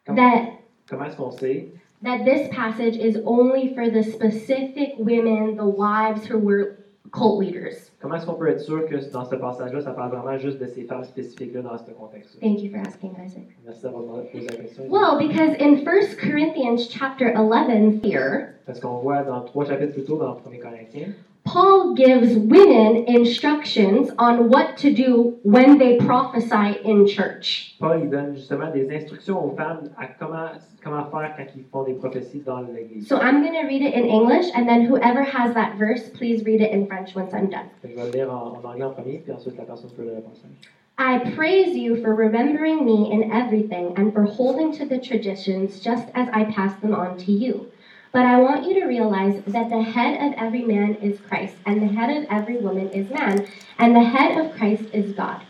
that 0.06 0.60
Comment 0.88 1.06
est-ce 1.06 1.18
qu'on 1.18 1.32
sait 1.32 1.70
that 2.04 2.26
this 2.26 2.48
passage 2.52 2.96
is 2.96 3.18
only 3.26 3.74
for 3.74 3.90
the 3.90 4.04
specific 4.04 4.94
women, 4.98 5.56
the 5.56 5.66
wives 5.66 6.26
who 6.26 6.38
were 6.38 6.81
cult 7.12 7.40
leaders? 7.42 7.92
Comment 8.02 8.16
est-ce 8.16 8.26
qu'on 8.26 8.34
peut 8.34 8.48
être 8.50 8.62
sûr 8.62 8.86
que 8.88 8.96
dans 9.12 9.26
ce 9.26 9.36
passage-là, 9.36 9.82
ça 9.82 9.92
parle 9.92 10.12
vraiment 10.16 10.38
juste 10.38 10.60
de 10.60 10.66
ces 10.66 10.84
femmes 10.84 11.04
spécifiques-là 11.04 11.62
dans 11.62 11.78
ce 11.78 11.92
contexte-là? 11.92 12.42
Thank 12.42 12.62
you 12.64 12.72
for 12.72 12.80
asking, 12.80 13.12
Isaac. 13.24 13.44
Merci 13.66 13.84
d'avoir 13.84 14.04
posé 14.32 14.48
la 14.48 14.56
question. 14.56 14.84
Well, 14.90 15.18
because 15.20 15.56
in 15.60 15.86
1 15.86 16.16
Corinthians 16.20 16.88
chapter 16.90 17.34
11 17.36 18.00
here, 18.04 18.56
Parce 18.66 18.80
qu'on 18.80 18.98
voit 18.98 19.24
dans 19.24 19.42
trois 19.42 19.66
chapitres 19.66 19.94
plus 19.94 20.04
tôt 20.04 20.18
dans 20.18 20.38
1 20.52 20.58
Corinthiens, 20.62 21.10
Paul 21.44 21.96
gives 21.96 22.36
women 22.38 23.06
instructions 23.08 24.12
on 24.20 24.50
what 24.50 24.78
to 24.78 24.94
do 24.94 25.40
when 25.44 25.78
they 25.80 25.98
prophesy 25.98 26.80
in 26.86 27.08
church. 27.08 27.76
Paul 27.80 28.00
il 28.04 28.10
donne 28.10 28.36
justement 28.36 28.72
des 28.72 28.90
instructions 28.96 29.44
aux 29.44 29.56
femmes 29.56 29.90
à 29.98 30.06
comment, 30.20 30.52
comment 30.84 31.10
faire 31.10 31.34
quand 31.36 31.46
ils 31.56 31.66
font 31.72 31.84
des 31.84 31.94
prophéties 31.94 32.44
dans 32.46 32.62
l'Église. 32.62 33.08
So 33.08 33.18
I'm 33.18 33.42
going 33.42 33.54
to 33.54 33.66
read 33.66 33.82
it 33.82 33.94
in 33.94 34.06
English, 34.06 34.52
and 34.56 34.68
then 34.68 34.86
whoever 34.86 35.24
has 35.24 35.54
that 35.56 35.78
verse, 35.78 36.10
please 36.10 36.44
read 36.46 36.62
it 36.62 36.72
in 36.72 36.86
French 36.86 37.16
once 37.16 37.34
I'm 37.34 37.50
done. 37.50 37.68
Je 37.84 37.96
vais 37.96 38.06
le 38.06 38.12
lire 38.12 38.32
en, 38.32 38.60
en 38.64 38.64
anglais 38.64 38.86
en 38.86 38.92
premier, 38.92 39.22
puis 39.24 39.34
ensuite 39.34 39.58
la 39.58 39.66
personne 39.66 39.90
peut 39.96 40.04
lire 40.04 40.16
le 40.16 40.22
passage. 40.22 40.52
I 40.98 41.18
praise 41.36 41.76
you 41.76 41.96
for 41.96 42.14
remembering 42.14 42.86
me 42.86 43.12
in 43.12 43.32
everything 43.32 43.98
and 43.98 44.14
for 44.14 44.24
holding 44.26 44.72
to 44.74 44.86
the 44.86 45.00
traditions 45.00 45.80
just 45.80 46.10
as 46.14 46.28
I 46.32 46.44
pass 46.44 46.76
them 46.82 46.94
on 46.94 47.18
to 47.26 47.32
you. 47.32 47.66
But 48.12 48.26
I 48.26 48.42
want 48.42 48.66
you 48.66 48.82
to 48.82 48.88
realize 48.88 49.42
that 49.46 49.70
the 49.70 49.82
head 49.82 50.22
of 50.22 50.34
every 50.38 50.64
man 50.64 50.96
is 50.96 51.20
Christ, 51.22 51.56
and 51.66 51.82
the 51.82 51.88
head 51.88 52.10
of 52.10 52.30
every 52.30 52.58
woman 52.58 52.90
is 52.90 53.10
man, 53.10 53.48
and 53.78 53.96
the 53.96 54.04
head 54.04 54.38
of 54.38 54.58
Christ 54.58 54.84
is 54.92 55.14
God. 55.14 55.42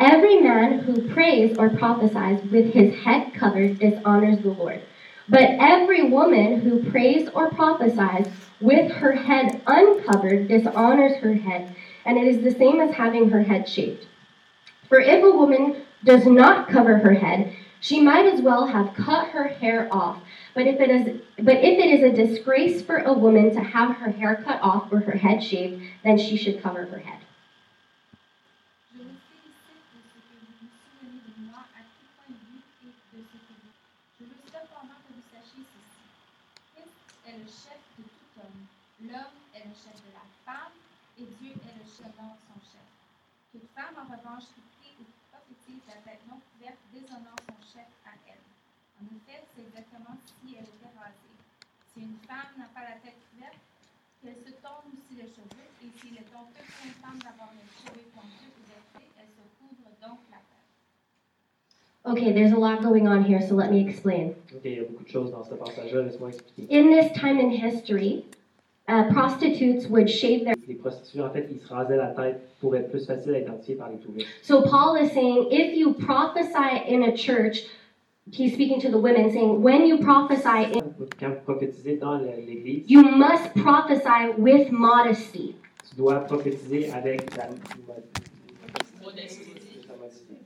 Every 0.00 0.40
man 0.40 0.80
who 0.80 1.08
prays 1.08 1.56
or 1.56 1.68
prophesies 1.68 2.42
with 2.50 2.72
his 2.72 2.96
head 3.04 3.32
covered 3.32 3.78
dishonors 3.78 4.40
the 4.40 4.50
Lord. 4.50 4.82
But 5.28 5.50
every 5.60 6.10
woman 6.10 6.60
who 6.60 6.90
prays 6.90 7.28
or 7.28 7.48
prophesies 7.50 8.26
with 8.60 8.90
her 8.90 9.12
head 9.12 9.62
uncovered 9.66 10.48
dishonors 10.48 11.16
her 11.18 11.34
head, 11.34 11.76
and 12.04 12.18
it 12.18 12.26
is 12.26 12.42
the 12.42 12.58
same 12.58 12.80
as 12.80 12.94
having 12.94 13.30
her 13.30 13.42
head 13.42 13.68
shaved. 13.68 14.06
For 14.88 14.98
if 14.98 15.22
a 15.22 15.30
woman 15.30 15.76
does 16.02 16.26
not 16.26 16.68
cover 16.68 16.98
her 16.98 17.14
head, 17.14 17.52
she 17.84 18.00
might 18.00 18.24
as 18.24 18.40
well 18.40 18.66
have 18.66 18.94
cut 18.94 19.28
her 19.28 19.46
hair 19.46 19.88
off. 19.92 20.18
But 20.54 20.66
if 20.66 20.80
it 20.80 20.88
is 20.88 21.20
but 21.36 21.56
if 21.56 21.78
it 21.78 21.90
is 21.90 22.02
a 22.02 22.16
disgrace 22.16 22.80
for 22.80 22.96
a 22.96 23.12
woman 23.12 23.52
to 23.54 23.60
have 23.60 23.96
her 23.96 24.10
hair 24.10 24.42
cut 24.42 24.58
off 24.62 24.90
or 24.90 25.00
her 25.00 25.18
head 25.18 25.44
shaved, 25.44 25.82
then 26.02 26.16
she 26.16 26.38
should 26.38 26.62
cover 26.62 26.86
her 26.86 26.98
head. 26.98 27.18
Femme 43.74 43.96
en 43.98 44.16
revanche, 44.16 44.44
qui 44.54 44.62
prie 44.78 44.94
ou 45.00 45.04
la 45.88 45.94
tête 46.04 46.20
non 46.28 46.38
couverte 46.52 46.78
déshonore 46.92 47.36
son 47.48 47.56
chef 47.72 47.88
à 48.04 48.10
elle. 48.28 48.38
En 49.04 49.16
effet, 49.20 49.44
c'est 49.52 49.60
exactement 49.68 50.16
si 50.40 50.56
elle 50.56 50.64
était 50.64 50.92
rasée. 50.96 51.36
Si 51.92 52.00
une 52.00 52.16
femme 52.24 52.56
n'a 52.56 52.72
pas 52.72 52.88
la 52.88 52.96
tête 53.04 53.20
couverte, 53.28 53.60
qu'elle 54.22 54.40
se 54.40 54.56
tonde 54.64 54.88
aussi 54.96 55.12
les 55.20 55.28
cheveux, 55.28 55.68
et 55.84 55.88
s'il 56.00 56.16
est 56.16 56.28
honteux 56.32 56.64
pour 56.64 56.80
une 56.88 56.96
femme 57.04 57.20
d'avoir 57.20 57.52
les 57.52 57.68
cheveux 57.68 58.08
pointus 58.16 58.48
ou 58.48 58.64
vêtés, 58.64 59.04
elle 59.20 59.28
se 59.28 59.44
couvre 59.60 59.92
donc 60.00 60.24
la 60.32 60.40
tête. 60.40 60.64
Okay, 62.06 62.32
there's 62.32 62.52
a 62.52 62.56
lot 62.56 62.80
going 62.80 63.06
on 63.06 63.22
here, 63.22 63.42
so 63.42 63.54
let 63.54 63.70
me 63.70 63.78
explain. 63.78 64.32
Ok, 64.56 64.64
il 64.64 64.72
y 64.72 64.80
a 64.80 64.84
beaucoup 64.84 65.04
de 65.04 65.08
choses 65.08 65.30
dans 65.32 65.44
ce 65.44 65.54
passage-là, 65.54 66.02
laisse-moi 66.02 66.30
expliquer. 66.30 66.64
In 66.72 66.88
this 66.88 67.12
time 67.12 67.38
in 67.38 67.50
history, 67.50 68.24
uh, 68.88 69.04
prostitutes 69.12 69.86
would 69.90 70.08
shave 70.08 70.44
their. 70.44 70.54
Les 70.66 70.76
prostituées, 70.76 71.20
en 71.20 71.30
fait, 71.30 71.46
ils 71.50 71.60
se 71.60 71.68
rasaient 71.68 71.98
la 71.98 72.08
tête 72.08 72.40
pour 72.58 72.74
être 72.74 72.90
plus 72.90 73.04
facile 73.04 73.34
à 73.34 73.40
identifier 73.40 73.74
par 73.74 73.90
les 73.90 73.98
touristes. 73.98 74.28
So 74.42 74.62
Paul 74.62 74.96
is 74.96 75.12
saying, 75.12 75.48
if 75.50 75.76
you 75.76 75.92
prophesy 75.92 76.88
in 76.88 77.02
a 77.02 77.14
church, 77.14 77.64
he's 78.32 78.54
speaking 78.54 78.80
to 78.80 78.90
the 78.90 78.98
women, 78.98 79.30
saying, 79.30 79.62
when 79.62 79.86
you 79.86 79.98
prophesy, 79.98 80.72
in, 80.72 80.80
Quand 81.20 81.28
vous 81.30 81.40
prophétisez 81.44 81.96
dans 81.98 82.18
le- 82.18 82.26
l'Église, 82.46 82.84
you 82.90 83.02
must 83.02 83.54
prophesy 83.54 84.32
with 84.38 84.70
modesty. 84.72 85.54
tu 85.90 85.96
dois 85.96 86.20
prophétiser 86.20 86.90
avec 86.92 87.36
la, 87.36 87.44
Modestie. 89.04 89.42
la 89.88 89.96
modestie. 89.96 90.38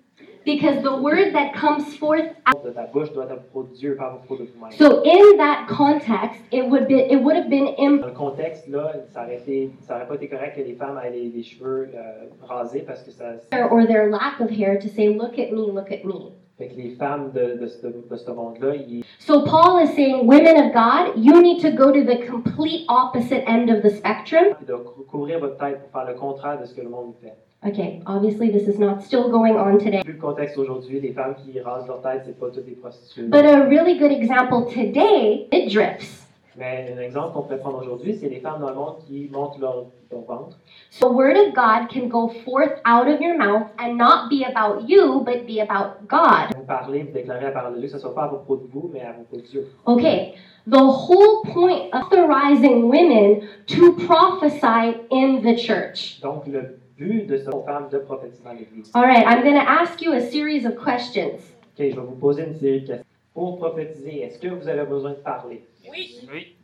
Because 0.45 0.83
the 0.83 0.97
word 1.03 1.33
that 1.35 1.53
comes 1.55 1.95
forth 1.97 2.25
out. 2.47 2.65
De 2.65 2.71
ta 2.71 2.87
bouche 2.87 3.13
doit 3.13 3.27
être 3.27 3.43
pour 3.53 3.65
Dieu, 3.65 3.97
pas 3.97 4.07
à 4.07 4.11
propos 4.17 4.37
de 4.43 4.49
vous-même. 4.49 4.73
So 4.73 5.03
in 5.05 5.37
that 5.37 5.67
context, 5.69 6.41
it 6.51 6.65
would 6.67 6.89
be 6.89 6.95
it 6.99 7.21
would 7.23 7.37
have 7.37 7.51
been 7.51 7.69
im- 7.79 8.01
Dans 8.01 8.07
le 8.07 8.13
contexte, 8.15 8.67
là, 8.69 8.93
ça 9.13 9.25
aurait, 9.25 9.37
été, 9.37 9.71
ça 9.83 9.97
aurait 9.97 10.07
pas 10.09 10.15
été 10.15 10.29
correct 10.29 10.57
que 10.57 10.63
les 10.63 10.75
femmes 10.75 10.99
aient 11.05 11.11
les, 11.11 11.29
les 11.29 11.43
cheveux 11.43 11.91
euh, 11.95 12.29
rasés 12.43 12.81
parce 12.81 13.03
que 13.03 13.11
ça 13.11 13.35
or 13.71 13.87
their 13.87 14.09
lack 14.09 14.41
of 14.41 14.51
hair 14.51 14.79
to 14.79 14.89
say, 14.89 15.09
look 15.09 15.39
at 15.39 15.53
me, 15.53 15.71
look 15.71 15.93
at 15.93 16.05
me. 16.05 16.33
Fait 16.59 16.69
que 16.69 16.77
les 16.77 16.91
femmes 16.91 17.31
de, 17.33 17.59
de, 17.61 17.67
ce, 17.67 17.87
de 17.87 18.17
ce 18.17 18.31
monde-là, 18.31 18.75
ils 18.75 19.05
So 19.21 19.43
Paul 19.45 19.83
is 19.83 19.89
saying, 19.95 20.27
women 20.27 20.57
of 20.57 20.73
God, 20.73 21.13
you 21.17 21.41
need 21.41 21.61
to 21.63 21.71
go 21.71 21.93
to 21.93 22.03
the 22.05 22.27
complete 22.29 22.85
opposite 22.89 23.45
end 23.47 23.71
of 23.71 23.83
the 23.83 23.91
spectrum. 23.91 24.55
doivent 24.67 24.85
cou- 24.85 25.05
couvrir 25.09 25.39
votre 25.41 25.57
tête 25.57 25.81
pour 25.81 25.91
faire 25.93 26.11
le 26.11 26.19
contraire 26.19 26.61
de 26.61 26.67
ce 26.67 26.75
que 26.75 26.81
le 26.83 26.89
monde 26.89 27.15
fait. 27.23 27.35
Okay, 27.67 28.01
obviously 28.07 28.51
this 28.53 28.69
is 28.69 28.79
not 28.79 29.01
still 29.01 29.29
going 29.31 29.57
on 29.57 29.79
today. 29.79 30.03
Vu 30.05 30.13
le 30.13 30.19
contexte 30.21 30.57
aujourd'hui, 30.59 31.01
les 31.01 31.13
femmes 31.13 31.35
qui 31.35 31.59
rasent 31.61 31.87
leur 31.89 32.01
tête, 32.03 32.23
c'est 32.25 32.39
pas 32.39 32.51
toutes 32.51 32.67
des 32.67 32.73
prostituées. 32.77 33.25
But 33.25 33.45
a 33.45 33.65
really 33.69 33.99
good 33.99 34.13
example 34.13 34.65
today, 34.73 35.49
midriffs. 35.53 36.25
Mais 36.57 36.93
un 36.97 37.01
exemple 37.01 37.33
qu'on 37.35 37.43
pourrait 37.43 37.59
prendre 37.59 37.79
aujourd'hui, 37.83 38.15
c'est 38.15 38.29
les 38.29 38.41
femmes 38.41 38.61
dans 38.61 38.69
le 38.71 38.75
monde 38.77 38.97
qui 39.07 39.29
montent 39.33 39.59
leur, 39.61 39.87
leur 40.11 40.23
ventre. 40.23 40.59
So 40.91 41.09
the 41.09 41.15
word 41.15 41.37
of 41.37 41.55
God 41.55 41.89
can 41.89 42.09
go 42.09 42.29
forth 42.45 42.81
out 42.85 43.09
of 43.09 43.21
your 43.21 43.37
mouth 43.37 43.71
and 43.79 43.97
not 43.97 44.29
be 44.31 44.45
about 44.45 44.89
you, 44.89 45.23
but 45.25 45.47
be 45.47 45.61
about 45.61 46.07
God. 46.09 46.55
Vous 46.57 46.65
parlez, 46.65 47.03
vous 47.03 47.13
déclarez 47.13 47.45
la 47.45 47.51
parole 47.51 47.75
de 47.75 47.81
Dieu, 47.81 47.89
que 47.91 47.99
soit 47.99 48.15
pas 48.15 48.25
à 48.25 48.29
propos 48.29 48.57
de 48.57 48.67
vous, 48.67 48.91
mais 48.93 49.03
à 49.03 49.13
propos 49.13 49.37
de 49.37 49.43
Dieu. 49.43 49.69
Okay, 49.87 50.35
the 50.67 50.79
whole 50.79 51.43
point 51.53 51.91
of 51.93 52.09
authorizing 52.09 52.89
women 52.89 53.49
to 53.67 53.95
prophesy 54.07 54.97
in 55.11 55.43
the 55.43 55.57
church. 55.57 56.21
Donc, 56.23 56.47
le 56.47 56.79
but 56.97 57.27
de 57.27 57.37
cette 57.37 57.65
femme 57.65 57.89
de 57.91 57.99
prophétiser 57.99 58.43
dans 58.45 58.53
l'Église. 58.53 58.91
All 58.95 59.03
right, 59.03 59.27
I'm 59.27 59.43
going 59.43 59.55
to 59.55 59.69
ask 59.69 60.01
you 60.03 60.13
a 60.13 60.21
series 60.21 60.65
of 60.65 60.77
questions. 60.83 61.41
Ok, 61.75 61.91
je 61.91 61.95
vais 61.95 62.07
vous 62.07 62.17
poser 62.17 62.45
une 62.45 62.55
série 62.55 62.81
de 62.81 62.87
questions. 62.87 63.05
Pour 63.35 63.59
prophétiser, 63.59 64.23
est-ce 64.23 64.39
que 64.39 64.49
vous 64.49 64.69
avez 64.69 64.85
besoin 64.85 65.11
de 65.11 65.17
parler? 65.17 65.65
Oui. 65.89 66.19
Oui. 66.33 66.57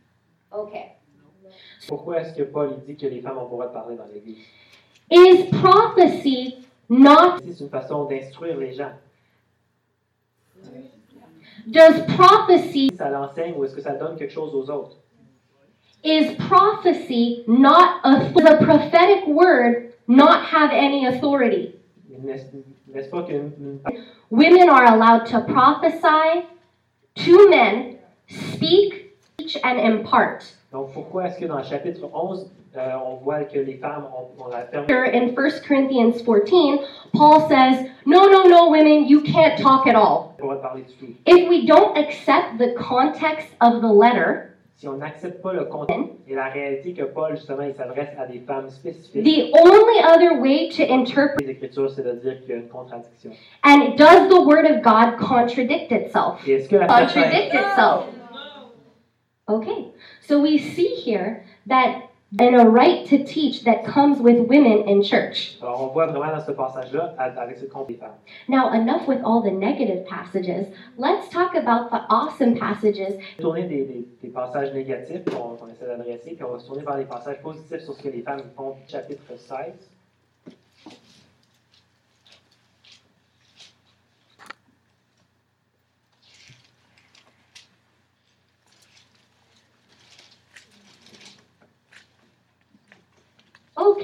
Okay. 0.51 0.91
Pourquoi 1.87 2.21
est-ce 2.21 2.33
que 2.35 2.43
Paul 2.43 2.75
il 2.77 2.95
dit 2.95 2.99
que 3.01 3.07
les 3.07 3.21
femmes 3.21 3.37
ont 3.37 3.43
le 3.43 3.49
droit 3.49 3.67
de 3.67 3.73
parler 3.73 3.95
dans 3.95 4.05
l'Église? 4.13 4.37
Is 5.11 5.45
prophecy 5.61 6.55
not, 6.89 7.37
C'est 7.45 7.63
une 7.63 7.69
façon 7.69 8.05
d'instruire 8.05 8.57
les 8.57 8.73
gens. 8.73 8.91
does 11.67 12.01
prophecy, 12.15 12.91
Ça 12.97 13.09
l'enseigne 13.09 13.53
ou 13.57 13.65
est-ce 13.65 13.75
que 13.75 13.81
ça 13.81 13.93
donne 13.93 14.15
quelque 14.17 14.33
chose 14.33 14.53
aux 14.53 14.69
autres? 14.69 14.97
is 16.03 16.35
prophecy 16.47 17.43
not, 17.47 17.99
a, 18.03 18.31
a 18.45 18.57
prophetic 18.63 19.25
word 19.27 19.91
not 20.07 20.43
have 20.45 20.69
any 20.71 21.05
authority? 21.07 21.73
N'est-ce 22.09 22.45
n'est-ce 22.93 23.09
pas 23.09 23.23
qu'une 23.23 23.51
une- 23.59 23.79
Women 24.29 24.69
are 24.69 24.85
allowed 24.85 25.25
to 25.27 25.41
prophesy 25.41 26.45
to 27.15 27.49
men, 27.49 27.97
speak, 28.27 29.17
teach, 29.37 29.57
and 29.63 29.79
impart. 29.79 30.54
Donc, 30.75 30.91
pourquoi 30.91 31.27
est-ce 31.27 31.39
que 31.39 31.45
dans 31.45 31.59
le 31.59 31.63
chapitre 31.63 32.01
11, 32.13 32.51
euh, 32.75 32.79
on 33.07 33.15
voit 33.23 33.45
que 33.45 33.57
les 33.57 33.75
femmes 33.75 34.07
ont, 34.13 34.43
ont 34.43 34.49
la 34.49 34.65
ferme 34.65 34.83
Here 34.89 35.05
in 35.05 35.29
1 35.29 35.33
Corinthians 35.65 36.21
14, 36.21 36.79
Paul 37.13 37.47
says, 37.47 37.89
No, 38.05 38.29
no, 38.29 38.43
no, 38.49 38.69
women, 38.69 39.07
you 39.07 39.21
can't 39.21 39.57
talk 39.57 39.87
at 39.87 39.95
all. 39.95 40.35
droit 40.37 40.55
de 40.55 40.61
parler 40.61 40.81
du 40.81 40.93
tout? 40.95 41.13
If 41.25 41.47
we 41.47 41.65
don't 41.65 41.97
accept 41.97 42.57
the 42.59 42.73
context 42.75 43.47
of 43.61 43.81
the 43.81 43.87
letter, 43.87 44.51
Si 44.75 44.89
on 44.89 44.97
n'accepte 44.97 45.41
pas 45.41 45.53
le 45.53 45.63
contexte 45.63 46.11
et 46.27 46.35
la 46.35 46.49
réalité 46.49 46.91
que 46.91 47.03
Paul, 47.05 47.37
justement, 47.37 47.63
il 47.63 47.73
s'adresse 47.73 48.09
à 48.19 48.25
des 48.27 48.39
femmes 48.39 48.69
spécifiques, 48.69 49.23
the 49.23 49.53
only 49.57 50.03
other 50.03 50.41
way 50.41 50.67
to 50.75 50.83
interpret 50.93 51.37
les 51.45 51.51
Écritures, 51.51 51.89
c'est 51.89 52.03
de 52.03 52.11
dire 52.19 52.41
qu'il 52.41 52.49
y 52.49 52.51
a 52.51 52.57
une 52.57 52.67
contradiction. 52.67 53.31
and 53.63 53.95
does 53.95 54.27
the 54.27 54.41
word 54.45 54.65
of 54.65 54.81
God 54.83 55.15
contradict 55.25 55.93
itself? 55.93 56.45
Et 56.45 56.55
est-ce 56.55 56.67
que 56.67 56.75
la 56.75 56.87
Contradict 56.87 57.53
itself. 57.53 58.07
Okay, 59.47 59.93
so 60.27 60.39
we 60.39 60.57
see 60.57 60.95
here 60.95 61.43
that 61.67 62.09
and 62.39 62.55
a 62.55 62.67
right 62.67 63.05
to 63.07 63.23
teach 63.23 63.63
that 63.63 63.85
comes 63.85 64.19
with 64.19 64.39
women 64.47 64.83
in 64.89 65.01
church. 65.01 65.57
Alors, 65.61 65.83
on 65.83 65.87
voit 65.93 66.07
vraiment 66.07 66.35
dans 66.35 66.45
ce 66.45 66.51
passage-là, 66.51 67.13
avec 67.17 67.57
ce 67.57 67.65
compte 67.65 67.87
des 67.87 67.95
femmes. 67.95 68.15
Now, 68.47 68.73
enough 68.73 69.07
with 69.07 69.21
all 69.23 69.41
the 69.41 69.51
negative 69.51 70.05
passages. 70.05 70.67
Let's 70.97 71.29
talk 71.29 71.55
about 71.55 71.91
the 71.91 72.01
awesome 72.09 72.57
passages 72.57 73.13
Tourner 73.39 73.67
des, 73.67 73.85
des, 73.85 74.07
des 74.21 74.29
passages 74.29 74.73
négatifs 74.73 75.23
qu'on 75.25 75.55
qu'on 75.55 75.67
essaie 75.67 75.85
d'adresser, 75.85 76.31
puis 76.31 76.43
on 76.43 76.53
va 76.53 76.59
se 76.59 76.67
tourner 76.67 76.83
vers 76.83 76.97
les 76.97 77.05
passages 77.05 77.41
positifs 77.41 77.81
sur 77.81 77.93
ce 77.93 78.03
que 78.03 78.09
les 78.09 78.21
femmes 78.21 78.41
font. 78.55 78.75
Chapitre 78.87 79.23
16. 79.37 79.94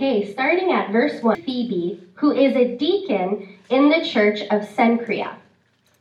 Okay, 0.02 0.34
starting 0.34 0.72
at 0.72 0.92
verse 0.92 1.22
1, 1.22 1.44
Phoebe, 1.44 2.02
who 2.16 2.32
is 2.32 2.56
a 2.56 2.76
deacon 2.76 3.60
in 3.70 3.90
the 3.92 4.04
church 4.04 4.42
of 4.50 4.68
Cenchrea. 4.68 5.36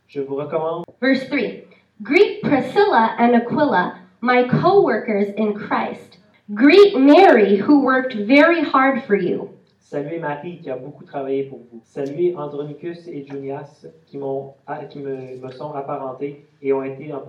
Je 0.09 0.23
vous 0.23 0.37
recommande 0.37 0.87
Verse 1.01 1.23
3 1.29 1.65
Greet 2.03 2.43
Priscilla 2.43 3.15
and 3.19 3.37
Aquila, 3.37 4.01
my 4.23 4.49
co 4.49 4.81
workers 4.81 5.29
in 5.37 5.53
Christ. 5.53 6.17
Greet 6.55 6.99
Mary, 6.99 7.57
who 7.57 7.85
worked 7.85 8.15
very 8.15 8.65
hard 8.65 9.05
for 9.05 9.17
you. 9.17 9.51
Saluez 9.83 10.19
Marie 10.19 10.61
qui 10.63 10.71
a 10.71 10.79
beaucoup 10.79 11.05
travaillé 11.05 11.51
pour 11.51 11.59
vous. 11.71 11.83
Saluez 11.85 12.35
Andronicus 12.35 13.07
et 13.07 13.27
Junias 13.27 13.85
qui, 14.07 14.17
m'ont, 14.17 14.55
ah, 14.67 14.83
qui 14.87 15.01
me, 15.01 15.37
me 15.37 15.51
sont 15.51 15.75
apparentés 15.75 16.47
et 16.63 16.73
ont 16.73 16.85
été 16.85 17.13
un, 17.13 17.21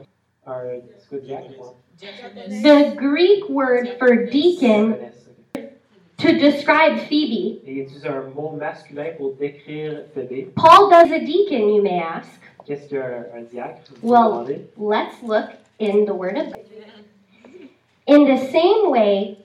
un 0.48 0.80
c'est 0.98 1.10
quoi, 1.10 1.18
diacre, 1.20 1.50
ouais? 1.50 1.76
The 2.64 2.96
Greek 2.96 3.50
word 3.50 3.90
for 4.00 4.26
deacon. 4.32 4.96
To 6.22 6.38
describe 6.38 7.00
Phoebe. 7.08 7.62
Et 7.66 7.72
il 7.72 7.78
utilise 7.80 8.06
un 8.06 8.30
mot 8.36 8.52
masculin 8.52 9.12
pour 9.18 9.34
décrire 9.34 10.04
Phébé. 10.14 10.48
Paul 10.56 10.90
does 10.90 11.12
a 11.12 11.20
deacon, 11.20 11.74
you 11.76 11.82
may 11.82 12.00
ask. 12.00 12.40
Qu'est-ce 12.66 12.88
qu'un 12.90 13.26
un 13.36 13.42
diacre? 13.44 13.82
Well- 14.04 14.46
Let's 14.78 15.22
look 15.24 15.50
in 15.80 16.06
the 16.06 16.14
Word 16.14 16.38
of 16.38 16.48
God. 16.54 16.62
In 18.08 18.26
the 18.26 18.38
same 18.52 18.90
way, 18.92 19.38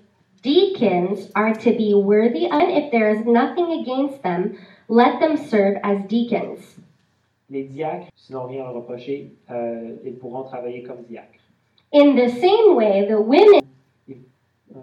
deacons 0.43 1.31
are 1.35 1.55
to 1.55 1.71
be 1.73 1.95
worthy 1.95 2.47
of, 2.47 2.53
and 2.53 2.71
if 2.71 2.91
there 2.91 3.11
is 3.11 3.25
nothing 3.27 3.81
against 3.81 4.23
them, 4.23 4.57
let 4.89 5.19
them 5.21 5.37
serve 5.37 5.79
as 5.83 5.99
deacons. 6.09 6.77
Les 7.49 7.65
diacres, 7.65 8.09
rien 8.31 8.65
à 8.65 8.71
reprocher, 8.71 9.31
euh, 9.51 9.97
ils 10.05 10.17
pourront 10.19 10.43
travailler 10.45 10.83
comme 10.83 11.03
diacres. 11.09 11.41
In 11.93 12.17
the 12.17 12.29
same 12.29 12.75
way, 12.75 13.07
the 13.09 13.21
women. 13.21 13.61
Euh, 14.75 14.81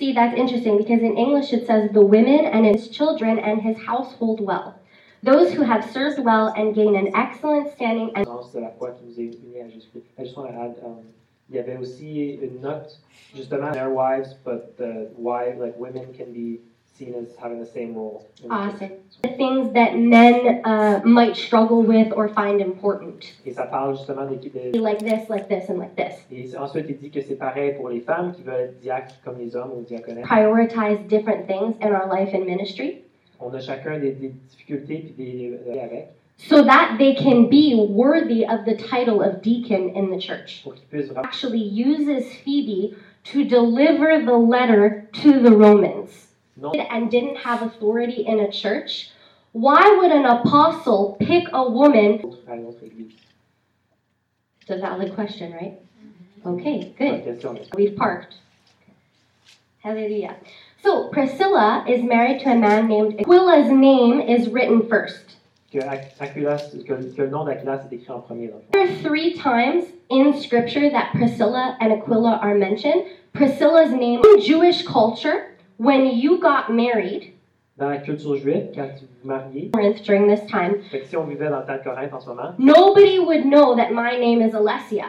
See, 0.00 0.12
that's 0.14 0.34
interesting 0.34 0.78
because 0.78 1.02
in 1.02 1.18
English 1.18 1.52
it 1.52 1.66
says 1.66 1.90
the 1.92 2.00
women 2.00 2.46
and 2.46 2.64
his 2.64 2.88
children 2.88 3.38
and 3.38 3.60
his 3.60 3.76
household 3.76 4.40
well. 4.40 4.80
Those 5.22 5.52
who 5.52 5.60
have 5.60 5.84
served 5.92 6.24
well 6.24 6.54
and 6.56 6.74
gain 6.74 6.96
an 6.96 7.14
excellent 7.14 7.70
standing 7.74 8.10
and. 8.16 8.26
I 8.26 8.30
just 8.30 8.54
want 10.38 10.48
to 10.48 10.54
add, 10.54 10.76
um, 10.82 11.04
il 11.50 11.56
y 11.56 11.58
avait 11.58 11.76
aussi 11.76 12.38
une 12.40 12.62
note, 12.62 12.96
their 13.74 13.90
wives, 13.90 14.32
but 14.42 14.74
the 14.78 15.10
like 15.18 15.76
women, 15.76 16.14
can 16.14 16.32
be 16.32 16.60
seen 17.00 17.14
as 17.14 17.34
having 17.36 17.58
the 17.58 17.70
same 17.78 17.94
role. 17.94 18.26
awesome. 18.50 18.92
The 19.22 19.34
things 19.42 19.72
that 19.72 19.98
men 19.98 20.60
uh, 20.64 21.00
might 21.04 21.36
struggle 21.36 21.82
with 21.82 22.12
or 22.12 22.28
find 22.28 22.60
important. 22.60 23.20
Et 23.46 23.52
ça 23.52 23.66
parle 23.66 23.96
justement 23.96 24.26
des. 24.26 24.36
Des- 24.36 24.78
like 24.78 24.98
this, 25.00 25.28
like 25.28 25.48
this, 25.48 25.68
and 25.70 25.78
like 25.78 25.96
this. 25.96 26.14
et 26.30 26.56
ensuite, 26.56 26.86
il 26.88 26.98
dit 26.98 27.10
que 27.10 27.22
c'est 27.22 27.36
pareil 27.36 27.74
pour 27.76 27.88
les 27.88 28.00
femmes 28.00 28.32
qui 28.32 28.42
veulent 28.42 28.64
être 28.68 28.80
diacres 28.80 29.14
comme 29.24 29.38
les 29.38 29.56
hommes 29.56 29.72
ou 29.76 29.82
diaconesses. 29.82 30.26
Prioritize 30.26 30.98
different 31.08 31.46
things 31.46 31.74
in 31.80 31.92
our 31.92 32.08
life 32.08 32.34
and 32.34 32.44
ministry 32.44 33.02
On 33.40 33.52
a 33.54 33.60
chacun 33.60 33.98
des, 33.98 34.12
des 34.12 34.32
difficultés 34.50 34.98
puis 34.98 35.14
des 35.16 35.58
euh, 35.66 35.82
avec 35.82 36.08
so 36.36 36.64
that 36.64 36.96
they 36.98 37.14
can 37.14 37.48
be 37.48 37.74
worthy 37.74 38.46
of 38.46 38.64
the 38.64 38.74
title 38.74 39.22
of 39.22 39.42
deacon 39.42 39.90
in 39.94 40.10
the 40.10 40.18
church. 40.18 40.62
pour 40.64 40.74
puissent 40.90 41.08
vraiment. 41.08 41.24
Actually, 41.24 41.62
uses 41.62 42.32
Phoebe 42.44 42.96
to 43.24 43.44
deliver 43.44 44.24
the 44.24 44.36
letter 44.36 45.08
to 45.22 45.40
the 45.40 45.52
Romans. 45.52 45.99
And 46.62 47.10
didn't 47.10 47.36
have 47.36 47.62
authority 47.62 48.22
in 48.26 48.40
a 48.40 48.50
church, 48.50 49.10
why 49.52 49.96
would 50.00 50.12
an 50.12 50.26
apostle 50.26 51.16
pick 51.20 51.44
a 51.52 51.68
woman? 51.68 52.18
à 52.46 52.56
une 52.56 52.66
autre. 52.66 52.86
It's 54.60 54.70
a 54.70 54.76
valid 54.78 55.14
question, 55.14 55.52
right? 55.52 55.78
Okay, 56.46 56.94
good. 56.98 57.70
We've 57.74 57.96
parked. 57.96 58.36
Hallelujah. 59.82 60.36
So 60.82 61.08
Priscilla 61.08 61.84
is 61.88 62.02
married 62.02 62.40
to 62.42 62.50
a 62.50 62.56
man 62.56 62.88
named 62.88 63.20
Aquila's 63.20 63.70
name 63.70 64.20
is 64.20 64.48
written 64.48 64.88
first. 64.88 65.36
Que, 65.70 65.80
Aquilas, 65.80 66.70
que, 66.72 67.14
que 67.14 67.24
le 67.24 67.30
nom 67.30 67.44
d'Aquilas 67.44 67.84
est 67.84 67.92
écrit 67.92 68.10
en 68.10 68.20
premier. 68.22 68.48
Dans 68.48 68.56
le 68.56 68.62
fond. 68.62 68.72
There 68.72 68.88
are 68.88 69.02
three 69.02 69.34
times 69.34 69.84
in 70.08 70.40
scripture 70.40 70.90
that 70.90 71.12
Priscilla 71.12 71.76
and 71.80 71.92
Aquila 71.92 72.38
are 72.42 72.54
mentioned. 72.54 73.06
Priscilla's 73.32 73.92
name 73.92 74.20
in 74.24 74.40
Jewish 74.40 74.82
culture, 74.84 75.56
when 75.80 76.06
you 76.06 76.38
got 76.38 76.70
married, 76.70 77.32
Dans 77.78 77.88
la 77.88 77.96
culture 77.96 78.36
juive, 78.36 78.72
quand 78.74 78.88
tu 78.98 79.06
vous 79.06 79.26
mariez, 79.28 79.70
Corinth 79.72 80.02
during 80.04 80.28
this 80.28 80.44
time, 80.46 80.74
fait 80.90 81.00
que 81.00 81.06
si 81.06 81.16
on 81.16 81.24
vivait 81.24 81.48
dans 81.48 81.60
le 81.60 81.64
temps 81.66 81.78
de 81.78 81.82
Corinthe 81.82 82.12
en 82.12 82.20
ce 82.20 82.28
moment, 82.28 82.52
nobody 82.58 83.18
would 83.18 83.46
know 83.46 83.74
that 83.74 83.90
my 83.90 84.18
name 84.18 84.42
is 84.42 84.52
Alessia. 84.54 85.06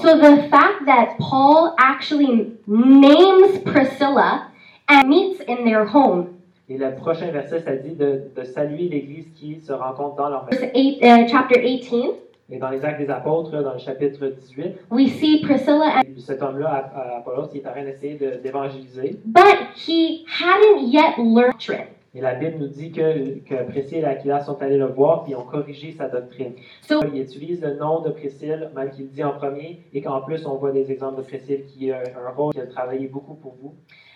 So 0.00 0.16
the 0.16 0.48
fact 0.48 0.86
that 0.86 1.16
Paul 1.18 1.74
actually 1.78 2.54
names 2.66 3.58
Priscilla 3.66 4.48
and 4.88 5.08
meets 5.08 5.42
in 5.46 5.64
their 5.66 5.84
home, 5.84 6.28
Et 6.70 6.78
le 6.78 6.94
prochain 6.94 7.30
verset, 7.30 7.60
ça 7.60 7.76
dit 7.76 7.94
de, 7.94 8.30
de 8.34 8.44
saluer 8.44 8.88
l'Église 8.88 9.26
qui 9.34 9.58
se 9.60 9.72
rencontre 9.72 10.16
dans 10.16 10.28
leur 10.28 10.46
maison. 10.46 10.66
uh, 10.74 11.26
chapter 11.28 11.60
18, 11.62 12.10
Et 12.50 12.58
dans 12.58 12.70
les 12.70 12.82
Actes 12.84 12.98
des 13.00 13.10
Apôtres, 13.10 13.62
dans 13.62 13.74
le 13.74 13.78
chapitre 13.78 14.26
18, 14.26 14.86
we 14.90 15.08
see 15.10 15.42
Priscilla, 15.42 15.98
and, 15.98 16.18
cet 16.18 16.42
homme-là, 16.42 16.90
Apollos, 17.18 17.48
il 17.52 17.60
est 17.60 17.66
en 17.66 17.72
train 17.72 17.84
d'essayer 17.84 18.14
de- 18.16 18.40
d'évangéliser. 18.42 19.18
but 19.26 19.44
he 19.76 20.24
hadn't 20.26 20.88
yet 20.90 21.18
learned 21.18 21.52
doctrine. 21.52 21.86
Et 22.14 22.22
la 22.22 22.34
Bible 22.36 22.56
nous 22.60 22.68
dit 22.68 22.90
que, 22.90 23.38
que 23.40 23.64
Priscille 23.70 23.98
et 23.98 24.04
Aquila 24.04 24.40
sont 24.40 24.60
allés 24.62 24.78
le 24.78 24.86
voir 24.86 25.26
ils 25.28 25.36
ont 25.36 25.42
corrigé 25.44 25.92
sa 25.92 26.08
doctrine. 26.08 26.54
So 26.80 27.02
Il 27.12 27.20
utilise 27.20 27.60
le 27.60 27.74
nom 27.76 28.00
de 28.00 28.08
Priscille, 28.10 28.70
même 28.74 28.90
qu'il 28.90 29.04
le 29.04 29.10
dit 29.10 29.22
en 29.22 29.32
premier, 29.32 29.82
et 29.92 30.00
qu'en 30.00 30.22
plus, 30.22 30.46
on 30.46 30.54
voit 30.56 30.72
des 30.72 30.90
exemples 30.90 31.18
de 31.18 31.26
Priscille 31.26 31.66
qui 31.66 31.92
a 31.92 31.98
un 31.98 32.30
rôle, 32.34 32.54
qui 32.54 32.60
a 32.60 32.66
travaillé 32.66 33.08
beaucoup 33.08 33.34
pour 33.34 33.56
vous. 33.60 33.74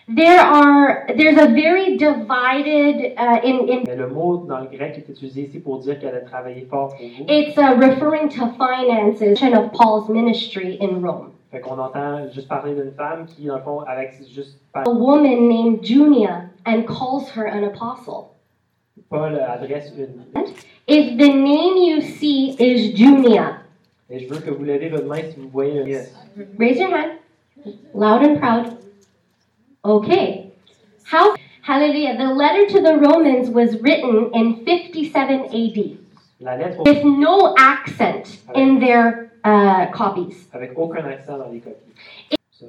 There 0.09 0.41
are 0.41 1.07
there's 1.17 1.39
a 1.39 1.49
very 1.49 1.97
divided 1.97 3.15
uh, 3.17 3.41
in 3.45 3.69
in 3.69 3.85
Mais 3.87 3.97
le 3.97 4.09
mot 4.09 4.45
dans 4.49 4.61
le 4.61 4.67
grec 4.67 4.99
est 4.99 5.09
utilisé 5.09 5.43
ici 5.43 5.59
pour 5.61 5.79
dire 5.79 5.99
qu'elle 6.01 6.15
a 6.15 6.21
travaillé 6.21 6.67
fort 6.69 6.89
pour 6.97 7.07
vous. 7.07 7.25
it's 7.29 7.57
uh, 7.57 7.75
referring 7.77 8.29
to 8.29 8.47
finances 8.59 9.23
of 9.23 9.73
Paul's 9.73 10.09
ministry 10.09 10.79
in 10.81 11.01
Rome. 11.01 11.31
Fait 11.51 11.61
qu'on 11.61 11.79
entend 11.79 12.31
juste 12.33 12.49
parler 12.49 12.75
d'une 12.75 12.93
femme 12.93 13.27
qui, 13.27 13.45
dans 13.45 13.57
le 13.57 13.63
fond, 13.63 13.81
avec 13.81 14.15
juste 14.35 14.59
A 14.75 14.89
woman 14.89 15.49
named 15.49 15.85
Junia 15.85 16.49
and 16.65 16.85
calls 16.87 17.29
her 17.37 17.47
an 17.47 17.65
apostle. 17.65 18.31
Paul 19.11 19.37
adresse 19.37 19.93
une. 19.97 20.25
If 20.89 21.19
the 21.19 21.29
name 21.29 21.77
you 21.77 22.01
see 22.01 22.57
is 22.59 22.95
Junia, 22.97 23.59
Et 24.11 24.19
je 24.19 24.29
veux 24.29 24.41
que 24.41 24.51
vous 24.51 24.65
levez 24.65 24.89
votre 24.89 25.07
main 25.07 25.23
si 25.23 25.39
vous 25.39 25.49
voyez 25.49 25.83
yes. 25.85 26.15
Raise 26.59 26.79
your 26.79 26.91
hand, 26.91 27.19
loud 27.95 28.23
and 28.23 28.39
proud. 28.39 28.82
Okay. 29.85 30.53
How? 31.05 31.35
Hallelujah. 31.63 32.17
The 32.17 32.33
letter 32.33 32.67
to 32.69 32.81
the 32.81 32.97
Romans 32.99 33.51
was 33.51 33.81
written 33.81 34.31
in 34.33 34.65
57 34.65 35.47
AD 35.47 35.99
La 36.41 36.55
lettre 36.55 36.83
with 36.83 37.05
no 37.05 37.55
accent 37.59 38.39
in 38.55 38.79
their 38.81 39.33
uh, 39.45 39.87
copies. 39.93 40.47
avec 40.53 40.77
aucun 40.79 41.05
accent 41.07 41.39
dans 41.39 41.51
les 41.51 41.61
copies. 41.61 41.93
Ce 42.51 42.65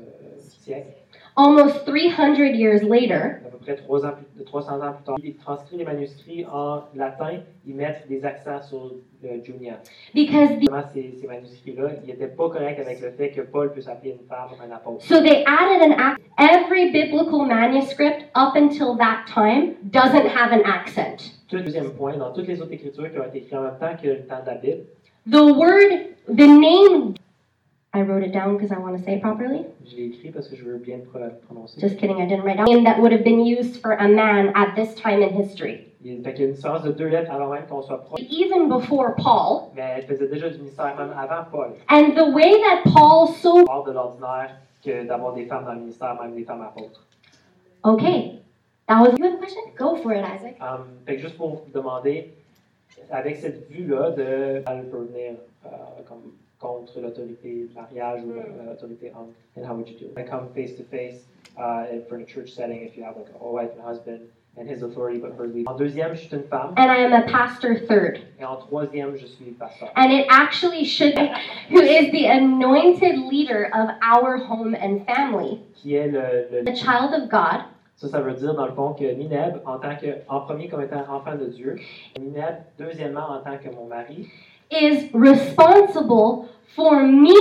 siècle, 0.64 0.93
Almost 1.36 1.86
300 1.86 2.36
years 2.55 2.84
later, 2.84 3.41
à 3.45 3.49
peu 3.49 3.57
près 3.57 3.75
3 3.75 4.05
ans 4.05 4.11
plus- 4.36 4.43
300 4.45 4.81
ans 4.81 4.93
plus 4.93 5.03
tard, 5.03 5.15
il 5.23 5.36
transcrit 5.36 5.77
les 5.77 5.84
manuscrits 5.86 6.45
en 6.45 6.84
latin, 6.95 7.39
ils 7.65 7.73
mettent 7.75 8.05
des 8.07 8.23
accents 8.23 8.61
sur 8.61 8.91
le 9.23 9.43
Junia. 9.43 9.79
because 10.13 10.49
the, 10.59 10.67
ces, 10.93 11.17
ces 11.19 11.27
manuscrits-là, 11.27 11.89
ils 12.03 12.07
n'étaient 12.09 12.27
pas 12.27 12.49
corrects 12.49 12.79
avec 12.79 13.01
le 13.01 13.11
fait 13.11 13.31
que 13.31 13.41
Paul 13.41 13.71
puisse 13.71 13.88
appeler 13.88 14.11
une 14.11 14.27
femme 14.27 14.49
un 14.63 14.71
apôtre. 14.75 15.03
so 15.03 15.21
they 15.21 15.43
added 15.47 15.81
an 15.81 15.93
accent. 15.97 16.19
Every 16.38 16.91
biblical 16.91 17.45
manuscript 17.45 18.25
up 18.36 18.55
until 18.55 18.95
that 18.97 19.25
time 19.34 19.75
doesn't 19.91 20.27
have 20.27 20.51
an 20.51 20.61
accent. 20.65 21.31
Deuxième 21.49 21.91
point, 21.93 22.17
dans 22.17 22.31
toutes 22.34 22.47
les 22.47 22.61
autres 22.61 22.73
écritures 22.73 23.11
qui 23.11 23.19
ont 23.19 23.23
été 23.25 23.38
écrites 23.39 23.53
en 23.53 23.61
même 23.61 23.77
temps 23.79 23.95
que 24.01 24.07
le 24.07 24.25
temps 24.25 24.41
de 24.41 24.47
la 24.47 24.55
Bible, 24.55 24.84
The 25.31 25.41
word, 25.41 26.09
the 26.27 26.47
name, 26.47 27.13
I 27.96 28.02
wrote 28.02 28.24
it 28.24 28.32
down 28.32 28.58
because 28.58 28.72
I 28.72 28.80
want 28.80 28.98
to 28.98 29.04
say 29.04 29.16
it 29.16 29.22
properly. 29.22 29.66
je 29.86 29.96
l'ai 29.96 30.06
écrit 30.06 30.32
parce 30.32 30.48
que 30.48 30.56
je 30.56 30.64
veux 30.64 30.78
bien 30.78 30.98
le 30.98 31.04
pro- 31.04 31.20
prononcer. 31.46 31.80
Just 31.80 32.00
kidding, 32.00 32.20
I 32.20 32.26
didn't 32.26 32.44
write 32.44 32.58
down. 32.58 32.66
Name 32.66 32.84
that 32.86 33.00
would 33.00 33.12
have 33.12 33.24
been 33.24 33.46
used 33.46 33.82
for 33.82 33.91
a 33.91 34.08
man 34.08 34.52
at 34.56 34.76
this 34.76 34.96
time 34.96 35.22
in 35.22 35.30
history. 35.30 35.88
Il, 36.04 36.08
y 36.22 36.26
a 36.26 36.46
une 36.46 36.52
différence 36.54 36.84
de 36.84 36.91
deux 36.91 37.08
lettres 37.08 37.32
avant 37.32 37.50
même 37.50 37.66
qu'on 37.68 37.82
soit 37.84 38.04
proche. 38.04 38.20
Even 38.30 38.68
before 38.68 39.14
Paul. 39.16 39.70
Mais 39.76 39.94
elle 39.98 40.04
faisait 40.06 40.28
déjà 40.28 40.50
du 40.50 40.58
ministère 40.58 40.96
même 40.98 41.14
avant 41.16 41.46
Paul. 41.52 41.76
And 41.88 42.16
the 42.16 42.34
way 42.34 42.52
that 42.62 42.89
Paul 42.91 43.28
so. 43.28 43.64
hors 43.70 43.84
de 43.86 43.91
l'ordinaire 43.91 44.58
que 44.84 45.06
d'avoir 45.06 45.34
des 45.34 45.46
femmes 45.46 45.66
dans 45.66 45.74
le 45.74 45.82
ministère, 45.82 46.20
même 46.20 46.34
des 46.34 46.44
femmes 46.44 46.64
apôtres. 46.64 47.06
Okay. 47.86 48.39
That 48.88 49.02
was. 49.02 49.14
You 49.20 49.26
have 49.26 49.36
a 49.36 49.38
question? 49.38 49.62
Go 49.78 49.96
for 49.98 50.14
it, 50.14 50.26
Isaac. 50.26 50.58
Um, 50.60 50.88
fait 51.06 51.18
que 51.18 51.22
juste 51.22 51.38
pour 51.38 51.50
vous 51.50 51.72
demander, 51.72 52.34
avec 53.12 53.38
cette 53.38 53.70
vue-là 53.70 54.12
de 54.12 54.64
elle 54.66 54.89
peut 54.89 55.08
venir 55.12 55.34
euh, 55.66 55.70
comme 56.08 56.34
contre 56.64 56.99
l'autorité 57.01 57.68
mariage 57.76 58.22
ou 58.26 58.32
euh, 58.32 58.70
l'autorité 58.70 59.11
homme, 59.16 59.34
and 59.57 59.66
how 59.70 59.76
would 59.76 59.88
you 59.89 59.97
do 59.99 60.05
it? 60.05 60.18
I 60.18 60.24
come 60.24 60.47
face 60.55 60.76
to 60.78 60.84
face 60.84 61.28
uh, 61.57 61.86
in- 61.91 62.03
for 62.07 62.18
a 62.18 62.26
church 62.26 62.49
setting 62.53 62.82
if 62.88 62.95
you 62.97 63.03
have 63.03 63.16
like 63.18 63.28
a 63.39 63.51
wife 63.51 63.72
and 63.78 63.84
husband 63.86 64.22
and 64.57 64.70
his 64.70 64.84
authority 64.84 65.20
but 65.20 65.32
her 65.38 65.47
lead. 65.47 65.68
En 65.68 65.76
deuxième, 65.76 66.14
je 66.16 66.22
suis 66.28 66.36
une 66.36 66.43
femme. 66.43 66.74
And 66.78 66.89
I 66.91 67.03
am 67.03 67.11
a 67.14 67.24
pastor 67.24 67.76
third. 67.88 68.20
Et 68.39 68.45
en 68.45 68.55
troisième, 68.57 69.16
je 69.18 69.26
suis 69.26 69.51
pasteur. 69.59 69.89
And 69.95 70.11
it 70.11 70.26
actually 70.30 70.86
should 70.86 71.16
be 71.16 71.28
who 71.72 71.82
is 71.82 72.11
the 72.11 72.28
anointed 72.28 73.18
leader 73.32 73.70
of 73.74 73.89
our 74.01 74.38
home 74.38 74.76
and 74.76 75.05
family. 75.07 75.59
Qui 75.82 75.95
est 75.95 76.07
le, 76.07 76.47
le- 76.51 76.64
The 76.66 76.76
child 76.76 77.14
of 77.14 77.30
God. 77.30 77.64
Ça, 77.97 78.07
ça 78.09 78.20
veut 78.22 78.34
dire 78.34 78.53
dans 78.55 78.66
le 78.66 78.74
fond 78.74 78.93
que 78.93 79.03
Nineb, 79.05 79.61
en 79.66 79.78
tant 79.80 79.95
que, 79.95 80.07
en 80.28 80.41
premier 80.41 80.68
comme 80.68 80.82
étant 80.82 81.03
enfant 81.09 81.36
de 81.36 81.45
Dieu, 81.45 81.76
Nineb, 82.20 82.55
deuxièmement 82.78 83.30
en 83.30 83.39
tant 83.41 83.57
que 83.57 83.74
mon 83.74 83.86
mari, 83.88 84.28
is 84.76 85.09
responsible 85.13 86.47
for 86.76 87.03
me 87.03 87.34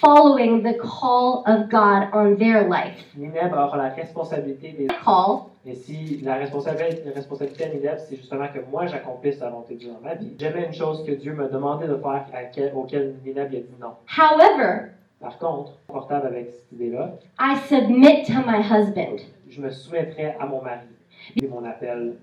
following 0.00 0.62
the 0.62 0.74
call 0.78 1.42
of 1.46 1.68
God 1.70 2.08
on 2.12 2.36
their 2.36 2.68
life. 2.68 3.04
Nineb 3.16 3.52
aura 3.52 3.76
la 3.76 3.88
responsabilité 3.90 4.72
des 4.72 4.86
Call 4.86 5.40
Et 5.64 5.74
si 5.74 6.20
la 6.22 6.34
responsabilité, 6.36 7.02
la 7.06 7.12
responsabilité 7.12 7.64
à 7.64 7.68
Nineb, 7.68 7.98
c'est 7.98 8.16
justement 8.16 8.46
que 8.48 8.60
moi 8.70 8.86
j'accomplisse 8.86 9.40
la 9.40 9.48
volonté 9.50 9.74
de 9.74 9.78
Dieu 9.80 9.90
dans 9.92 10.00
ma 10.08 10.14
vie. 10.14 10.32
Jamais 10.38 10.66
une 10.66 10.72
chose 10.74 11.04
que 11.04 11.12
Dieu 11.12 11.32
m'a 11.34 11.48
demandé 11.48 11.86
de 11.86 11.96
faire 11.96 12.26
à 12.34 12.44
quel- 12.52 12.72
auquel 12.74 13.14
Nineb 13.24 13.48
il 13.52 13.58
a 13.58 13.62
dit 13.62 13.74
non. 13.80 13.92
However, 14.16 14.90
Par 15.20 15.38
contre, 15.38 15.72
confortable 15.88 16.26
avec 16.26 16.50
cette 16.50 16.72
idée-là, 16.72 17.12
I 17.40 17.56
submit 17.68 18.24
to 18.26 18.34
my 18.46 18.60
husband. 18.62 19.18
je 19.48 19.60
me 19.60 19.70
soumettrai 19.70 20.34
à 20.38 20.44
mon 20.46 20.60
mari. 20.62 20.86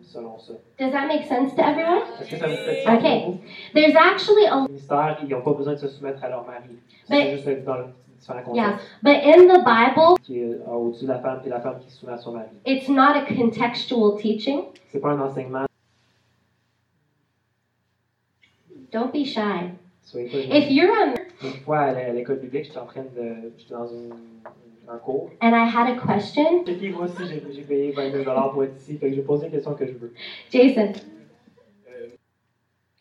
Selon 0.04 0.38
ça. 0.40 0.54
Does 0.80 0.92
that 0.92 1.08
make 1.08 1.26
sense 1.26 1.54
to 1.56 1.62
everyone? 1.62 2.02
Est-ce 2.22 2.30
que 2.30 2.38
ça 2.38 2.48
vous 2.48 2.56
fait 2.56 2.84
sens 2.84 2.94
Ok. 2.96 3.02
pour 3.02 3.32
vous? 3.32 3.40
There's 3.74 3.96
actually 3.96 4.46
a 4.48 4.66
ils 5.24 5.30
n'ont 5.30 5.42
pas 5.42 5.54
besoin 5.54 5.74
de 5.74 5.80
se 5.80 5.88
soumettre 5.90 6.24
à 6.24 6.30
leur 6.30 6.46
mari. 6.46 6.70
Mais- 7.10 7.38
C'est 7.38 7.54
juste 7.56 7.66
dans 7.66 7.78
le 7.78 7.86
différent 8.20 8.54
Yeah. 8.54 8.64
contexte 8.64 8.88
but 9.04 9.18
in 9.26 9.48
the 9.48 9.64
Bible, 9.66 10.18
qui 10.24 10.40
est 10.40 10.44
euh, 10.54 10.72
au-dessus 10.72 11.04
de 11.06 11.10
la 11.10 11.20
femme 11.20 11.42
et 11.46 11.50
la 11.50 11.60
femme 11.60 11.80
qui 11.80 11.92
se 11.92 12.00
soumet 12.00 12.14
à 12.14 12.18
son 12.18 12.32
mari. 12.32 12.48
it's 12.66 12.88
not 12.88 13.16
a 13.16 13.22
contextual 13.26 14.18
teaching. 14.18 14.64
C'est 14.88 15.00
pas 15.00 15.10
un 15.12 15.20
enseignement. 15.20 15.66
Don't 18.92 19.12
be 19.12 19.26
shy. 19.26 19.72
Soyez 20.04 20.30
pas 20.30 20.38
If 20.58 20.70
you're 20.70 20.92
a 20.96 21.14
Une 21.46 21.54
fois 21.66 21.80
à 21.80 21.94
l'é- 21.94 22.06
à 22.06 22.14
l'école 22.14 22.38
biblique, 22.40 22.66
j'étais 22.66 22.78
en 22.78 22.86
train 22.86 23.02
de. 23.02 23.52
J'étais 23.58 23.74
dans 23.74 23.88
une- 23.88 24.12
un 24.46 24.63
cours. 25.04 25.30
and 25.42 25.54
I 25.56 25.66
had 25.66 25.90
a 25.90 26.00
question, 26.00 26.64
Et 26.66 26.76
puis 26.76 26.90
moi 26.92 27.06
aussi, 27.06 27.26
j'ai 27.28 27.42
j'ai 27.54 27.62
payé 27.64 27.92
22 27.92 28.24
pour 28.24 28.64
être 28.64 28.76
ici. 28.78 28.98
Fait 28.98 29.10
que 29.10 29.16
j'ai 29.16 29.22
posé 29.22 29.46
les 29.46 29.52
questions 29.52 29.74
que 29.76 29.86
je 29.88 29.94
veux. 29.94 30.14
Jason, 30.52 30.92
Euh, 31.88 32.08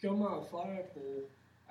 comment 0.02 0.40
faire 0.42 0.84
pour 0.94 1.02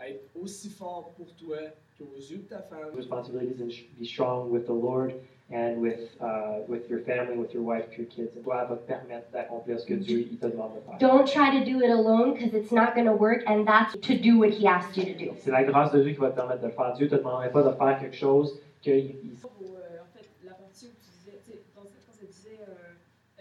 être 0.05 0.23
aussi 0.41 0.69
fort 0.69 1.11
pour 1.15 1.33
toi 1.35 1.57
qu'aux 1.97 2.15
yeux 2.17 2.37
de 2.37 2.43
ta 2.49 2.59
femme 2.61 2.89
Responsibilities 2.95 3.61
and 3.61 3.69
be 3.99 4.05
strong 4.05 4.49
with 4.49 4.65
the 4.65 4.69
Lord 4.73 5.13
and 5.53 5.81
with, 5.81 6.15
uh, 6.21 6.63
with 6.69 6.89
your 6.89 7.01
family, 7.01 7.37
with 7.37 7.53
your 7.53 7.61
wife, 7.63 7.85
your 7.97 8.07
kids. 8.07 8.35
Et 8.37 8.41
toi, 8.41 8.63
va 8.65 8.77
te 8.77 8.87
permettre 8.87 9.29
d'accomplir 9.31 9.79
ce 9.79 9.85
que 9.85 9.93
Dieu 9.95 10.25
il 10.31 10.37
te 10.37 10.45
demande 10.47 10.71
de 10.75 10.79
faire. 10.79 10.97
don't 10.97 11.25
try 11.25 11.51
to 11.51 11.65
do 11.65 11.81
it 11.83 11.91
alone 11.91 12.33
because 12.33 12.53
it's 12.53 12.71
not 12.71 12.95
going 12.95 13.05
to 13.05 13.13
work, 13.13 13.43
and 13.47 13.65
that's 13.65 13.93
to 13.99 14.13
do 14.15 14.39
what 14.39 14.49
he 14.49 14.65
asked 14.65 14.95
you 14.97 15.03
to 15.03 15.13
do. 15.25 15.31
C'est 15.37 15.51
la 15.51 15.63
grâce 15.63 15.91
de 15.91 16.01
Dieu 16.01 16.13
qui 16.13 16.19
va 16.19 16.29
te 16.31 16.35
permettre 16.35 16.61
de 16.61 16.67
le 16.67 16.73
faire. 16.73 16.93
Dieu 16.93 17.07
te 17.09 17.15
demanderait 17.15 17.51
pas 17.51 17.63
de 17.63 17.71
faire 17.75 17.99
quelque 17.99 18.15
chose 18.15 18.59
qu'il 18.81 18.95
il- 18.95 19.35
Pour, 19.41 19.51
euh, 19.61 19.99
en 20.01 20.17
fait, 20.17 20.25
la 20.45 20.53
partie 20.53 20.85
où 20.87 20.89
tu 20.97 21.11
disais, 21.19 21.37
tu 21.45 21.51
sais, 21.51 21.59
dans 21.75 21.81
quand 21.83 21.89
ça 22.13 22.25
disait, 22.25 22.57
euh, 22.61 22.63
euh, 22.63 22.69
mais 22.69 22.69
la 22.71 22.79
femme, 22.79 22.79
je 22.79 23.37
peux, 23.37 23.39
la 23.39 23.40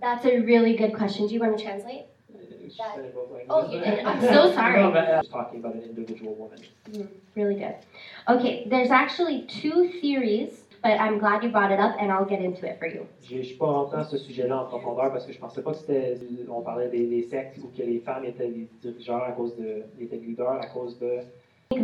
That's 0.00 0.24
a 0.24 0.38
really 0.40 0.76
good 0.76 0.94
question. 0.94 1.26
Do 1.26 1.34
you 1.34 1.40
want 1.40 1.58
to 1.58 1.64
translate? 1.64 2.06
je 2.68 2.76
savais 2.76 3.08
pas, 3.08 3.20
ouais. 3.32 3.46
Oh, 3.48 3.70
you 3.70 3.80
did. 3.80 4.04
I'm 4.04 4.20
so 4.20 4.52
sorry. 4.52 4.82
No, 4.82 4.92
I 4.92 5.18
was 5.18 5.28
talking 5.28 5.60
about 5.60 5.74
an 5.74 5.82
individual 5.82 6.34
woman. 6.34 6.58
Mm, 6.90 7.08
really 7.34 7.54
good. 7.54 7.76
Okay, 8.28 8.66
there's 8.68 8.90
actually 8.90 9.42
two 9.46 9.90
theories, 10.00 10.64
but 10.82 11.00
I'm 11.00 11.18
glad 11.18 11.42
you 11.42 11.50
brought 11.50 11.72
it 11.72 11.80
up, 11.80 11.96
and 11.98 12.12
I'll 12.12 12.24
get 12.24 12.40
into 12.40 12.66
it 12.66 12.78
for 12.78 12.86
you. 12.86 13.06
Je 13.22 13.36
ne 13.36 13.42
suis 13.42 13.56
pas 13.56 13.66
rentré 13.66 13.96
dans 13.96 14.04
ce 14.04 14.18
sujet-là 14.18 14.62
en 14.62 14.66
profondeur 14.66 15.12
parce 15.12 15.26
que 15.26 15.32
je 15.32 15.38
pensais 15.38 15.62
pas 15.62 15.72
que 15.72 15.78
c'était. 15.78 16.18
On 16.48 16.62
parlait 16.62 16.88
des, 16.88 17.06
des 17.06 17.22
sectes 17.22 17.58
où 17.58 17.68
que 17.76 17.82
les 17.82 18.00
femmes 18.00 18.24
étaient 18.24 18.48
les 18.48 18.68
dirigeurs 18.80 19.24
à 19.24 19.32
cause 19.32 19.56
de. 19.56 19.84
étaient 20.00 20.16
leaders 20.16 20.60
à 20.60 20.66
cause 20.66 20.98
de. 20.98 21.20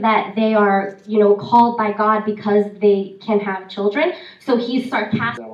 that 0.00 0.34
they 0.34 0.54
are, 0.54 0.96
you 1.06 1.18
know, 1.18 1.36
called 1.36 1.76
by 1.76 1.92
God 1.92 2.24
because 2.24 2.64
they 2.80 3.16
can 3.20 3.38
have 3.40 3.68
children. 3.68 4.12
So 4.40 4.56
he's 4.56 4.88
sarcastic. 4.88 5.44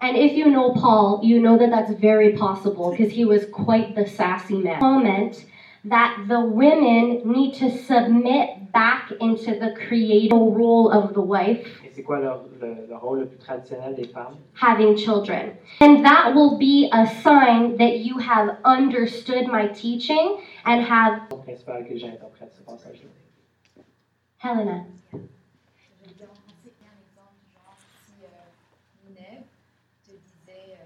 D'avoir 0.00 0.12
des 0.12 0.16
enfants. 0.16 0.16
And 0.16 0.16
if 0.16 0.36
you 0.36 0.50
know 0.50 0.72
Paul, 0.72 1.20
you 1.22 1.40
know 1.40 1.58
that 1.58 1.70
that's 1.70 1.92
very 2.00 2.36
possible 2.36 2.90
because 2.90 3.12
he 3.12 3.24
was 3.24 3.46
quite 3.46 3.94
the 3.94 4.06
sassy 4.06 4.58
man. 4.58 4.78
Comment 4.80 5.44
that 5.84 6.24
the 6.28 6.40
women 6.40 7.22
need 7.24 7.54
to 7.54 7.70
submit 7.70 8.72
back 8.72 9.10
into 9.20 9.54
the 9.58 9.72
creative 9.86 10.32
role 10.36 10.90
of 10.90 11.14
the 11.14 11.20
wife 11.22 11.80
c'est 11.92 12.02
quoi 12.04 12.18
leur- 12.20 12.44
le, 12.60 12.86
le 12.88 12.96
rôle 12.96 13.20
le 13.20 13.26
plus 13.26 13.38
traditionnel 13.38 13.94
des 13.96 14.06
femmes? 14.06 14.36
having 14.54 14.96
children. 14.96 15.52
And 15.80 16.04
that 16.04 16.32
will 16.34 16.56
be 16.58 16.88
a 16.92 17.06
sign 17.06 17.76
that 17.78 17.98
you 17.98 18.18
have 18.18 18.58
understood 18.64 19.46
my 19.48 19.66
teaching 19.68 20.38
and 20.64 20.82
have 20.82 21.22
Le 21.30 21.38
principal 21.38 21.84
que 21.84 21.96
j'interprète 21.96 22.52
ce 22.54 22.62
passage-là. 22.62 23.08
Helena. 24.44 24.84
Je 25.12 25.18
vais 25.18 26.14
dire 26.14 26.28
en 26.30 26.38
français 26.38 26.72
un 26.82 26.94
exemple, 27.02 27.34
genre 27.52 27.74
si 28.06 28.12
euh, 28.22 29.08
Nineb 29.08 29.42
te 30.06 30.12
disait, 30.12 30.76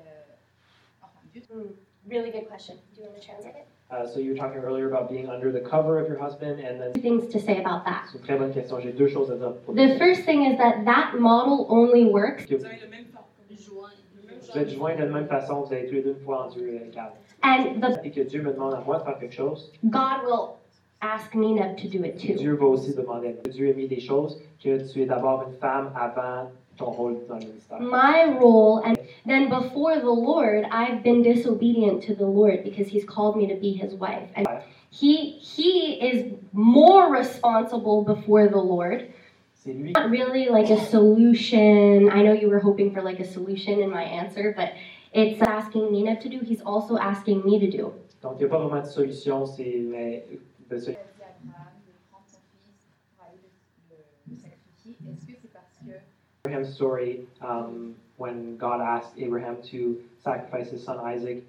enfin 1.53 1.62
Dieu 1.62 1.76
Really 2.09 2.32
good 2.32 2.48
question. 2.48 2.76
Do 2.96 3.00
you 3.03 3.07
want 3.09 3.20
to 3.20 3.24
translate 3.26 3.55
it? 3.55 3.66
Uh, 3.88 4.07
so 4.07 4.18
you 4.18 4.32
were 4.32 4.36
talking 4.38 4.59
earlier 4.61 4.88
about 4.88 5.09
being 5.09 5.28
under 5.28 5.53
the 5.53 5.61
cover 5.61 6.00
of 6.00 6.09
your 6.09 6.18
husband, 6.18 6.59
and 6.61 6.80
then 6.80 6.92
Two 6.94 7.00
things 7.00 7.28
to 7.32 7.38
say 7.38 7.59
about 7.61 7.84
that. 7.84 8.07
c'est 8.11 8.18
une 8.18 8.24
très 8.24 8.36
bonne 8.38 8.53
question. 8.53 8.80
J'ai 8.80 8.92
deux 8.92 9.07
choses 9.09 9.30
à 9.30 9.36
dire. 9.36 9.53
Pour 9.64 9.74
The 9.74 9.96
first 9.98 10.24
thing 10.24 10.44
is 10.50 10.57
that 10.59 10.84
that 10.84 11.14
model 11.20 11.66
only 11.68 12.07
works 12.07 12.46
vous 12.50 12.64
avez 12.64 12.80
le 12.82 12.88
même 12.88 13.05
fa- 13.12 13.22
joint, 13.50 13.90
le 14.16 14.28
même 14.28 14.38
vous 14.40 14.46
genre 14.46 14.57
êtes 14.57 14.70
joints 14.70 14.94
de 14.96 15.05
la 15.05 15.11
même 15.11 15.28
façon, 15.28 15.61
vous 15.62 15.72
avez 15.72 15.86
tous 15.86 15.94
les 15.94 16.03
deux 16.03 16.11
une 16.18 16.24
foi 16.24 16.46
en 16.46 16.48
Dieu 16.48 16.80
égal. 16.90 17.12
and 17.44 17.80
the 17.80 18.00
Et 18.05 18.11
que 18.11 18.22
Dieu 18.22 18.42
me 18.42 18.53
demande 18.53 18.74
à 18.74 18.80
moi 18.80 18.98
de 18.98 19.05
faire 19.05 19.18
quelque 19.20 19.34
chose, 19.34 19.70
God 19.84 20.24
will 20.26 20.48
ask 21.00 21.32
Nina 21.36 21.74
to 21.74 21.86
do 21.88 22.03
it 22.05 22.18
too. 22.18 22.34
Dieu 22.34 22.55
va 22.55 22.66
aussi 22.66 22.94
demander 22.96 23.28
à 23.28 23.32
nous. 23.44 23.53
Dieu 23.53 23.70
a 23.70 23.74
mis 23.74 23.86
des 23.86 24.00
choses 24.00 24.40
que 24.62 24.90
tu 24.92 25.03
es 25.03 25.07
d'abord 25.07 25.44
une 25.48 25.55
femme 25.59 25.92
avant 25.94 26.50
ton 26.77 26.91
rôle 26.91 27.18
dans 27.29 27.37
le 27.39 27.47
ministère. 27.47 27.81
My 27.81 28.25
role, 28.41 28.81
and 28.85 28.97
then 29.27 29.49
before 29.49 29.97
the 30.01 30.11
Lord, 30.11 30.64
I've 30.70 31.03
been 31.03 31.23
disobedient 31.23 32.03
to 32.05 32.14
the 32.14 32.27
Lord 32.27 32.64
because 32.64 32.89
He's 32.89 33.05
called 33.05 33.37
me 33.37 33.47
to 33.49 33.55
be 33.57 33.73
His 33.73 33.95
wife, 33.95 34.29
and 34.35 34.47
He 34.91 35.39
He 35.41 35.99
is 36.01 36.33
more 36.53 37.11
responsible 37.12 38.03
before 38.05 38.49
the 38.49 38.59
Lord. 38.61 39.07
Not 39.64 40.11
really 40.11 40.49
like 40.49 40.70
a 40.70 40.81
solution. 40.87 42.11
I 42.11 42.23
know 42.23 42.33
you 42.33 42.49
were 42.49 42.59
hoping 42.59 42.93
for 42.93 43.01
like 43.01 43.20
a 43.20 43.25
solution 43.25 43.81
in 43.81 43.91
my 43.91 44.03
answer, 44.03 44.53
but 44.57 44.73
it's 45.12 45.41
asking 45.41 45.93
Nina 45.93 46.20
to 46.20 46.29
do. 46.29 46.41
He's 46.41 46.61
also 46.62 46.97
asking 46.99 47.45
me 47.45 47.61
to 47.61 47.70
do. 47.70 47.93
Donc, 48.23 48.37
il 48.41 48.47
n'y 48.47 48.47
a 48.47 48.49
pas 48.49 48.59
vraiment 48.59 48.83
de 48.83 48.87
solution, 48.89 49.47
c'est 49.47 49.79
mais, 49.79 50.25
de 50.70 50.79
ce- 50.79 50.91
a 50.91 50.93
dit 50.93 50.99
à 50.99 51.27
Abraham 51.27 51.75
de 51.87 51.93
prendre 52.11 52.25
son 52.27 52.39
fils 52.51 52.87
pour 53.16 53.25
aller 53.27 53.39
le, 53.39 53.97
le- 53.97 54.35
le 54.35 54.37
sacrifier, 54.37 54.97
est-ce 55.12 55.27
que 55.27 55.33
c'est 55.43 55.53
parce 55.53 55.79
que 55.79 56.41
Abraham's 56.53 56.74
story 56.74 57.26
um, 57.40 57.94
when 58.18 58.57
God 58.59 58.80
asked 58.80 59.12
Abraham 59.18 59.57
to 59.70 59.96
sacrifice 60.22 60.70
his 60.70 60.84
son 60.84 60.98
Isaac. 61.00 61.42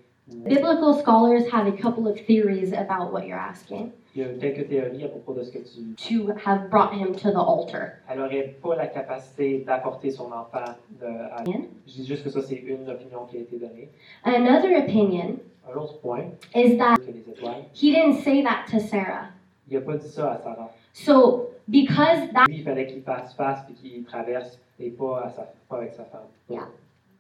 Biblical 0.45 0.93
scholars 1.01 1.43
have 1.51 1.68
a 1.68 1.74
couple 1.74 2.08
of 2.08 2.18
theories 2.26 2.72
about 2.72 3.12
what 3.12 3.28
you're 3.28 3.38
asking 3.38 3.91
Il 4.16 4.22
y 4.22 4.26
a 4.26 4.30
quelques 4.39 4.70
théories 4.70 5.04
à 5.04 5.10
propos 5.10 5.34
de 5.34 5.43
ce 5.43 5.51
que 5.51 5.60
tu. 5.60 5.95
to 5.97 6.32
have 6.45 6.70
brought 6.70 6.93
him 6.93 7.14
to 7.14 7.30
the 7.32 7.38
altar. 7.39 7.99
Elle 8.08 8.20
n'aurait 8.20 8.56
pas 8.62 8.76
la 8.78 8.88
capacité 8.88 9.66
d'apporter 9.66 10.12
son 10.12 10.32
enfant. 10.32 10.76
De, 11.01 11.06
à- 11.08 11.43
Bien. 11.43 11.64
Je 11.88 11.93
dis 11.93 12.06
juste 12.06 12.24
que 12.24 12.30
ça, 12.30 12.41
c'est 12.41 12.56
une 12.56 12.89
opinion 12.89 13.26
qui 13.30 13.38
a 13.38 13.41
été 13.41 13.58
donnée. 13.58 13.89
Another 14.24 14.78
opinion 14.78 15.39
Un 15.70 15.76
autre 15.78 15.99
point, 15.99 16.26
is 16.56 16.78
that 16.78 16.97
que 16.97 17.12
les 17.12 17.28
étoiles, 17.30 17.66
he 17.74 17.91
didn't 17.91 18.22
say 18.24 18.41
that 18.43 18.66
to 18.72 18.80
Sarah. 18.80 19.28
il 19.70 19.74
n'a 19.78 19.82
pas 19.82 19.97
dit 19.97 20.08
ça 20.08 20.32
à 20.34 20.38
Sarah. 20.38 20.70
So, 20.93 21.49
because 21.68 22.32
that, 22.34 22.45
Lui, 22.47 22.58
il 22.60 22.64
fallait 22.64 22.86
qu'il 22.88 23.01
fasse 23.01 23.34
face 23.34 23.60
et 23.70 23.74
qu'il 23.74 24.04
traverse 24.06 24.58
et 24.86 24.92
pas, 24.92 25.22
à 25.24 25.30
sa, 25.30 25.44
pas 25.70 25.78
avec 25.78 25.94
sa 25.94 26.06
femme. 26.06 26.28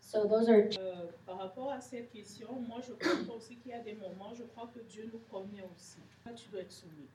so 0.01 0.25
those 0.27 0.49
are 0.49 0.63
Euh, 0.79 1.07
par 1.25 1.37
rapport 1.37 1.71
à 1.71 1.79
cette 1.79 2.11
question, 2.11 2.47
moi 2.67 2.79
je 2.85 2.93
pense 2.93 3.35
aussi 3.35 3.55
qu'il 3.57 3.71
y 3.71 3.73
a 3.73 3.79
des 3.79 3.93
moments, 3.93 4.33
je 4.33 4.43
crois 4.43 4.69
que 4.73 4.79
Dieu 4.81 5.09
nous 5.11 5.19
connaît 5.31 5.63
aussi. 5.75 5.99
Là, 6.25 6.33
tu 6.33 6.49
dois 6.49 6.61
être 6.61 6.71
soumis. 6.71 7.07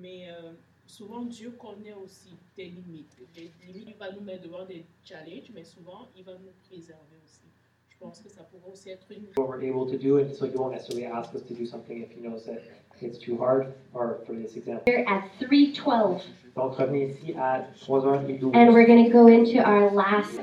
Mais 0.00 0.28
euh, 0.30 0.52
souvent, 0.86 1.22
Dieu 1.22 1.50
connaît 1.52 1.94
aussi 1.94 2.30
tes 2.56 2.66
limites. 2.66 3.16
Les 3.36 3.50
limites, 3.66 3.88
il 3.88 3.96
va 3.96 4.10
nous 4.12 4.20
mettre 4.20 4.42
devant 4.44 4.64
des 4.64 4.84
challenges, 5.04 5.50
mais 5.54 5.64
souvent, 5.64 6.08
il 6.16 6.24
va 6.24 6.32
nous 6.32 6.52
préserver 6.68 7.16
aussi. 7.24 7.42
Je 7.88 7.96
pense 7.98 8.20
que 8.20 8.28
ça 8.28 8.42
pourrait 8.44 8.72
aussi 8.72 8.90
être 8.90 9.06
une 9.10 9.26
What 9.36 9.48
we're 9.56 9.70
able 9.70 9.90
to 9.90 9.96
do, 9.98 10.18
and 10.18 10.32
so 10.34 10.46
he 10.46 10.56
won't 10.56 10.72
necessarily 10.72 11.06
ask 11.06 11.34
us 11.34 11.42
to 11.46 11.54
do 11.54 11.64
something 11.64 12.02
if 12.02 12.10
he 12.10 12.20
knows 12.20 12.44
that 12.46 12.60
it's 13.00 13.18
too 13.18 13.36
hard, 13.38 13.72
or 13.92 14.18
for 14.26 14.34
this 14.34 14.56
example. 14.56 14.82
here 14.86 15.04
at 15.06 15.22
312. 15.38 16.22
Donc, 16.56 16.76
revenez 16.76 17.06
ici 17.06 17.34
à 17.36 17.62
3h12. 17.84 18.54
And 18.54 18.72
we're 18.72 18.86
going 18.86 19.04
to 19.04 19.10
go 19.10 19.26
into 19.26 19.58
our 19.58 19.90
last. 19.90 20.38